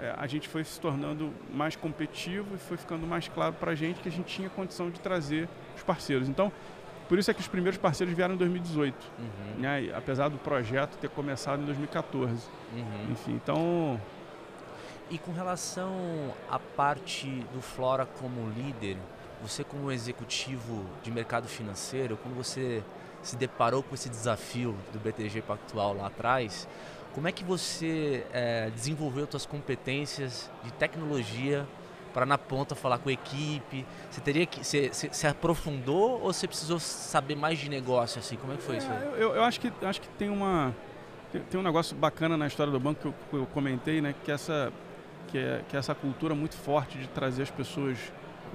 é, 0.00 0.14
a 0.16 0.26
gente 0.26 0.48
foi 0.48 0.64
se 0.64 0.80
tornando 0.80 1.32
mais 1.52 1.76
competitivo 1.76 2.54
e 2.54 2.58
foi 2.58 2.76
ficando 2.76 3.06
mais 3.06 3.28
claro 3.28 3.54
para 3.54 3.72
a 3.72 3.74
gente 3.74 4.00
que 4.00 4.08
a 4.08 4.12
gente 4.12 4.26
tinha 4.26 4.48
condição 4.50 4.90
de 4.90 5.00
trazer 5.00 5.48
os 5.76 5.82
parceiros. 5.82 6.28
Então, 6.28 6.52
por 7.08 7.18
isso 7.18 7.30
é 7.30 7.34
que 7.34 7.40
os 7.40 7.48
primeiros 7.48 7.78
parceiros 7.78 8.14
vieram 8.14 8.34
em 8.34 8.38
2018, 8.38 8.96
uhum. 9.18 9.60
né? 9.60 9.92
apesar 9.94 10.28
do 10.28 10.38
projeto 10.38 10.96
ter 10.96 11.10
começado 11.10 11.62
em 11.62 11.66
2014. 11.66 12.48
Uhum. 12.72 13.12
Enfim, 13.12 13.32
então... 13.32 14.00
E 15.10 15.18
com 15.18 15.32
relação 15.32 16.34
à 16.50 16.58
parte 16.58 17.28
do 17.52 17.60
Flora 17.60 18.06
como 18.06 18.48
líder, 18.50 18.96
você 19.42 19.62
como 19.62 19.92
executivo 19.92 20.86
de 21.02 21.10
mercado 21.10 21.46
financeiro, 21.46 22.18
quando 22.22 22.34
você 22.34 22.82
se 23.22 23.36
deparou 23.36 23.82
com 23.82 23.94
esse 23.94 24.08
desafio 24.08 24.74
do 24.92 24.98
BTG 24.98 25.42
Pactual 25.42 25.94
lá 25.94 26.06
atrás, 26.06 26.66
como 27.14 27.28
é 27.28 27.32
que 27.32 27.44
você 27.44 28.26
é, 28.32 28.70
desenvolveu 28.70 29.26
suas 29.30 29.46
competências 29.46 30.50
de 30.64 30.72
tecnologia 30.72 31.64
para 32.12 32.26
na 32.26 32.36
ponta 32.36 32.74
falar 32.74 32.98
com 32.98 33.08
a 33.08 33.12
equipe? 33.12 33.86
Você 34.10 34.20
teria 34.20 34.44
que 34.44 34.64
você, 34.64 34.90
se 34.92 35.26
aprofundou 35.26 36.20
ou 36.20 36.32
você 36.32 36.48
precisou 36.48 36.80
saber 36.80 37.36
mais 37.36 37.58
de 37.58 37.70
negócio 37.70 38.18
assim? 38.18 38.36
Como 38.36 38.52
é 38.52 38.56
que 38.56 38.62
foi 38.62 38.74
é, 38.74 38.78
isso? 38.78 38.90
Eu, 39.16 39.36
eu, 39.36 39.44
acho 39.44 39.60
que 39.60 39.72
acho 39.82 40.00
que 40.00 40.08
tem 40.08 40.28
uma 40.28 40.74
tem, 41.30 41.40
tem, 41.42 41.60
um 41.60 41.62
negócio 41.62 41.96
bacana 41.96 42.36
na 42.36 42.48
história 42.48 42.72
do 42.72 42.80
banco 42.80 43.00
que 43.00 43.06
eu, 43.06 43.14
que 43.30 43.36
eu 43.36 43.46
comentei, 43.46 44.00
né? 44.00 44.12
Que 44.24 44.32
essa 44.32 44.72
que 45.28 45.38
é, 45.38 45.62
que 45.68 45.76
é 45.76 45.78
essa 45.78 45.94
cultura 45.94 46.34
muito 46.34 46.56
forte 46.56 46.98
de 46.98 47.06
trazer 47.08 47.44
as 47.44 47.50
pessoas 47.50 47.96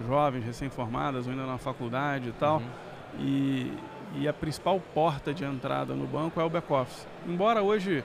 jovens, 0.05 0.43
recém-formadas, 0.43 1.25
ou 1.25 1.31
ainda 1.31 1.45
na 1.45 1.57
faculdade 1.57 2.29
e 2.29 2.33
tal. 2.33 2.57
Uhum. 2.57 3.19
E, 3.19 3.73
e 4.15 4.27
a 4.27 4.33
principal 4.33 4.81
porta 4.93 5.33
de 5.33 5.45
entrada 5.45 5.93
no 5.93 6.05
banco 6.05 6.39
é 6.41 6.43
o 6.43 6.49
back-office. 6.49 7.07
Embora 7.25 7.61
hoje 7.61 8.03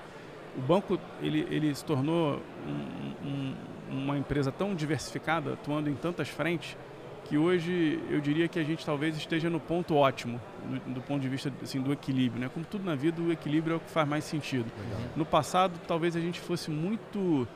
o 0.57 0.61
banco 0.61 0.99
ele, 1.21 1.47
ele 1.51 1.75
se 1.75 1.85
tornou 1.85 2.40
um, 2.67 3.29
um, 3.29 3.55
uma 3.90 4.19
empresa 4.19 4.53
tão 4.53 4.75
diversificada, 4.75 5.55
atuando 5.55 5.90
em 5.90 5.95
tantas 5.95 6.29
frentes, 6.29 6.77
que 7.25 7.38
hoje 7.38 7.99
eu 8.11 8.21
diria 8.21 8.47
que 8.47 8.59
a 8.59 8.62
gente 8.62 8.85
talvez 8.85 9.17
esteja 9.17 9.49
no 9.49 9.59
ponto 9.59 9.97
ótimo, 9.97 10.40
do, 10.64 10.95
do 10.95 11.01
ponto 11.01 11.23
de 11.23 11.29
vista 11.29 11.53
assim, 11.62 11.81
do 11.81 11.93
equilíbrio. 11.93 12.40
Né? 12.40 12.51
Como 12.53 12.64
tudo 12.67 12.85
na 12.85 12.95
vida, 12.95 13.21
o 13.21 13.33
equilíbrio 13.33 13.75
é 13.75 13.77
o 13.77 13.81
que 13.81 13.90
faz 13.90 14.07
mais 14.07 14.25
sentido. 14.25 14.71
Legal. 14.79 15.01
No 15.17 15.25
passado, 15.25 15.73
talvez 15.87 16.14
a 16.17 16.21
gente 16.21 16.40
fosse 16.40 16.71
muito. 16.71 17.49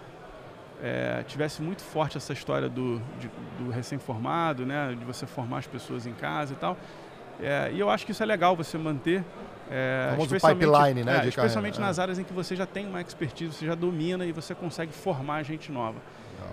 É, 0.81 1.25
tivesse 1.27 1.61
muito 1.61 1.83
forte 1.83 2.17
essa 2.17 2.33
história 2.33 2.69
do, 2.69 3.03
de, 3.19 3.29
do 3.59 3.69
recém-formado, 3.69 4.65
né? 4.65 4.95
de 4.97 5.05
você 5.05 5.27
formar 5.27 5.59
as 5.59 5.67
pessoas 5.67 6.07
em 6.07 6.13
casa 6.13 6.53
e 6.53 6.57
tal. 6.57 6.77
É, 7.41 7.71
e 7.73 7.81
eu 7.81 7.89
acho 7.89 8.05
que 8.05 8.13
isso 8.13 8.23
é 8.23 8.27
legal 8.27 8.57
você 8.57 8.77
manter. 8.77 9.25
É, 9.71 10.17
especialmente, 10.21 10.67
pipeline, 10.67 11.05
né? 11.05 11.25
É, 11.25 11.29
especialmente 11.29 11.75
carreira, 11.75 11.87
nas 11.89 11.99
é. 11.99 12.03
áreas 12.03 12.19
em 12.19 12.25
que 12.25 12.33
você 12.33 12.57
já 12.57 12.65
tem 12.65 12.87
uma 12.87 13.01
expertise, 13.03 13.53
você 13.53 13.67
já 13.67 13.75
domina 13.75 14.25
e 14.25 14.33
você 14.33 14.55
consegue 14.55 14.93
formar 14.93 15.43
gente 15.43 15.71
nova. 15.71 15.99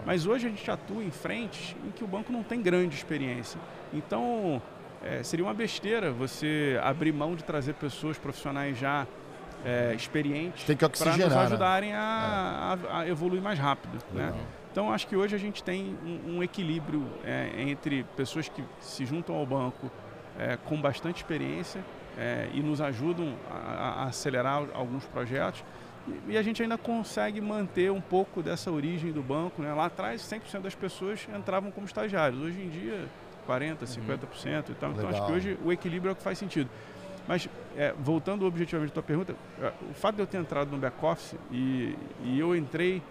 Mas 0.06 0.26
hoje 0.28 0.46
a 0.46 0.50
gente 0.50 0.70
atua 0.70 1.04
em 1.04 1.12
frentes 1.12 1.76
em 1.86 1.92
que 1.92 2.04
o 2.04 2.08
banco 2.08 2.32
não 2.32 2.44
tem 2.44 2.62
grande 2.62 2.96
experiência. 2.96 3.60
Então, 3.94 4.62
é, 5.04 5.24
seria 5.24 5.46
uma 5.46 5.54
besteira 5.54 6.12
você 6.12 6.80
abrir 6.84 7.12
mão 7.12 7.36
de 7.36 7.44
trazer 7.44 7.74
pessoas 7.74 8.18
profissionais 8.18 8.78
já 8.78 9.08
é, 9.64 9.94
experientes 9.96 10.64
para 10.64 11.18
nos 11.18 11.28
né? 11.28 11.38
ajudarem 11.38 11.92
né? 11.92 11.98
a, 11.98 12.78
a, 12.90 13.00
a, 13.00 13.08
evoluir 13.08 13.42
mais 13.42 13.58
rápido. 13.58 13.98
Né? 14.14 14.32
Então, 14.72 14.92
acho 14.92 15.08
que 15.08 15.16
hoje 15.16 15.36
a 15.36 15.40
gente 15.40 15.64
tem 15.64 15.98
um, 16.06 16.38
um 16.38 16.44
equilíbrio 16.44 17.08
é, 17.24 17.50
entre 17.58 18.04
pessoas 18.16 18.48
que 18.48 18.64
se 18.80 19.06
juntam 19.06 19.36
ao 19.36 19.46
banco 19.46 19.90
é, 20.40 20.58
com 20.58 20.80
bastante 20.80 21.18
experiência 21.18 21.84
é, 22.18 22.50
e 22.54 22.62
nos 22.62 22.82
ajudam 22.82 23.34
a, 23.50 24.04
a 24.04 24.04
acelerar 24.06 24.66
alguns 24.74 25.06
projetos 25.06 25.64
e 26.28 26.38
a 26.38 26.42
gente 26.42 26.62
ainda 26.62 26.78
consegue 26.78 27.42
manter 27.42 27.92
um 27.92 28.02
pouco 28.02 28.44
dessa 28.44 28.72
origem 28.72 29.12
do 29.12 29.24
banco. 29.24 29.62
Né? 29.62 29.74
Lá 29.74 29.86
atrás, 29.86 30.22
100% 30.22 30.62
das 30.62 30.76
pessoas 30.76 31.28
entravam 31.36 31.72
como 31.72 31.88
estagiários. 31.88 32.42
Hoje 32.42 32.62
em 32.62 32.70
dia, 32.70 33.08
40%, 33.48 33.78
50% 33.80 33.86
uhum. 33.86 34.60
e 34.70 34.76
tal. 34.76 34.92
Então, 34.92 35.10
acho 35.10 35.26
que 35.26 35.32
hoje 35.32 35.58
o 35.64 35.72
equilíbrio 35.72 36.10
é 36.10 36.14
o 36.14 36.16
que 36.16 36.22
faz 36.22 36.38
sentido. 36.38 36.70
Mas, 37.28 37.50
é, 37.76 37.94
voltando 37.98 38.46
objetivamente 38.46 38.92
à 38.92 38.94
tua 38.94 39.04
pergunta, 39.04 39.36
é, 39.60 39.72
o 39.90 39.94
fato 39.96 40.16
de 40.16 40.22
eu 40.22 40.28
ter 40.28 40.38
entrado 40.38 40.70
no 40.70 40.78
back-office 40.78 41.36
e, 41.52 41.98
e 42.24 42.40
eu 42.40 42.56
entrei 42.56 43.02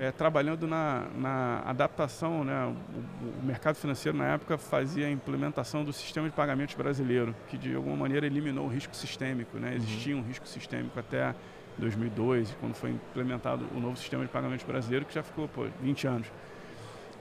é, 0.00 0.10
trabalhando 0.10 0.66
na, 0.66 1.06
na 1.14 1.62
adaptação, 1.66 2.42
né? 2.42 2.64
O, 2.64 3.42
o, 3.42 3.44
mercado 3.44 3.76
financeiro 3.76 4.16
na 4.16 4.28
época 4.28 4.56
fazia 4.56 5.06
a 5.06 5.10
implementação 5.10 5.84
do 5.84 5.92
sistema 5.92 6.26
de 6.26 6.34
pagamentos 6.34 6.74
brasileiro, 6.74 7.36
que 7.48 7.58
de 7.58 7.76
alguma 7.76 7.94
maneira 7.96 8.26
eliminou 8.26 8.64
o 8.64 8.68
risco 8.68 8.96
sistêmico, 8.96 9.58
né? 9.58 9.74
Existia 9.76 10.14
uhum. 10.14 10.22
um 10.22 10.24
risco 10.24 10.48
sistêmico 10.48 10.98
até 10.98 11.34
2002, 11.76 12.56
quando 12.58 12.74
foi 12.74 12.90
implementado 12.90 13.66
o 13.76 13.78
novo 13.78 13.96
sistema 13.98 14.24
de 14.24 14.30
pagamentos 14.30 14.64
brasileiro, 14.64 15.04
que 15.04 15.14
já 15.14 15.22
ficou 15.22 15.46
por 15.46 15.68
20 15.82 16.06
anos. 16.06 16.32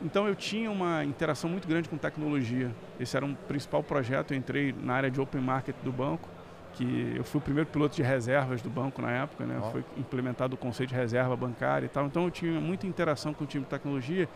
Então 0.01 0.25
eu 0.25 0.33
tinha 0.33 0.71
uma 0.71 1.03
interação 1.03 1.49
muito 1.49 1.67
grande 1.67 1.89
com 1.89 1.97
tecnologia. 1.97 2.73
Esse 2.97 3.17
era 3.17 3.25
um 3.25 3.35
principal 3.35 3.83
projeto. 3.83 4.31
Eu 4.31 4.37
entrei 4.37 4.73
na 4.81 4.93
área 4.93 5.11
de 5.11 5.19
open 5.19 5.41
market 5.41 5.75
do 5.83 5.91
banco, 5.91 6.29
que 6.73 7.13
eu 7.15 7.23
fui 7.23 7.39
o 7.39 7.41
primeiro 7.41 7.69
piloto 7.69 7.95
de 7.95 8.03
reservas 8.03 8.61
do 8.61 8.69
banco 8.69 9.01
na 9.01 9.11
época, 9.11 9.45
né? 9.45 9.59
Oh. 9.61 9.71
Foi 9.71 9.83
implementado 9.97 10.55
o 10.55 10.57
conceito 10.57 10.89
de 10.89 10.95
reserva 10.95 11.35
bancária 11.35 11.85
e 11.85 11.89
tal. 11.89 12.05
Então 12.05 12.25
eu 12.25 12.31
tinha 12.31 12.59
muita 12.59 12.87
interação 12.87 13.33
com 13.33 13.43
o 13.43 13.47
time 13.47 13.63
de 13.63 13.69
tecnologia. 13.69 14.27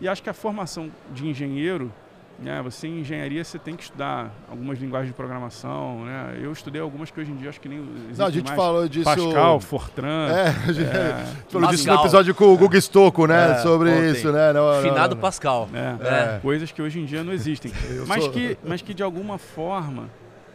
E 0.00 0.08
acho 0.08 0.22
que 0.22 0.30
a 0.30 0.34
formação 0.34 0.90
de 1.12 1.26
engenheiro 1.26 1.92
né? 2.40 2.60
Você 2.62 2.88
em 2.88 3.00
engenharia 3.00 3.44
você 3.44 3.58
tem 3.58 3.76
que 3.76 3.82
estudar 3.82 4.32
algumas 4.48 4.78
linguagens 4.78 5.08
de 5.08 5.14
programação, 5.14 6.04
né? 6.04 6.38
Eu 6.40 6.50
estudei 6.52 6.80
algumas 6.80 7.10
que 7.10 7.20
hoje 7.20 7.30
em 7.30 7.36
dia 7.36 7.50
acho 7.50 7.60
que 7.60 7.68
nem 7.68 7.86
Não, 8.16 8.26
a 8.26 8.30
gente 8.30 8.46
mais. 8.46 8.56
falou 8.56 8.88
disso. 8.88 9.04
Pascal, 9.04 9.60
Fortran. 9.60 10.28
É, 10.28 10.48
a 10.48 10.72
gente 10.72 10.88
é, 10.88 11.26
falou 11.48 11.68
disso 11.68 11.86
no 11.86 11.94
episódio 11.94 12.34
com 12.34 12.46
o 12.46 12.56
Guga 12.56 12.80
Stocco, 12.80 13.26
né? 13.26 13.52
É, 13.52 13.58
sobre 13.58 13.90
ontem. 13.90 14.12
isso, 14.12 14.32
né? 14.32 14.52
Não, 14.52 14.80
Finado 14.80 15.14
não, 15.14 15.20
Pascal. 15.20 15.68
É, 15.74 16.36
é, 16.36 16.38
Coisas 16.40 16.72
que 16.72 16.80
hoje 16.80 17.00
em 17.00 17.04
dia 17.04 17.22
não 17.22 17.32
existem. 17.32 17.72
mas, 18.08 18.24
sou... 18.24 18.32
que, 18.32 18.56
mas 18.64 18.80
que 18.80 18.94
de 18.94 19.02
alguma 19.02 19.36
forma 19.36 20.08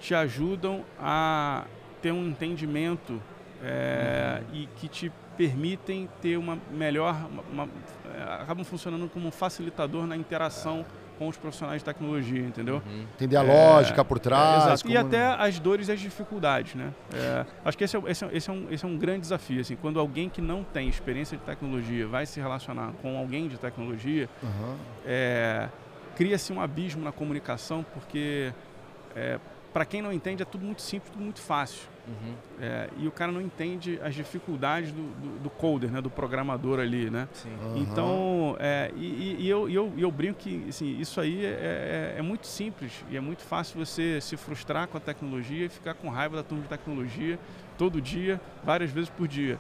te 0.06 0.14
ajudam 0.14 0.86
a 1.00 1.66
ter 2.00 2.12
um 2.12 2.28
entendimento 2.28 3.20
é, 3.64 4.40
uhum. 4.40 4.56
e 4.56 4.70
que 4.76 4.88
te 4.88 5.12
permitem 5.36 6.08
ter 6.22 6.38
uma 6.38 6.60
melhor. 6.72 7.16
Uma, 7.32 7.66
uma, 7.66 7.70
é, 8.14 8.42
acabam 8.42 8.64
funcionando 8.64 9.10
como 9.10 9.28
um 9.28 9.32
facilitador 9.32 10.06
na 10.06 10.16
interação 10.16 10.86
com 11.18 11.28
os 11.28 11.38
profissionais 11.38 11.82
de 11.82 11.86
tecnologia, 11.86 12.42
entendeu? 12.42 12.84
Uhum. 12.86 13.06
Entender 13.16 13.38
a 13.38 13.44
é, 13.44 13.48
lógica 13.48 14.06
por 14.06 14.20
trás. 14.20 14.84
É, 14.84 14.88
E 14.88 14.98
até 14.98 15.26
as 15.26 15.58
dores 15.58 15.88
e 15.88 15.92
as 15.94 16.00
dificuldades, 16.00 16.76
né? 16.76 16.94
É, 17.12 17.46
acho 17.64 17.76
que 17.76 17.84
esse 17.84 17.98
é, 17.98 18.02
esse, 18.06 18.26
é, 18.26 18.30
esse, 18.32 18.50
é 18.50 18.54
um, 18.54 18.68
esse 18.70 18.86
é 18.86 18.88
um 18.88 18.98
grande 18.98 19.22
desafio, 19.22 19.62
assim, 19.62 19.76
quando 19.76 20.00
alguém 20.00 20.30
que 20.30 20.42
não 20.42 20.64
tem 20.64 20.88
experiência 20.88 21.36
de 21.36 21.44
tecnologia 21.44 22.06
vai 22.06 22.28
se 22.28 22.40
relacionar 22.40 22.92
com 23.02 23.18
alguém 23.18 23.48
de 23.48 23.58
tecnologia, 23.58 24.30
uhum. 24.44 24.76
cria-se 26.16 26.54
um 26.54 26.62
abismo 26.62 27.04
na 27.04 27.12
comunicação, 27.12 27.84
porque 27.94 28.54
para 29.76 29.84
quem 29.84 30.02
não 30.02 30.14
entende 30.14 30.42
é 30.42 30.46
tudo 30.46 30.66
muito 30.66 30.82
simples, 30.82 31.12
tudo 31.12 31.22
muito 31.22 31.42
fácil. 31.42 31.82
Uhum. 32.08 32.34
É, 32.62 32.90
e 32.96 33.10
o 33.10 33.12
cara 33.12 33.30
não 33.30 33.42
entende 33.42 34.00
as 34.02 34.16
dificuldades 34.16 34.94
do, 34.94 35.02
do, 35.02 35.40
do 35.40 35.50
coder, 35.50 35.92
né, 35.92 36.00
do 36.00 36.10
programador 36.10 36.80
ali, 36.80 37.10
né? 37.10 37.28
Uhum. 37.44 37.78
Então, 37.80 38.56
é, 38.58 38.90
e, 38.96 39.36
e, 39.38 39.50
eu, 39.50 39.68
e 39.68 39.76
eu, 39.76 39.92
eu 39.98 40.10
brinco 40.10 40.40
que 40.40 40.66
assim, 40.70 40.98
isso 40.98 41.20
aí 41.20 41.44
é, 41.44 41.50
é, 41.50 42.16
é, 42.20 42.22
muito 42.22 42.48
simples 42.48 43.04
e 43.10 43.18
é 43.18 43.20
muito 43.20 43.44
fácil 43.44 43.78
você 43.86 44.22
se 44.22 44.38
frustrar 44.38 44.88
com 44.88 44.96
a 44.96 45.02
tecnologia 45.02 45.66
e 45.66 45.68
ficar 45.68 45.94
com 45.94 46.08
raiva 46.08 46.38
da 46.38 46.44
turma 46.44 46.64
de 46.64 46.70
tecnologia 46.70 47.38
todo 47.78 48.00
dia, 48.00 48.40
várias 48.64 48.92
vezes 48.92 49.10
por 49.10 49.28
dia. 49.28 49.60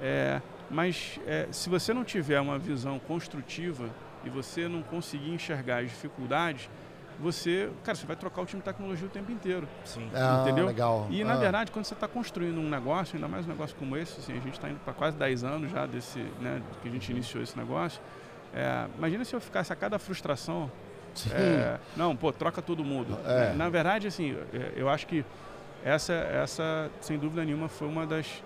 É, 0.00 0.40
mas 0.70 1.18
é, 1.26 1.48
se 1.50 1.68
você 1.68 1.92
não 1.92 2.04
tiver 2.04 2.40
uma 2.40 2.56
visão 2.56 3.00
construtiva 3.00 3.90
e 4.24 4.30
você 4.30 4.68
não 4.68 4.80
conseguir 4.82 5.30
enxergar 5.30 5.78
as 5.78 5.88
dificuldades, 5.88 6.70
você, 7.18 7.70
cara, 7.82 7.96
você 7.96 8.06
vai 8.06 8.16
trocar 8.16 8.42
o 8.42 8.46
time 8.46 8.60
de 8.60 8.64
tecnologia 8.64 9.06
o 9.06 9.10
tempo 9.10 9.32
inteiro. 9.32 9.66
Sim. 9.84 10.08
Ah, 10.14 10.42
entendeu? 10.42 10.66
Legal. 10.66 11.06
E, 11.10 11.22
ah. 11.22 11.24
na 11.24 11.36
verdade, 11.36 11.70
quando 11.72 11.84
você 11.84 11.94
está 11.94 12.06
construindo 12.06 12.58
um 12.58 12.68
negócio, 12.68 13.16
ainda 13.16 13.28
mais 13.28 13.46
um 13.46 13.48
negócio 13.48 13.74
como 13.76 13.96
esse, 13.96 14.20
assim, 14.20 14.32
a 14.32 14.40
gente 14.40 14.54
está 14.54 14.68
indo 14.68 14.80
para 14.80 14.92
quase 14.92 15.16
10 15.16 15.44
anos 15.44 15.70
já 15.70 15.86
desse, 15.86 16.18
né, 16.40 16.62
que 16.82 16.88
a 16.88 16.90
gente 16.90 17.10
iniciou 17.10 17.42
esse 17.42 17.56
negócio. 17.56 18.00
É, 18.54 18.86
imagina 18.96 19.24
se 19.24 19.34
eu 19.34 19.40
ficasse 19.40 19.72
a 19.72 19.76
cada 19.76 19.98
frustração. 19.98 20.70
É, 21.32 21.78
não, 21.96 22.14
pô, 22.14 22.30
troca 22.30 22.60
todo 22.60 22.84
mundo. 22.84 23.18
É. 23.24 23.54
Na 23.54 23.70
verdade, 23.70 24.06
assim, 24.06 24.36
é, 24.52 24.72
eu 24.76 24.88
acho 24.88 25.06
que 25.06 25.24
essa, 25.82 26.12
essa, 26.12 26.90
sem 27.00 27.18
dúvida 27.18 27.44
nenhuma, 27.44 27.68
foi 27.68 27.88
uma 27.88 28.06
das, 28.06 28.42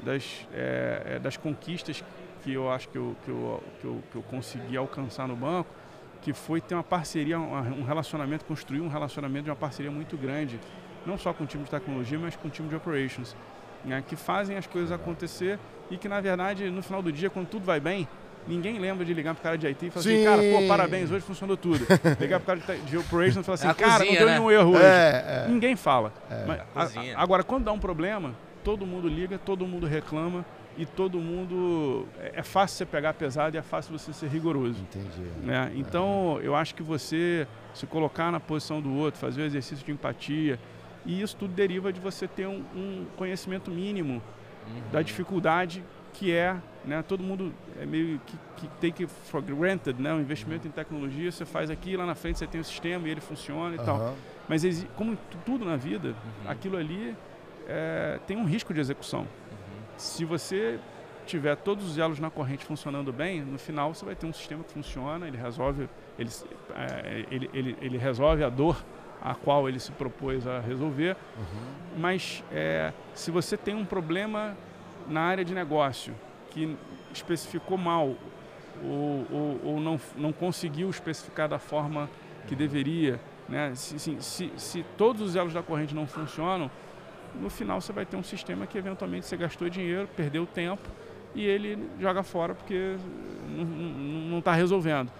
das, 0.00 0.46
é, 0.52 1.02
é, 1.16 1.18
das 1.18 1.36
conquistas 1.36 2.02
que 2.42 2.52
eu 2.52 2.70
acho 2.70 2.88
que 2.88 2.96
eu, 2.96 3.16
que, 3.24 3.30
eu, 3.30 3.62
que, 3.80 3.86
eu, 3.86 4.02
que 4.10 4.16
eu 4.16 4.22
consegui 4.22 4.76
alcançar 4.76 5.28
no 5.28 5.36
banco 5.36 5.68
que 6.24 6.32
foi 6.32 6.58
ter 6.58 6.74
uma 6.74 6.82
parceria, 6.82 7.38
um 7.38 7.84
relacionamento, 7.84 8.46
construir 8.46 8.80
um 8.80 8.88
relacionamento 8.88 9.44
de 9.44 9.50
uma 9.50 9.56
parceria 9.56 9.90
muito 9.90 10.16
grande, 10.16 10.58
não 11.04 11.18
só 11.18 11.34
com 11.34 11.44
o 11.44 11.46
time 11.46 11.64
de 11.64 11.70
tecnologia, 11.70 12.18
mas 12.18 12.34
com 12.34 12.48
o 12.48 12.50
time 12.50 12.66
de 12.66 12.74
operations, 12.74 13.36
né, 13.84 14.02
que 14.08 14.16
fazem 14.16 14.56
as 14.56 14.66
coisas 14.66 14.90
acontecer 14.90 15.58
e 15.90 15.98
que, 15.98 16.08
na 16.08 16.22
verdade, 16.22 16.70
no 16.70 16.82
final 16.82 17.02
do 17.02 17.12
dia, 17.12 17.28
quando 17.28 17.48
tudo 17.48 17.66
vai 17.66 17.78
bem, 17.78 18.08
ninguém 18.48 18.78
lembra 18.78 19.04
de 19.04 19.12
ligar 19.12 19.34
para 19.34 19.40
o 19.40 19.42
cara 19.42 19.58
de 19.58 19.66
IT 19.66 19.86
e 19.86 19.90
falar 19.90 20.00
assim, 20.00 20.08
Sim. 20.08 20.26
assim, 20.26 20.48
cara, 20.48 20.62
pô, 20.62 20.66
parabéns, 20.66 21.10
hoje 21.10 21.20
funcionou 21.20 21.58
tudo. 21.58 21.86
ligar 22.18 22.40
para 22.40 22.56
o 22.56 22.60
cara 22.62 22.78
de, 22.78 22.96
operations 22.96 23.42
e 23.42 23.42
falar 23.42 23.54
assim, 23.56 23.68
é 23.68 23.74
cara, 23.74 23.92
cozinha, 23.98 24.12
não 24.12 24.18
deu 24.18 24.26
né? 24.26 24.38
nenhum 24.38 24.50
erro 24.50 24.70
hoje. 24.70 24.82
É, 24.82 25.44
é. 25.44 25.48
Ninguém 25.48 25.76
fala. 25.76 26.10
É. 26.30 26.44
Mas, 26.46 26.96
a, 26.96 27.22
agora, 27.22 27.42
quando 27.44 27.64
dá 27.64 27.72
um 27.72 27.78
problema, 27.78 28.34
todo 28.64 28.86
mundo 28.86 29.08
liga, 29.08 29.36
todo 29.36 29.66
mundo 29.66 29.86
reclama, 29.86 30.42
e 30.76 30.86
todo 30.86 31.18
mundo. 31.18 32.06
É, 32.18 32.40
é 32.40 32.42
fácil 32.42 32.78
você 32.78 32.86
pegar 32.86 33.14
pesado 33.14 33.56
e 33.56 33.58
é 33.58 33.62
fácil 33.62 33.96
você 33.96 34.12
ser 34.12 34.28
rigoroso. 34.28 34.80
Entendi. 34.80 35.28
Né? 35.42 35.72
Então, 35.74 36.38
eu 36.42 36.54
acho 36.54 36.74
que 36.74 36.82
você 36.82 37.46
se 37.72 37.86
colocar 37.86 38.30
na 38.30 38.40
posição 38.40 38.80
do 38.80 38.94
outro, 38.94 39.20
fazer 39.20 39.42
o 39.42 39.44
exercício 39.44 39.84
de 39.84 39.92
empatia, 39.92 40.58
e 41.04 41.20
isso 41.20 41.36
tudo 41.36 41.52
deriva 41.52 41.92
de 41.92 42.00
você 42.00 42.26
ter 42.26 42.46
um, 42.46 42.64
um 42.74 43.06
conhecimento 43.16 43.70
mínimo 43.70 44.22
uhum. 44.66 44.82
da 44.90 45.02
dificuldade 45.02 45.84
que 46.14 46.32
é, 46.32 46.56
né? 46.84 47.02
Todo 47.02 47.22
mundo 47.22 47.52
é 47.80 47.84
meio 47.84 48.20
que, 48.24 48.38
que 48.56 48.68
take 48.80 49.06
for 49.06 49.42
granted, 49.42 50.00
né? 50.00 50.14
O 50.14 50.20
investimento 50.20 50.64
uhum. 50.64 50.70
em 50.70 50.72
tecnologia, 50.72 51.30
você 51.30 51.44
faz 51.44 51.70
aqui, 51.70 51.96
lá 51.96 52.06
na 52.06 52.14
frente 52.14 52.38
você 52.38 52.46
tem 52.46 52.60
o 52.60 52.64
sistema 52.64 53.08
e 53.08 53.10
ele 53.10 53.20
funciona 53.20 53.74
e 53.74 53.78
uhum. 53.78 53.84
tal. 53.84 54.14
Mas 54.48 54.86
como 54.96 55.18
tudo 55.44 55.64
na 55.64 55.76
vida, 55.76 56.08
uhum. 56.08 56.50
aquilo 56.50 56.76
ali 56.76 57.14
é, 57.68 58.18
tem 58.26 58.36
um 58.36 58.44
risco 58.44 58.72
de 58.72 58.80
execução. 58.80 59.26
Se 59.96 60.24
você 60.24 60.78
tiver 61.26 61.56
todos 61.56 61.88
os 61.88 61.98
elos 61.98 62.18
na 62.18 62.30
corrente 62.30 62.64
funcionando 62.64 63.12
bem, 63.12 63.40
no 63.40 63.58
final 63.58 63.94
você 63.94 64.04
vai 64.04 64.14
ter 64.14 64.26
um 64.26 64.32
sistema 64.32 64.62
que 64.62 64.72
funciona, 64.72 65.26
ele 65.26 65.36
resolve, 65.36 65.88
ele, 66.18 66.30
é, 66.74 67.26
ele, 67.30 67.50
ele, 67.52 67.76
ele 67.80 67.98
resolve 67.98 68.44
a 68.44 68.48
dor 68.48 68.84
a 69.22 69.34
qual 69.34 69.68
ele 69.68 69.80
se 69.80 69.90
propôs 69.92 70.46
a 70.46 70.60
resolver. 70.60 71.16
Uhum. 71.36 71.98
Mas 71.98 72.44
é, 72.52 72.92
se 73.14 73.30
você 73.30 73.56
tem 73.56 73.74
um 73.74 73.84
problema 73.84 74.56
na 75.08 75.22
área 75.22 75.44
de 75.44 75.54
negócio 75.54 76.14
que 76.50 76.76
especificou 77.12 77.78
mal 77.78 78.14
ou, 78.82 79.26
ou, 79.30 79.60
ou 79.64 79.80
não, 79.80 80.00
não 80.16 80.32
conseguiu 80.32 80.90
especificar 80.90 81.48
da 81.48 81.58
forma 81.58 82.10
que 82.46 82.54
deveria. 82.54 83.20
Né? 83.48 83.74
Se, 83.74 83.98
se, 83.98 84.16
se, 84.20 84.52
se 84.56 84.84
todos 84.96 85.22
os 85.22 85.36
elos 85.36 85.54
da 85.54 85.62
corrente 85.62 85.94
não 85.94 86.06
funcionam, 86.06 86.70
no 87.40 87.50
final 87.50 87.80
você 87.80 87.92
vai 87.92 88.06
ter 88.06 88.16
um 88.16 88.22
sistema 88.22 88.66
que 88.66 88.78
eventualmente 88.78 89.26
você 89.26 89.36
gastou 89.36 89.68
dinheiro, 89.68 90.08
perdeu 90.16 90.46
tempo 90.46 90.88
e 91.34 91.44
ele 91.44 91.78
joga 92.00 92.22
fora 92.22 92.54
porque 92.54 92.96
não 93.48 94.38
está 94.38 94.52
resolvendo. 94.52 95.10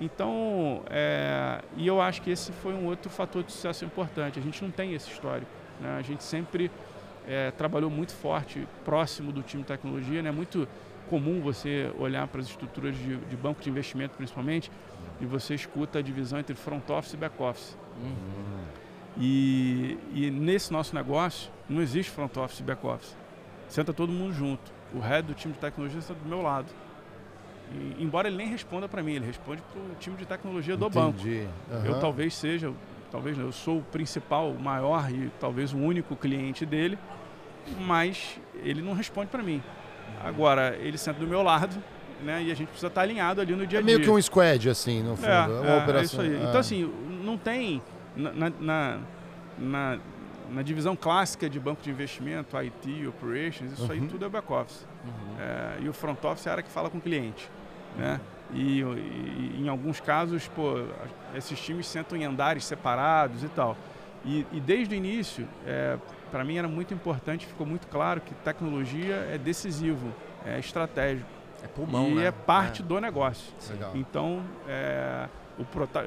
Então, 0.00 0.82
é, 0.90 1.62
e 1.76 1.86
eu 1.86 2.00
acho 2.00 2.22
que 2.22 2.30
esse 2.30 2.50
foi 2.52 2.74
um 2.74 2.86
outro 2.86 3.08
fator 3.08 3.42
de 3.42 3.52
sucesso 3.52 3.84
importante. 3.84 4.38
A 4.38 4.42
gente 4.42 4.62
não 4.62 4.70
tem 4.70 4.94
esse 4.94 5.10
histórico. 5.10 5.50
Né? 5.80 5.96
A 5.96 6.02
gente 6.02 6.24
sempre 6.24 6.70
é, 7.26 7.50
trabalhou 7.52 7.88
muito 7.88 8.12
forte, 8.12 8.66
próximo 8.84 9.30
do 9.30 9.42
time 9.42 9.62
de 9.62 9.68
tecnologia. 9.68 10.18
É 10.18 10.22
né? 10.22 10.30
muito 10.32 10.66
comum 11.08 11.40
você 11.40 11.92
olhar 11.98 12.26
para 12.26 12.40
as 12.40 12.48
estruturas 12.48 12.96
de, 12.96 13.16
de, 13.16 13.36
banco 13.36 13.60
de 13.60 13.70
investimento, 13.70 14.16
principalmente, 14.16 14.70
e 15.20 15.26
você 15.26 15.54
escuta 15.54 15.98
a 15.98 16.02
divisão 16.02 16.38
entre 16.38 16.54
front 16.54 16.88
office 16.90 17.12
e 17.12 17.16
back 17.16 17.40
office. 17.40 17.76
Uhum. 18.00 18.64
E, 19.18 19.98
e, 20.14 20.30
nesse 20.30 20.72
nosso 20.72 20.94
negócio, 20.94 21.50
não 21.68 21.82
existe 21.82 22.10
front 22.10 22.36
office 22.36 22.60
e 22.60 22.62
back 22.62 22.86
office. 22.86 23.16
Senta 23.68 23.92
todo 23.92 24.10
mundo 24.10 24.32
junto. 24.32 24.72
O 24.94 25.00
head 25.00 25.26
do 25.26 25.34
time 25.34 25.52
de 25.52 25.60
tecnologia 25.60 25.98
está 25.98 26.14
do 26.14 26.28
meu 26.28 26.42
lado. 26.42 26.68
E, 27.72 28.02
embora 28.02 28.28
ele 28.28 28.36
nem 28.36 28.48
responda 28.48 28.88
para 28.88 29.02
mim, 29.02 29.14
ele 29.14 29.26
responde 29.26 29.62
para 29.62 29.80
o 29.80 29.94
time 29.98 30.16
de 30.16 30.26
tecnologia 30.26 30.76
do 30.76 30.86
Entendi. 30.86 31.46
banco. 31.70 31.86
Uhum. 31.86 31.94
Eu 31.94 32.00
talvez 32.00 32.34
seja, 32.34 32.72
talvez 33.10 33.38
eu 33.38 33.52
sou 33.52 33.78
o 33.78 33.82
principal, 33.82 34.50
o 34.50 34.58
maior 34.58 35.10
e 35.10 35.30
talvez 35.40 35.72
o 35.72 35.78
único 35.78 36.16
cliente 36.16 36.64
dele, 36.64 36.98
mas 37.80 38.38
ele 38.62 38.82
não 38.82 38.92
responde 38.94 39.28
para 39.28 39.42
mim. 39.42 39.62
Agora, 40.22 40.76
ele 40.80 40.98
senta 40.98 41.18
do 41.20 41.26
meu 41.26 41.42
lado, 41.42 41.76
né? 42.22 42.42
E 42.42 42.52
a 42.52 42.54
gente 42.54 42.68
precisa 42.68 42.88
estar 42.88 43.02
alinhado 43.02 43.40
ali 43.40 43.52
no 43.52 43.66
dia 43.66 43.78
a 43.78 43.82
dia. 43.82 43.94
É 43.94 43.96
meio 43.96 44.00
que 44.00 44.10
um 44.10 44.20
squad, 44.20 44.68
assim, 44.68 45.02
no 45.02 45.16
fundo. 45.16 45.28
É, 45.28 45.32
é 45.32 45.46
uma 45.46 45.70
é, 45.70 45.82
operação. 45.82 46.22
É 46.22 46.26
isso 46.26 46.36
aí. 46.36 46.44
É. 46.44 46.48
Então, 46.48 46.60
assim, 46.60 46.92
não 47.24 47.36
tem. 47.36 47.82
Na, 48.16 48.50
na, 48.50 48.98
na, 49.58 49.98
na, 50.50 50.62
divisão 50.62 50.94
clássica 50.94 51.48
de 51.48 51.58
banco 51.58 51.82
de 51.82 51.90
investimento, 51.90 52.56
IT, 52.56 53.06
operations, 53.06 53.72
isso 53.72 53.84
uhum. 53.84 53.92
aí 53.92 54.00
tudo 54.02 54.24
é 54.24 54.28
back-office. 54.28 54.86
Uhum. 55.04 55.36
É, 55.40 55.82
e 55.82 55.88
o 55.88 55.92
front 55.92 56.22
office 56.24 56.46
é 56.46 56.50
a 56.50 56.52
área 56.52 56.62
que 56.62 56.70
fala 56.70 56.90
com 56.90 56.98
o 56.98 57.00
cliente. 57.00 57.50
Né? 57.96 58.20
E, 58.52 58.80
e, 58.80 59.60
em 59.60 59.68
alguns 59.68 60.00
casos, 60.00 60.48
pô, 60.48 60.84
esses 61.34 61.58
times 61.58 61.86
sentam 61.86 62.18
em 62.18 62.24
andares 62.24 62.64
separados 62.64 63.42
e 63.42 63.48
tal. 63.48 63.76
E, 64.24 64.46
e 64.52 64.60
desde 64.60 64.94
o 64.94 64.96
início, 64.96 65.48
é, 65.66 65.98
para 66.30 66.44
mim 66.44 66.56
era 66.56 66.68
muito 66.68 66.94
importante, 66.94 67.46
ficou 67.46 67.66
muito 67.66 67.86
claro 67.88 68.20
que 68.20 68.34
tecnologia 68.34 69.28
é 69.32 69.38
decisivo, 69.38 70.12
é 70.44 70.58
estratégico. 70.58 71.28
É 71.62 71.68
pulmão, 71.68 72.08
e 72.08 72.14
né? 72.14 72.26
é 72.26 72.30
parte 72.32 72.82
é. 72.82 72.84
do 72.84 73.00
negócio. 73.00 73.52
Legal. 73.70 73.92
Então, 73.94 74.42
é, 74.68 75.28
o 75.58 75.64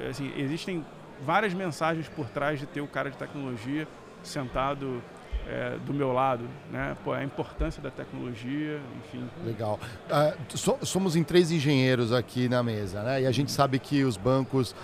assim, 0.08 0.32
existem 0.36 0.84
várias 1.24 1.54
mensagens 1.54 2.08
por 2.08 2.28
trás 2.28 2.58
de 2.58 2.66
ter 2.66 2.80
o 2.80 2.86
cara 2.86 3.10
de 3.10 3.16
tecnologia 3.16 3.86
sentado 4.22 5.02
é, 5.48 5.76
do 5.86 5.94
meu 5.94 6.12
lado, 6.12 6.44
né? 6.72 6.96
Pô, 7.04 7.12
a 7.12 7.22
importância 7.22 7.80
da 7.80 7.90
tecnologia, 7.90 8.80
enfim. 8.98 9.28
Legal. 9.44 9.78
Uh, 10.08 10.56
so, 10.58 10.76
somos 10.82 11.14
em 11.14 11.22
três 11.22 11.50
engenheiros 11.50 12.12
aqui 12.12 12.48
na 12.48 12.62
mesa, 12.62 13.02
né? 13.02 13.22
E 13.22 13.26
a 13.26 13.30
gente 13.30 13.52
sabe 13.52 13.78
que 13.78 14.02
os 14.02 14.16
bancos 14.16 14.74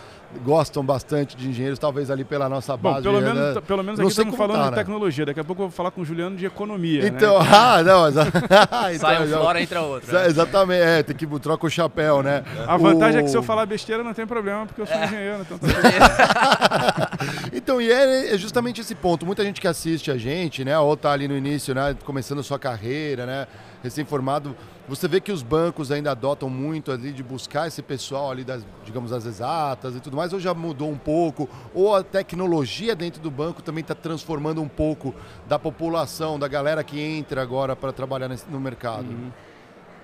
gostam 0.45 0.85
bastante 0.85 1.37
de 1.37 1.49
engenheiros, 1.49 1.79
talvez 1.79 2.11
ali 2.11 2.25
pela 2.25 2.49
nossa 2.49 2.77
base. 2.77 2.97
Bom, 2.97 3.03
pelo, 3.03 3.21
né? 3.21 3.33
menos, 3.33 3.65
pelo 3.65 3.83
menos 3.83 4.01
aqui 4.01 4.09
estamos 4.09 4.37
falando 4.37 4.59
tá, 4.59 4.65
de 4.65 4.71
né? 4.71 4.77
tecnologia. 4.77 5.27
Daqui 5.27 5.41
a 5.41 5.45
pouco 5.45 5.63
eu 5.63 5.69
vou 5.69 5.77
falar 5.77 5.91
com 5.91 6.01
o 6.01 6.05
Juliano 6.05 6.37
de 6.37 6.47
economia. 6.47 7.03
Né? 7.03 7.09
Então, 7.09 7.39
né? 7.39 7.49
ah, 7.53 7.83
não. 7.83 8.09
então, 8.09 8.99
Sai 8.99 9.27
um 9.27 9.29
fora, 9.29 9.63
entra 9.63 9.83
outro. 9.83 10.13
Né? 10.13 10.27
Exatamente, 10.27 10.83
é, 10.83 11.03
tem 11.03 11.17
que 11.17 11.27
trocar 11.41 11.67
o 11.67 11.71
chapéu, 11.71 12.23
né? 12.23 12.43
A 12.67 12.77
vantagem 12.77 13.17
o... 13.17 13.21
é 13.21 13.23
que 13.25 13.31
se 13.31 13.37
eu 13.37 13.43
falar 13.43 13.67
besteira 13.67 14.03
não 14.03 14.15
tem 14.15 14.27
problema, 14.27 14.67
porque 14.67 14.83
eu 14.83 14.87
sou 14.87 14.97
é. 14.97 15.05
engenheiro. 15.05 15.43
Então, 15.43 15.59
tá 15.59 17.11
então, 17.53 17.81
e 17.81 17.91
é, 17.91 18.35
é, 18.35 18.39
justamente 18.39 18.81
esse 18.81 18.95
ponto. 18.95 19.27
Muita 19.27 19.45
gente 19.45 19.61
que 19.61 19.69
assiste 19.69 20.11
a 20.11 20.17
gente, 20.17 20.65
né, 20.65 20.79
ou 20.79 20.97
tá 20.97 21.13
ali 21.13 21.29
no 21.29 21.37
início, 21.37 21.75
né, 21.75 21.97
começando 22.05 22.41
a 22.41 22.43
sua 22.43 22.59
carreira, 22.59 23.27
né, 23.27 23.47
recém-formado, 23.83 24.57
você 24.89 25.09
vê 25.09 25.21
que 25.21 25.33
os 25.33 25.43
bancos 25.43 25.91
ainda 25.91 26.13
adotam 26.13 26.49
muito 26.49 26.93
ali 26.93 27.13
de 27.13 27.23
buscar 27.23 27.67
esse 27.67 27.83
pessoal 27.83 28.31
ali 28.31 28.45
das, 28.45 28.65
digamos, 28.85 29.11
das 29.11 29.27
exatas 29.27 29.97
e 29.97 30.01
tudo 30.01 30.17
mais, 30.17 30.33
ou 30.33 30.41
já 30.41 30.55
mudou 30.55 30.91
um 30.91 30.99
pouco, 30.99 31.49
ou 31.75 31.95
a 31.95 32.03
tecnologia 32.03 32.95
dentro 32.95 33.21
do 33.21 33.31
banco 33.31 33.63
também 33.63 33.83
está 33.83 33.95
transformando 33.95 34.63
um 34.63 34.69
pouco 34.69 35.15
da 35.49 35.59
população, 35.59 36.39
da 36.39 36.49
galera 36.49 36.85
que 36.85 37.01
entra 37.01 37.43
agora 37.43 37.75
para 37.75 37.93
trabalhar 37.93 38.31
no 38.49 38.61
mercado? 38.61 39.09
Uhum. 39.09 39.31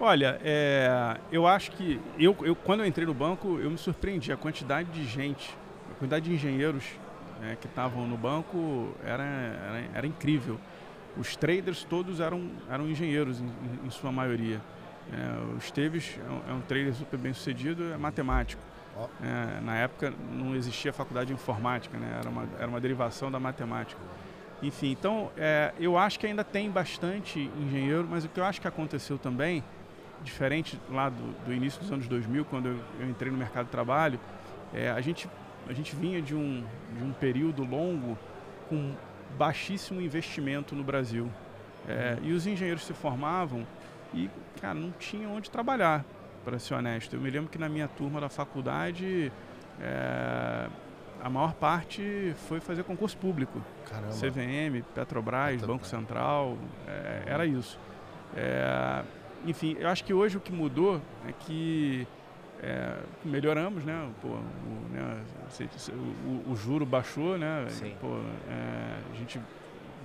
Olha, 0.01 0.41
é, 0.45 1.17
eu 1.33 1.47
acho 1.47 1.73
que 1.73 2.01
eu, 2.19 2.37
eu, 2.43 2.55
quando 2.55 2.81
eu 2.81 2.87
entrei 2.87 3.05
no 3.05 3.15
banco, 3.15 3.59
eu 3.59 3.71
me 3.71 3.79
surpreendi 3.79 4.31
a 4.33 4.37
quantidade 4.37 4.89
de 4.91 5.05
gente, 5.05 5.57
a 5.91 5.99
quantidade 5.99 6.27
de 6.27 6.35
engenheiros 6.35 6.85
é, 7.43 7.57
que 7.57 7.67
estavam 7.67 8.07
no 8.07 8.17
banco 8.17 8.95
era, 9.05 9.25
era, 9.25 9.85
era 9.95 10.07
incrível 10.07 10.59
os 11.17 11.37
traders 11.37 11.85
todos 11.85 12.21
eram, 12.21 12.51
eram 12.71 12.89
engenheiros, 12.89 13.41
em, 13.41 13.51
em 13.87 13.91
sua 13.91 14.13
maioria. 14.13 14.61
É, 15.13 15.55
o 15.55 15.57
Esteves 15.57 16.19
é 16.19 16.53
um, 16.53 16.59
é 16.59 16.63
trader 16.67 16.95
super 16.95 17.19
bem 17.19 17.33
sucedido, 17.33 17.93
é 17.93 17.97
matemático. 17.97 18.63
É, 19.23 19.61
na 19.61 19.77
época 19.77 20.13
não 20.33 20.57
existia 20.57 20.93
faculdade 20.93 21.29
de 21.29 21.33
informática, 21.33 21.97
né? 21.97 22.17
era, 22.19 22.29
uma, 22.29 22.49
era 22.59 22.67
uma 22.67 22.81
derivação 22.81 23.31
da 23.31 23.39
matemática. 23.39 24.01
Enfim, 24.61 24.91
então 24.91 25.31
é, 25.37 25.73
eu 25.79 25.97
acho 25.97 26.19
que 26.19 26.27
ainda 26.27 26.43
tem 26.43 26.69
bastante 26.69 27.49
engenheiro, 27.57 28.07
mas 28.11 28.25
o 28.25 28.29
que 28.29 28.41
eu 28.41 28.45
acho 28.45 28.61
que 28.61 28.67
aconteceu 28.67 29.17
também, 29.17 29.63
diferente 30.25 30.81
lá 30.91 31.09
do, 31.09 31.45
do 31.45 31.55
início 31.55 31.81
dos 31.81 31.93
anos 31.93 32.09
2000, 32.09 32.45
quando 32.47 32.67
eu, 32.67 32.77
eu 32.99 33.09
entrei 33.09 33.31
no 33.31 33.39
mercado 33.39 33.67
de 33.67 33.71
trabalho, 33.71 34.19
é, 34.75 34.91
a, 34.91 35.01
gente, 35.01 35.31
a 35.69 35.73
gente 35.73 35.95
vinha 35.95 36.21
de 36.21 36.35
um, 36.35 36.65
de 36.97 37.05
um 37.05 37.13
período 37.13 37.65
longo 37.65 38.19
com 38.69 38.95
baixíssimo 39.37 40.01
investimento 40.01 40.75
no 40.75 40.83
Brasil. 40.83 41.31
É, 41.89 42.19
e 42.23 42.33
os 42.33 42.47
engenheiros 42.47 42.85
se 42.85 42.93
formavam 42.93 43.67
e, 44.13 44.31
cara, 44.61 44.75
não 44.75 44.91
tinham 44.93 45.35
onde 45.35 45.51
trabalhar, 45.51 46.05
para 46.45 46.59
ser 46.59 46.75
honesto. 46.75 47.15
Eu 47.15 47.21
me 47.21 47.31
lembro 47.31 47.51
que 47.51 47.59
na 47.59 47.69
minha 47.69 47.89
turma 47.89 48.21
da 48.21 48.29
faculdade, 48.29 49.33
é, 49.81 50.69
a 51.23 51.31
maior 51.31 51.55
parte 51.55 52.35
foi 52.49 52.61
fazer 52.61 52.85
concurso 52.85 53.17
público. 53.17 53.63
Caramba. 53.89 54.13
CVM, 54.13 54.83
Petrobras, 54.95 55.53
Petrobras. 55.53 55.63
Banco 55.63 55.87
Central, 55.87 56.57
é, 56.87 57.23
era 57.27 57.47
isso. 57.47 57.79
É, 58.37 59.03
enfim, 59.47 59.77
eu 59.79 59.89
acho 59.89 60.05
que 60.05 60.13
hoje 60.13 60.37
o 60.37 60.41
que 60.41 60.53
mudou 60.53 61.01
é 61.27 61.33
que 61.33 62.07
é, 62.63 62.99
melhoramos, 63.25 63.85
né? 63.85 64.11
Pô, 64.21 64.29
o, 64.29 64.93
né? 64.93 65.23
O, 66.27 66.53
o, 66.53 66.57
juro 66.57 66.85
baixou, 66.85 67.39
né? 67.39 67.67
Pô, 68.01 68.19
é, 68.49 68.99
a 69.13 69.17
gente 69.17 69.41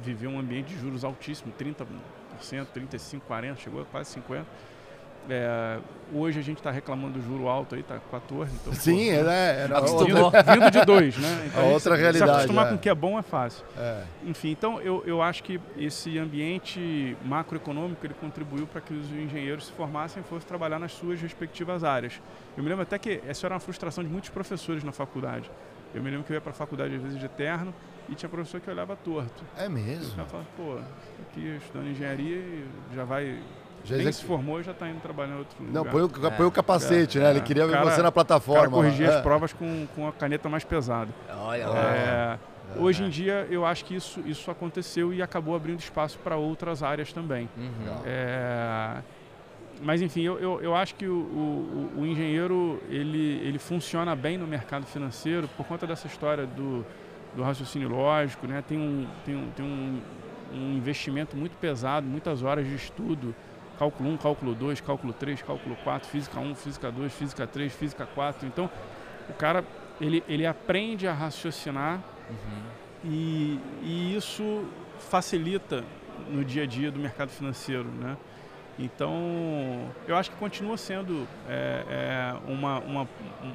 viveu 0.02 0.30
um 0.30 0.40
ambiente 0.40 0.68
de 0.68 0.80
juros 0.80 1.04
altíssimo, 1.04 1.54
30%, 1.60 1.86
35%, 2.42 3.22
40%, 3.28 3.58
chegou 3.58 3.82
a 3.82 3.86
quase 3.86 4.20
50%. 4.20 4.46
É, 5.30 5.80
hoje 6.14 6.40
a 6.40 6.42
gente 6.42 6.58
está 6.58 6.70
reclamando 6.70 7.20
do 7.20 7.26
juro 7.26 7.48
alto 7.48 7.76
aí, 7.76 7.82
está 7.82 7.98
14. 8.12 8.54
Então, 8.54 8.74
Sim, 8.74 9.06
pô, 9.06 9.12
era, 9.12 9.32
era 9.32 9.82
outra... 9.82 10.44
vindo 10.44 10.72
de 10.72 10.86
dois, 10.86 11.18
né? 11.18 11.46
Então, 11.48 11.64
a 11.64 11.66
outra 11.68 11.96
se, 11.96 12.02
realidade. 12.02 12.32
Se 12.32 12.38
acostumar 12.38 12.66
é. 12.66 12.70
com 12.70 12.76
o 12.76 12.78
que 12.78 12.90
é 12.90 12.96
bom 12.96 13.18
é 13.18 13.22
fácil. 13.22 13.66
É. 13.78 14.04
Enfim, 14.26 14.52
então 14.52 14.82
eu, 14.82 15.04
eu 15.06 15.22
acho 15.22 15.44
que 15.44 15.60
esse 15.78 16.18
ambiente 16.18 17.18
macroeconômico 17.24 18.06
ele 18.06 18.14
contribuiu 18.14 18.68
para 18.68 18.82
que 18.82 18.94
os 18.94 19.10
engenheiros 19.12 19.68
se 19.68 19.72
formassem 19.72 20.22
e 20.22 20.26
fossem 20.26 20.48
trabalhar 20.48 20.80
nas 20.80 20.92
suas 20.92 21.22
respectivas 21.22 21.84
áreas. 21.84 22.22
Eu 22.58 22.64
me 22.64 22.70
lembro 22.70 22.84
até 22.84 22.98
que 22.98 23.22
essa 23.28 23.48
era 23.48 23.54
uma 23.54 23.60
frustração 23.60 24.04
de 24.04 24.10
muitos 24.10 24.30
professores 24.30 24.84
na 24.84 24.92
faculdade. 24.92 25.50
Eu 25.94 26.02
me 26.02 26.10
lembro 26.10 26.26
que 26.26 26.32
eu 26.32 26.36
ia 26.36 26.42
para 26.42 26.52
a 26.52 26.56
faculdade 26.56 26.96
às 26.96 27.02
vezes 27.02 27.20
de 27.20 27.30
terno 27.30 27.74
e 28.10 28.16
tinha 28.16 28.28
professor 28.28 28.60
que 28.60 28.70
olhava 28.70 28.96
torto. 28.96 29.44
É 29.56 29.70
mesmo? 29.70 30.20
Eu 30.20 30.26
falava, 30.26 30.48
pô, 30.58 30.78
aqui 31.22 31.58
estudando 31.58 31.88
engenharia 31.88 32.42
já 32.94 33.04
vai 33.04 33.40
já 33.84 33.98
Nem 33.98 34.12
se 34.12 34.24
formou 34.24 34.60
e 34.60 34.64
já 34.64 34.72
está 34.72 34.90
indo 34.90 35.02
trabalhar 35.02 35.36
em 35.36 35.40
outro 35.40 35.58
Não, 35.60 35.84
lugar. 35.84 35.92
Põe 35.92 36.02
o, 36.04 36.28
é. 36.28 36.32
põe 36.32 36.46
o 36.46 36.52
capacete, 36.52 37.18
é, 37.18 37.22
né? 37.22 37.30
Ele 37.32 37.42
queria 37.42 37.68
ver 37.68 37.82
você 37.82 38.02
na 38.02 38.12
plataforma. 38.12 38.62
Cara 38.62 38.72
corrigir 38.72 39.10
as 39.10 39.16
é. 39.16 39.22
provas 39.22 39.52
com, 39.52 39.86
com 39.94 40.08
a 40.08 40.12
caneta 40.12 40.48
mais 40.48 40.64
pesada. 40.64 41.10
Olha 41.30 41.68
lá. 41.68 41.80
É, 41.80 42.38
hoje 42.78 43.04
em 43.04 43.10
dia, 43.10 43.46
eu 43.50 43.66
acho 43.66 43.84
que 43.84 43.96
isso, 43.96 44.22
isso 44.26 44.50
aconteceu 44.50 45.14
e 45.14 45.22
acabou 45.22 45.56
abrindo 45.56 45.80
espaço 45.80 46.18
para 46.20 46.38
outras 46.38 46.82
áreas 46.82 47.12
também. 47.12 47.50
Uhum. 47.58 48.02
É, 48.06 48.98
mas, 49.82 50.02
enfim, 50.02 50.22
eu, 50.22 50.40
eu, 50.40 50.62
eu 50.62 50.76
acho 50.76 50.96
que 50.96 51.06
o, 51.06 51.14
o, 51.14 51.92
o, 51.98 52.06
engenheiro, 52.06 52.82
ele, 52.90 53.42
ele 53.44 53.60
funciona 53.60 54.16
bem 54.16 54.38
no 54.38 54.48
mercado 54.48 54.86
financeiro 54.86 55.48
por 55.58 55.66
conta 55.66 55.86
dessa 55.86 56.08
história 56.08 56.46
do, 56.46 56.86
do 57.36 57.44
raciocínio 57.44 57.90
lógico, 57.90 58.48
né? 58.48 58.64
Tem 58.66 58.78
um, 58.78 59.06
tem 59.26 59.36
um, 59.36 59.50
tem 59.52 59.66
um, 59.66 60.02
um 60.54 60.78
investimento 60.78 61.36
muito 61.36 61.58
pesado, 61.58 62.08
muitas 62.08 62.44
horas 62.44 62.66
de 62.66 62.76
estudo, 62.76 63.36
cálculo 63.78 64.10
1, 64.10 64.18
cálculo 64.18 64.56
2, 64.56 64.82
cálculo 64.82 65.14
3, 65.14 65.42
cálculo 65.42 65.76
4, 65.84 66.10
física 66.10 66.40
1, 66.40 66.56
física 66.56 66.92
2, 66.92 67.14
física 67.14 67.48
3, 67.48 67.74
física 67.74 68.06
4. 68.06 68.48
Então, 68.48 68.70
o 69.30 69.34
cara 69.34 69.64
ele, 70.00 70.24
ele 70.28 70.46
aprende 70.46 71.08
a 71.08 71.14
raciocinar 71.14 72.02
uhum. 72.30 72.64
e, 73.06 73.60
e 73.82 74.16
isso 74.16 74.66
facilita 75.00 75.84
no 76.30 76.44
dia 76.44 76.64
a 76.64 76.66
dia 76.66 76.92
do 76.92 77.00
mercado 77.00 77.30
financeiro, 77.30 77.86
né? 77.86 78.18
Então, 78.78 79.92
eu 80.08 80.16
acho 80.16 80.32
que 80.32 80.38
continua 80.38 80.78
sendo 80.78 81.28
é, 81.48 81.84
é, 81.90 82.52
uma, 82.52 82.80
uma, 82.80 83.10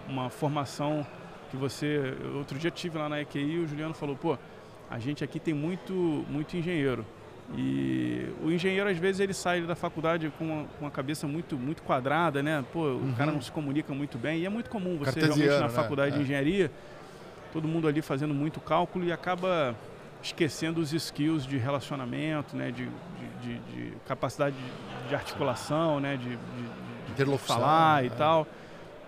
uma 0.09 0.31
formação 0.31 1.05
que 1.51 1.57
você... 1.57 2.17
Outro 2.37 2.57
dia 2.57 2.71
tive 2.71 2.99
lá 2.99 3.09
na 3.09 3.21
EQI 3.21 3.41
e 3.41 3.59
o 3.59 3.67
Juliano 3.67 3.95
falou, 3.95 4.15
pô, 4.15 4.39
a 4.89 4.99
gente 4.99 5.25
aqui 5.25 5.41
tem 5.41 5.53
muito, 5.53 5.93
muito 6.29 6.57
engenheiro. 6.57 7.05
E 7.57 8.31
o 8.43 8.51
engenheiro, 8.51 8.89
às 8.91 8.99
vezes, 8.99 9.21
ele 9.21 9.33
sai 9.33 9.63
da 9.63 9.75
faculdade 9.75 10.31
com 10.39 10.45
uma, 10.45 10.65
com 10.65 10.85
uma 10.85 10.91
cabeça 10.91 11.27
muito, 11.27 11.57
muito 11.57 11.83
quadrada, 11.83 12.43
né? 12.43 12.65
Pô, 12.73 12.81
uhum. 12.81 13.11
o 13.11 13.15
cara 13.15 13.33
não 13.33 13.41
se 13.41 13.51
comunica 13.51 13.95
muito 13.95 14.19
bem. 14.19 14.41
E 14.41 14.47
é 14.47 14.49
muito 14.49 14.69
comum 14.69 14.99
você 14.99 15.19
realmente 15.19 15.47
na 15.47 15.61
né? 15.61 15.69
faculdade 15.69 16.17
de 16.17 16.23
engenharia, 16.23 16.71
todo 17.53 17.67
mundo 17.67 17.89
ali 17.89 18.03
fazendo 18.03 18.35
muito 18.35 18.61
cálculo 18.61 19.05
e 19.05 19.13
acaba 19.13 19.75
esquecendo 20.23 20.81
os 20.81 20.93
skills 20.93 21.47
de 21.47 21.57
relacionamento, 21.57 22.55
né? 22.55 22.71
De, 22.71 22.85
de, 22.85 23.59
de, 23.59 23.59
de 23.91 23.93
capacidade 24.07 24.57
de, 25.09 25.15
articulação, 25.15 26.01
né? 26.01 26.17
De, 26.17 26.37
de, 27.17 27.39
falar 27.39 28.05
e 28.05 28.09
é. 28.09 28.11
tal. 28.11 28.47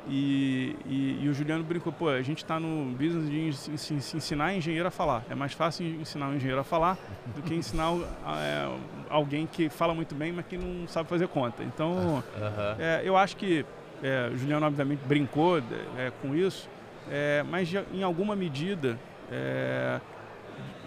E, 0.09 0.77
e, 0.87 1.21
e, 1.23 1.29
o 1.29 1.35
Juliano 1.35 1.63
brincou, 1.63 1.93
pô, 1.93 2.09
a 2.09 2.23
gente 2.23 2.39
está 2.39 2.59
no 2.59 2.93
business 2.93 3.31
de 3.31 4.17
ensinar 4.17 4.55
engenheiro 4.55 4.89
a 4.89 4.91
falar. 4.91 5.23
É 5.29 5.35
mais 5.35 5.53
fácil 5.53 5.87
ensinar 5.87 6.29
um 6.29 6.35
engenheiro 6.35 6.61
a 6.61 6.65
falar 6.65 6.97
do 7.37 7.43
que 7.43 7.55
ensinar 7.55 7.93
é, 8.39 8.69
alguém 9.09 9.47
que 9.47 9.69
fala 9.69 9.95
muito 9.95 10.15
bem, 10.15 10.33
mas 10.33 10.47
que 10.47 10.57
não 10.57 10.89
sabe 10.89 11.09
fazer 11.09 11.29
conta. 11.29 11.63
Então, 11.63 12.25
é, 12.79 13.03
eu 13.05 13.17
acho 13.17 13.37
que 13.37 13.65
é, 14.03 14.31
o 14.33 14.37
Juliano, 14.37 14.67
obviamente, 14.67 15.01
brincou 15.05 15.59
é, 15.59 16.11
com 16.23 16.35
isso, 16.35 16.69
é, 17.11 17.45
mas 17.49 17.71
em 17.93 18.03
alguma 18.03 18.35
medida, 18.35 18.99
é, 19.31 20.01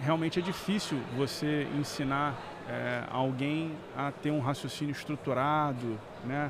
realmente 0.02 0.40
é 0.40 0.42
difícil 0.42 1.00
você 1.16 1.68
ensinar 1.80 2.36
alguém 3.12 3.74
a 3.96 4.10
ter 4.10 4.32
um 4.32 4.40
raciocínio 4.40 4.94
estruturado, 4.94 6.00
né? 6.24 6.50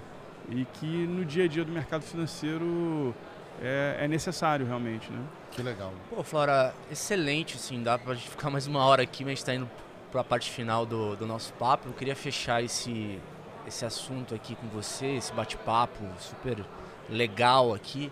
E 0.50 0.66
que 0.66 1.08
no 1.08 1.24
dia 1.26 1.46
a 1.46 1.48
dia 1.48 1.64
do 1.64 1.72
mercado 1.72 2.04
financeiro 2.04 3.14
é, 3.62 3.98
é 4.02 4.08
necessário 4.08 4.66
realmente, 4.66 5.12
né? 5.12 5.20
Que 5.52 5.62
legal. 5.62 5.94
Pô, 6.10 6.24
Flora, 6.24 6.74
excelente, 6.92 7.58
sim, 7.58 7.82
dá 7.84 7.98
pra 7.98 8.14
gente 8.16 8.30
ficar 8.30 8.50
mais 8.50 8.68
uma 8.68 8.84
hora 8.86 9.04
aqui, 9.04 9.24
mas 9.24 9.34
a 9.34 9.36
gente 9.36 9.46
tá 9.46 9.54
indo 9.54 9.70
pra 10.12 10.24
parte 10.24 10.52
final 10.52 10.86
do, 10.86 11.16
do 11.16 11.26
nosso 11.26 11.54
papo. 11.54 11.90
Eu 11.90 11.94
queria 11.94 12.16
fechar 12.16 12.64
esse, 12.64 13.20
esse 13.68 13.86
assunto 13.86 14.34
aqui 14.36 14.56
com 14.56 14.68
você, 14.68 15.08
esse 15.08 15.32
bate-papo 15.34 16.04
super 16.20 16.64
legal 17.10 17.74
aqui, 17.74 18.12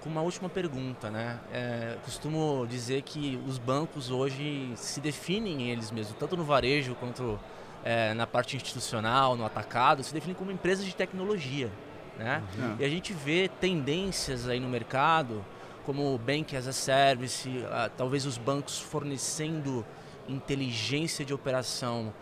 com 0.00 0.08
uma 0.08 0.22
última 0.22 0.48
pergunta, 0.48 1.10
né? 1.10 1.38
É, 1.52 1.96
costumo 2.04 2.66
dizer 2.68 3.02
que 3.02 3.40
os 3.46 3.58
bancos 3.58 4.10
hoje 4.10 4.72
se 4.76 5.00
definem 5.00 5.70
eles 5.70 5.90
mesmos, 5.90 6.16
tanto 6.18 6.36
no 6.36 6.44
varejo 6.44 6.94
quanto 6.94 7.38
é, 7.84 8.14
na 8.14 8.26
parte 8.26 8.56
institucional, 8.56 9.36
no 9.36 9.44
atacado, 9.44 10.02
se 10.02 10.12
definem 10.12 10.34
como 10.34 10.50
empresas 10.50 10.84
de 10.84 10.94
tecnologia. 10.94 11.70
Né? 12.18 12.42
Uhum. 12.58 12.76
E 12.78 12.84
a 12.84 12.88
gente 12.88 13.12
vê 13.12 13.48
tendências 13.60 14.48
aí 14.48 14.60
no 14.60 14.68
mercado, 14.68 15.44
como 15.84 16.14
o 16.14 16.18
Bank 16.18 16.54
as 16.54 16.66
a 16.66 16.72
Service, 16.72 17.48
uh, 17.48 17.90
talvez 17.96 18.26
os 18.26 18.36
bancos 18.36 18.78
fornecendo 18.78 19.84
inteligência 20.28 21.24
de 21.24 21.32
operação 21.32 22.12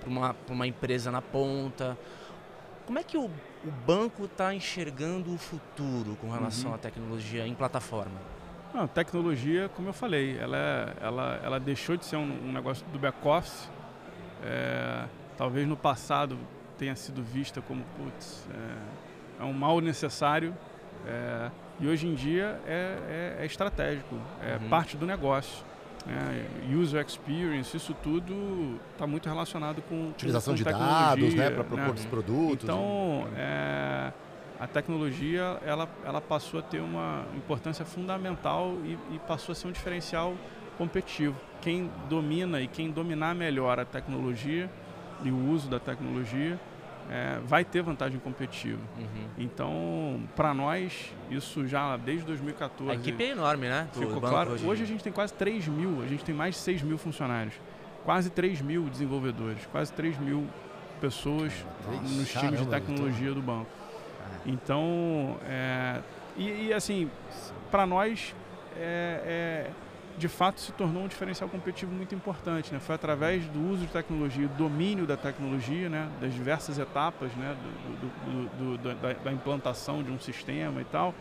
para 0.00 0.08
uma, 0.08 0.36
uma 0.48 0.66
empresa 0.66 1.10
na 1.10 1.20
ponta. 1.20 1.98
Como 2.86 2.98
é 2.98 3.02
que 3.02 3.18
o, 3.18 3.24
o 3.24 3.70
banco 3.84 4.24
está 4.24 4.54
enxergando 4.54 5.34
o 5.34 5.36
futuro 5.36 6.16
com 6.20 6.30
relação 6.30 6.70
uhum. 6.70 6.76
à 6.76 6.78
tecnologia 6.78 7.46
em 7.46 7.54
plataforma? 7.54 8.18
Não, 8.72 8.86
tecnologia, 8.86 9.68
como 9.74 9.88
eu 9.88 9.92
falei, 9.92 10.38
ela, 10.38 10.56
é, 10.56 10.94
ela, 11.00 11.40
ela 11.42 11.60
deixou 11.60 11.96
de 11.96 12.04
ser 12.04 12.16
um, 12.16 12.48
um 12.48 12.52
negócio 12.52 12.86
do 12.86 12.98
back-office 12.98 13.68
é, 14.44 15.04
talvez 15.36 15.66
no 15.66 15.76
passado 15.76 16.38
tenha 16.78 16.94
sido 16.94 17.22
vista 17.22 17.60
como, 17.60 17.84
putz, 17.96 18.46
é, 19.38 19.42
é 19.42 19.44
um 19.44 19.52
mal 19.52 19.80
necessário. 19.80 20.54
É, 21.06 21.50
e 21.80 21.86
hoje 21.86 22.06
em 22.08 22.14
dia 22.14 22.60
é, 22.66 23.36
é, 23.38 23.42
é 23.42 23.46
estratégico, 23.46 24.16
é 24.42 24.56
uhum. 24.56 24.68
parte 24.68 24.96
do 24.96 25.06
negócio. 25.06 25.66
É, 26.06 26.74
user 26.74 27.04
experience, 27.04 27.76
isso 27.76 27.94
tudo 28.02 28.80
está 28.92 29.06
muito 29.06 29.28
relacionado 29.28 29.82
com 29.82 30.08
utilização 30.08 30.54
com 30.54 30.56
de 30.56 30.64
dados, 30.64 31.34
né, 31.34 31.50
para 31.50 31.64
propor 31.64 31.88
né? 31.88 31.92
os 31.94 32.04
produtos. 32.06 32.64
Então, 32.64 33.26
é, 33.36 34.10
a 34.58 34.66
tecnologia 34.66 35.58
ela, 35.64 35.88
ela 36.04 36.20
passou 36.20 36.60
a 36.60 36.62
ter 36.62 36.80
uma 36.80 37.26
importância 37.36 37.84
fundamental 37.84 38.74
e, 38.84 38.98
e 39.14 39.18
passou 39.26 39.52
a 39.52 39.56
ser 39.56 39.68
um 39.68 39.72
diferencial 39.72 40.34
competitivo. 40.78 41.36
Quem 41.60 41.90
domina 42.08 42.60
e 42.60 42.66
quem 42.66 42.90
dominar 42.90 43.34
melhor 43.34 43.78
a 43.78 43.84
tecnologia 43.84 44.70
e 45.24 45.30
o 45.30 45.50
uso 45.50 45.68
da 45.68 45.80
tecnologia 45.80 46.58
é, 47.10 47.40
vai 47.44 47.64
ter 47.64 47.82
vantagem 47.82 48.18
competitiva. 48.18 48.80
Uhum. 48.98 49.28
Então, 49.38 50.22
para 50.36 50.52
nós, 50.52 51.12
isso 51.30 51.66
já 51.66 51.96
desde 51.96 52.24
2014. 52.26 52.90
A 52.90 52.94
equipe 52.94 53.24
é 53.24 53.30
enorme, 53.30 53.68
né? 53.68 53.88
ficou 53.92 54.20
claro. 54.20 54.52
Hoje, 54.52 54.66
hoje 54.66 54.82
a 54.82 54.86
gente 54.86 55.02
tem 55.02 55.12
quase 55.12 55.32
3 55.34 55.66
mil, 55.68 56.02
a 56.02 56.06
gente 56.06 56.24
tem 56.24 56.34
mais 56.34 56.54
de 56.54 56.60
6 56.60 56.82
mil 56.82 56.98
funcionários, 56.98 57.54
quase 58.04 58.30
3 58.30 58.60
mil 58.60 58.84
desenvolvedores, 58.84 59.66
quase 59.66 59.92
3 59.92 60.18
mil 60.18 60.46
pessoas 61.00 61.52
nos 62.16 62.30
times 62.30 62.60
de 62.60 62.66
tecnologia 62.66 63.32
do 63.32 63.40
banco. 63.40 63.70
É. 64.46 64.50
Então, 64.50 65.36
é, 65.46 66.00
e, 66.36 66.66
e, 66.66 66.72
assim, 66.72 67.10
para 67.70 67.86
nós 67.86 68.34
é, 68.76 69.66
é 69.66 69.70
de 70.18 70.28
fato 70.28 70.60
se 70.60 70.72
tornou 70.72 71.04
um 71.04 71.08
diferencial 71.08 71.48
competitivo 71.48 71.92
muito 71.92 72.14
importante. 72.14 72.72
Né? 72.72 72.80
Foi 72.80 72.94
através 72.94 73.46
do 73.46 73.70
uso 73.70 73.86
de 73.86 73.92
tecnologia, 73.92 74.48
do 74.48 74.54
domínio 74.54 75.06
da 75.06 75.16
tecnologia, 75.16 75.88
né? 75.88 76.10
das 76.20 76.34
diversas 76.34 76.78
etapas 76.78 77.32
né? 77.32 77.56
do, 78.00 78.48
do, 78.58 78.78
do, 78.78 78.94
da, 78.94 79.12
da, 79.12 79.32
implantação 79.32 80.02
de 80.02 80.10
um 80.10 80.18
sistema 80.18 80.80
e 80.80 80.84
tal, 80.84 81.14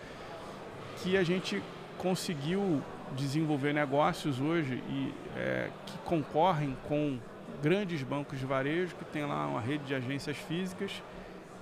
que 0.98 1.16
a 1.16 1.24
gente 1.24 1.62
conseguiu 1.98 2.82
desenvolver 3.16 3.74
negócios 3.74 4.42
hoje 4.42 4.84
e, 4.90 5.14
é, 5.38 5.70
que 5.86 5.98
concorrem 6.00 6.76
com 6.88 7.18
grandes 7.62 8.04
bancos 8.04 8.38
de 8.38 8.46
varejo 8.46 8.96
que 8.96 9.06
tem 9.06 9.26
lá 9.26 9.48
uma 9.48 9.62
rede 9.62 9.86
de 9.86 9.96
agências 9.96 10.36
físicas 10.36 10.92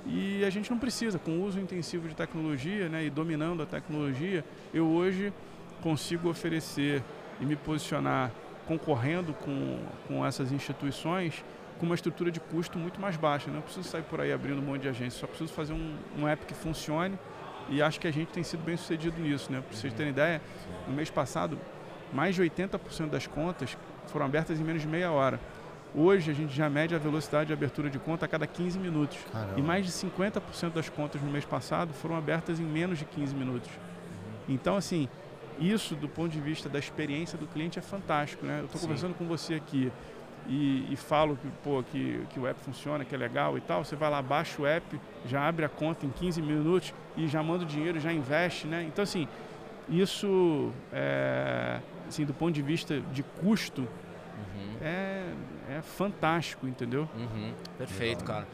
e 0.06 0.46
a 0.46 0.50
gente 0.50 0.70
não 0.70 0.78
precisa, 0.78 1.18
com 1.18 1.32
o 1.32 1.44
uso 1.44 1.60
intensivo 1.60 2.08
de 2.08 2.16
tecnologia 2.16 2.88
né, 2.88 3.06
e 3.06 3.10
dominando 3.10 3.64
a 3.64 3.66
tecnologia, 3.66 4.46
eu 4.74 4.86
hoje 4.86 5.34
consigo 5.82 6.30
oferecer 6.30 7.04
e 7.40 7.46
me 7.46 7.56
posicionar 7.56 8.32
concorrendo 8.68 9.34
com, 9.34 9.80
com 10.08 10.26
essas 10.26 10.52
instituições 10.52 11.44
com 11.80 11.86
uma 11.86 11.96
estrutura 11.96 12.32
de 12.32 12.40
custo 12.40 12.80
muito 12.80 13.00
mais 13.00 13.18
baixa. 13.18 13.52
Não 13.52 13.62
preciso 13.62 13.88
sair 13.88 14.04
por 14.04 14.22
aí 14.22 14.32
abrindo 14.32 14.60
um 14.60 14.66
monte 14.66 14.84
de 14.84 14.90
agência, 14.90 15.20
só 15.20 15.28
preciso 15.28 15.54
fazer 15.54 15.74
um, 15.74 15.96
um 16.18 16.28
app 16.28 16.46
que 16.46 16.54
funcione 16.54 17.18
e 17.70 17.82
acho 17.82 18.00
que 18.00 18.08
a 18.08 18.12
gente 18.12 18.30
tem 18.30 18.44
sido 18.44 18.64
bem 18.64 18.78
sucedido 18.78 19.20
nisso. 19.20 19.52
Né? 19.52 19.62
Para 19.62 19.76
vocês 19.76 19.94
terem 19.94 20.12
ideia, 20.12 20.42
no 20.88 20.94
mês 20.94 21.10
passado, 21.10 21.58
mais 22.14 22.36
de 22.36 22.42
80% 22.42 23.10
das 23.10 23.28
contas 23.28 23.78
foram 24.08 24.26
abertas 24.26 24.60
em 24.60 24.64
menos 24.64 24.82
de 24.82 24.88
meia 24.88 25.12
hora. 25.12 25.40
Hoje 25.94 26.30
a 26.30 26.34
gente 26.34 26.54
já 26.54 26.70
mede 26.70 26.94
a 26.94 26.98
velocidade 26.98 27.48
de 27.48 27.54
abertura 27.54 27.90
de 27.90 27.98
conta 27.98 28.26
a 28.26 28.28
cada 28.28 28.46
15 28.46 28.78
minutos. 28.78 29.18
Caramba. 29.32 29.58
E 29.58 29.62
mais 29.62 29.86
de 29.86 29.92
50% 29.92 30.74
das 30.74 30.90
contas 30.90 31.22
no 31.22 31.32
mês 31.32 31.46
passado 31.46 31.94
foram 31.94 32.18
abertas 32.18 32.60
em 32.60 32.64
menos 32.64 33.00
de 33.00 33.06
15 33.06 33.34
minutos. 33.34 33.70
Então, 34.48 34.76
assim, 34.76 35.08
isso 35.60 35.96
do 35.96 36.08
ponto 36.08 36.30
de 36.30 36.40
vista 36.40 36.68
da 36.68 36.80
experiência 36.80 37.38
do 37.38 37.48
cliente 37.48 37.80
é 37.80 37.82
fantástico, 37.82 38.46
né? 38.46 38.60
Eu 38.60 38.66
estou 38.66 38.82
conversando 38.82 39.14
com 39.14 39.26
você 39.26 39.56
aqui 39.56 39.92
e, 40.48 40.88
e, 40.92 40.96
falo 40.96 41.38
que, 41.38 41.48
pô, 41.64 41.84
que, 41.84 42.22
que 42.30 42.40
o 42.40 42.46
app 42.46 42.60
funciona, 42.60 43.04
que 43.04 43.16
é 43.16 43.18
legal 43.18 43.58
e 43.58 43.62
tal, 43.62 43.84
você 43.84 43.96
vai 43.96 44.10
lá, 44.10 44.22
baixa 44.22 44.62
o 44.62 44.66
app, 44.66 45.00
já 45.26 45.48
abre 45.48 45.66
a 45.66 45.70
conta 45.70 46.06
em 46.06 46.10
15 46.10 46.42
minutos 46.42 46.94
e 47.18 47.28
já 47.28 47.42
manda 47.42 47.64
o 47.64 47.68
dinheiro, 47.68 48.00
já 48.00 48.14
investe, 48.14 48.68
né? 48.68 48.84
Então, 48.84 49.02
assim, 49.02 49.28
isso, 49.90 50.72
é, 50.94 51.80
assim, 52.08 52.26
do 52.26 52.34
ponto 52.34 52.54
de 52.54 52.62
vista 52.62 53.00
de 53.12 53.24
custo, 53.24 53.82
uhum. 53.82 54.76
é, 54.82 55.34
é 55.78 55.82
fantástico, 55.82 56.68
entendeu? 56.68 57.10
Uhum. 57.16 57.54
Perfeito, 57.78 58.22
legal. 58.22 58.42
cara. 58.42 58.48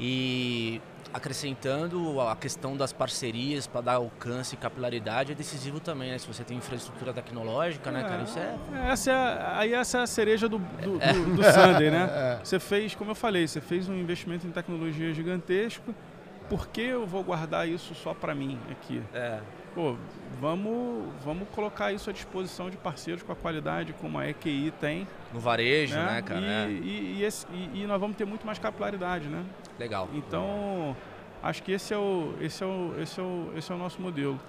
E 0.00 0.80
acrescentando 1.12 2.20
a 2.20 2.36
questão 2.36 2.76
das 2.76 2.92
parcerias 2.92 3.66
para 3.66 3.80
dar 3.80 3.94
alcance 3.94 4.54
e 4.54 4.58
capilaridade 4.58 5.32
é 5.32 5.34
decisivo 5.34 5.80
também, 5.80 6.10
né? 6.10 6.18
Se 6.18 6.26
você 6.26 6.44
tem 6.44 6.56
infraestrutura 6.56 7.12
tecnológica, 7.12 7.90
né, 7.90 8.02
cara? 8.02 8.22
Isso 8.22 8.38
é... 8.38 8.56
é 8.72 8.90
essa 8.90 9.10
é 9.10 9.58
aí 9.58 9.74
essa 9.74 9.98
é 9.98 10.02
a 10.02 10.06
cereja 10.06 10.48
do, 10.48 10.58
do, 10.58 11.02
é. 11.02 11.12
do, 11.12 11.36
do 11.36 11.42
Sunday, 11.42 11.90
né? 11.90 12.06
É. 12.16 12.38
Você 12.42 12.58
fez, 12.58 12.94
como 12.94 13.10
eu 13.10 13.14
falei, 13.14 13.46
você 13.46 13.60
fez 13.60 13.88
um 13.88 13.94
investimento 13.94 14.46
em 14.46 14.50
tecnologia 14.50 15.12
gigantesco. 15.12 15.94
Por 16.48 16.68
que 16.68 16.80
eu 16.80 17.06
vou 17.06 17.22
guardar 17.22 17.68
isso 17.68 17.94
só 17.94 18.14
para 18.14 18.34
mim 18.34 18.58
aqui? 18.70 19.02
É. 19.12 19.40
Pô, 19.76 19.94
vamos, 20.40 21.04
vamos 21.22 21.46
colocar 21.50 21.92
isso 21.92 22.08
à 22.08 22.12
disposição 22.12 22.70
de 22.70 22.78
parceiros 22.78 23.22
com 23.22 23.30
a 23.30 23.36
qualidade 23.36 23.92
como 24.00 24.18
a 24.18 24.26
EQI 24.26 24.72
tem. 24.80 25.06
No 25.34 25.38
varejo, 25.38 25.94
né, 25.94 26.12
né 26.12 26.22
cara? 26.22 26.40
E, 26.40 26.46
é. 26.46 26.68
e, 26.70 27.16
e, 27.18 27.22
esse, 27.22 27.46
e, 27.74 27.84
nós 27.86 28.00
vamos 28.00 28.16
ter 28.16 28.24
muito 28.24 28.46
mais 28.46 28.58
capilaridade, 28.58 29.28
né? 29.28 29.44
Legal. 29.78 30.08
Então, 30.14 30.96
acho 31.42 31.62
que 31.62 31.72
esse 31.72 31.92
é 31.92 31.98
o, 31.98 32.34
esse 32.40 32.64
é 32.64 32.66
o, 32.66 32.94
esse 32.98 33.20
é 33.20 33.22
o, 33.22 33.52
esse 33.54 33.70
é 33.70 33.74
o 33.74 33.78
nosso 33.78 34.00
modelo. 34.00 34.40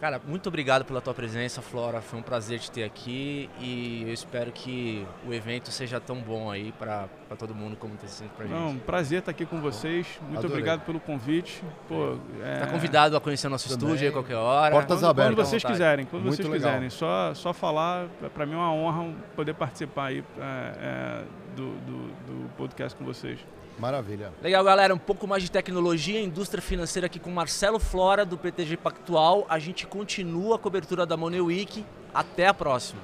Cara, 0.00 0.18
muito 0.26 0.48
obrigado 0.48 0.82
pela 0.86 0.98
tua 0.98 1.12
presença, 1.12 1.60
Flora. 1.60 2.00
Foi 2.00 2.18
um 2.18 2.22
prazer 2.22 2.58
te 2.58 2.70
ter 2.70 2.84
aqui 2.84 3.50
e 3.60 4.02
eu 4.06 4.14
espero 4.14 4.50
que 4.50 5.06
o 5.28 5.34
evento 5.34 5.70
seja 5.70 6.00
tão 6.00 6.16
bom 6.16 6.50
aí 6.50 6.72
para 6.72 7.06
todo 7.38 7.54
mundo 7.54 7.76
como 7.76 7.94
está 7.96 8.06
sendo 8.06 8.30
para 8.30 8.46
gente. 8.46 8.58
Não, 8.58 8.78
prazer 8.78 9.18
estar 9.18 9.30
aqui 9.30 9.44
com 9.44 9.60
vocês. 9.60 10.06
Muito 10.22 10.38
Adorei. 10.38 10.56
obrigado 10.56 10.86
pelo 10.86 11.00
convite. 11.00 11.62
Pô, 11.86 12.16
é... 12.42 12.60
Tá 12.60 12.68
convidado 12.68 13.14
a 13.14 13.20
conhecer 13.20 13.48
o 13.48 13.50
nosso 13.50 13.68
Também. 13.68 13.88
estúdio 13.88 14.06
aí 14.06 14.12
qualquer 14.12 14.36
hora. 14.36 14.74
Portas 14.74 15.00
quando, 15.00 15.10
abertas. 15.10 15.34
Quando 15.34 15.46
vocês 15.46 15.62
quiserem, 15.62 16.06
quando 16.06 16.22
muito 16.22 16.36
vocês 16.36 16.48
legal. 16.48 16.70
quiserem. 16.70 16.88
Só, 16.88 17.34
só 17.34 17.52
falar, 17.52 18.08
para 18.32 18.46
mim 18.46 18.54
é 18.54 18.56
uma 18.56 18.72
honra 18.72 19.14
poder 19.36 19.52
participar 19.52 20.06
aí 20.06 20.24
é, 20.38 20.42
é, 20.80 21.24
do, 21.54 21.72
do, 21.72 22.08
do 22.24 22.50
podcast 22.56 22.96
com 22.96 23.04
vocês. 23.04 23.38
Maravilha. 23.80 24.32
Legal, 24.42 24.62
galera. 24.62 24.94
Um 24.94 24.98
pouco 24.98 25.26
mais 25.26 25.42
de 25.42 25.50
tecnologia, 25.50 26.20
indústria 26.20 26.60
financeira 26.60 27.06
aqui 27.06 27.18
com 27.18 27.30
Marcelo 27.30 27.80
Flora, 27.80 28.26
do 28.26 28.36
PTG 28.36 28.76
Pactual. 28.76 29.46
A 29.48 29.58
gente 29.58 29.86
continua 29.86 30.56
a 30.56 30.58
cobertura 30.58 31.06
da 31.06 31.16
Money 31.16 31.40
Week. 31.40 31.84
Até 32.12 32.46
a 32.46 32.54
próxima. 32.54 33.00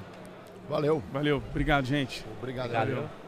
Valeu. 0.69 1.01
Valeu. 1.11 1.41
Obrigado, 1.49 1.85
gente. 1.85 2.23
Obrigado. 2.39 2.65
Obrigado. 2.67 2.89
Valeu. 2.89 3.26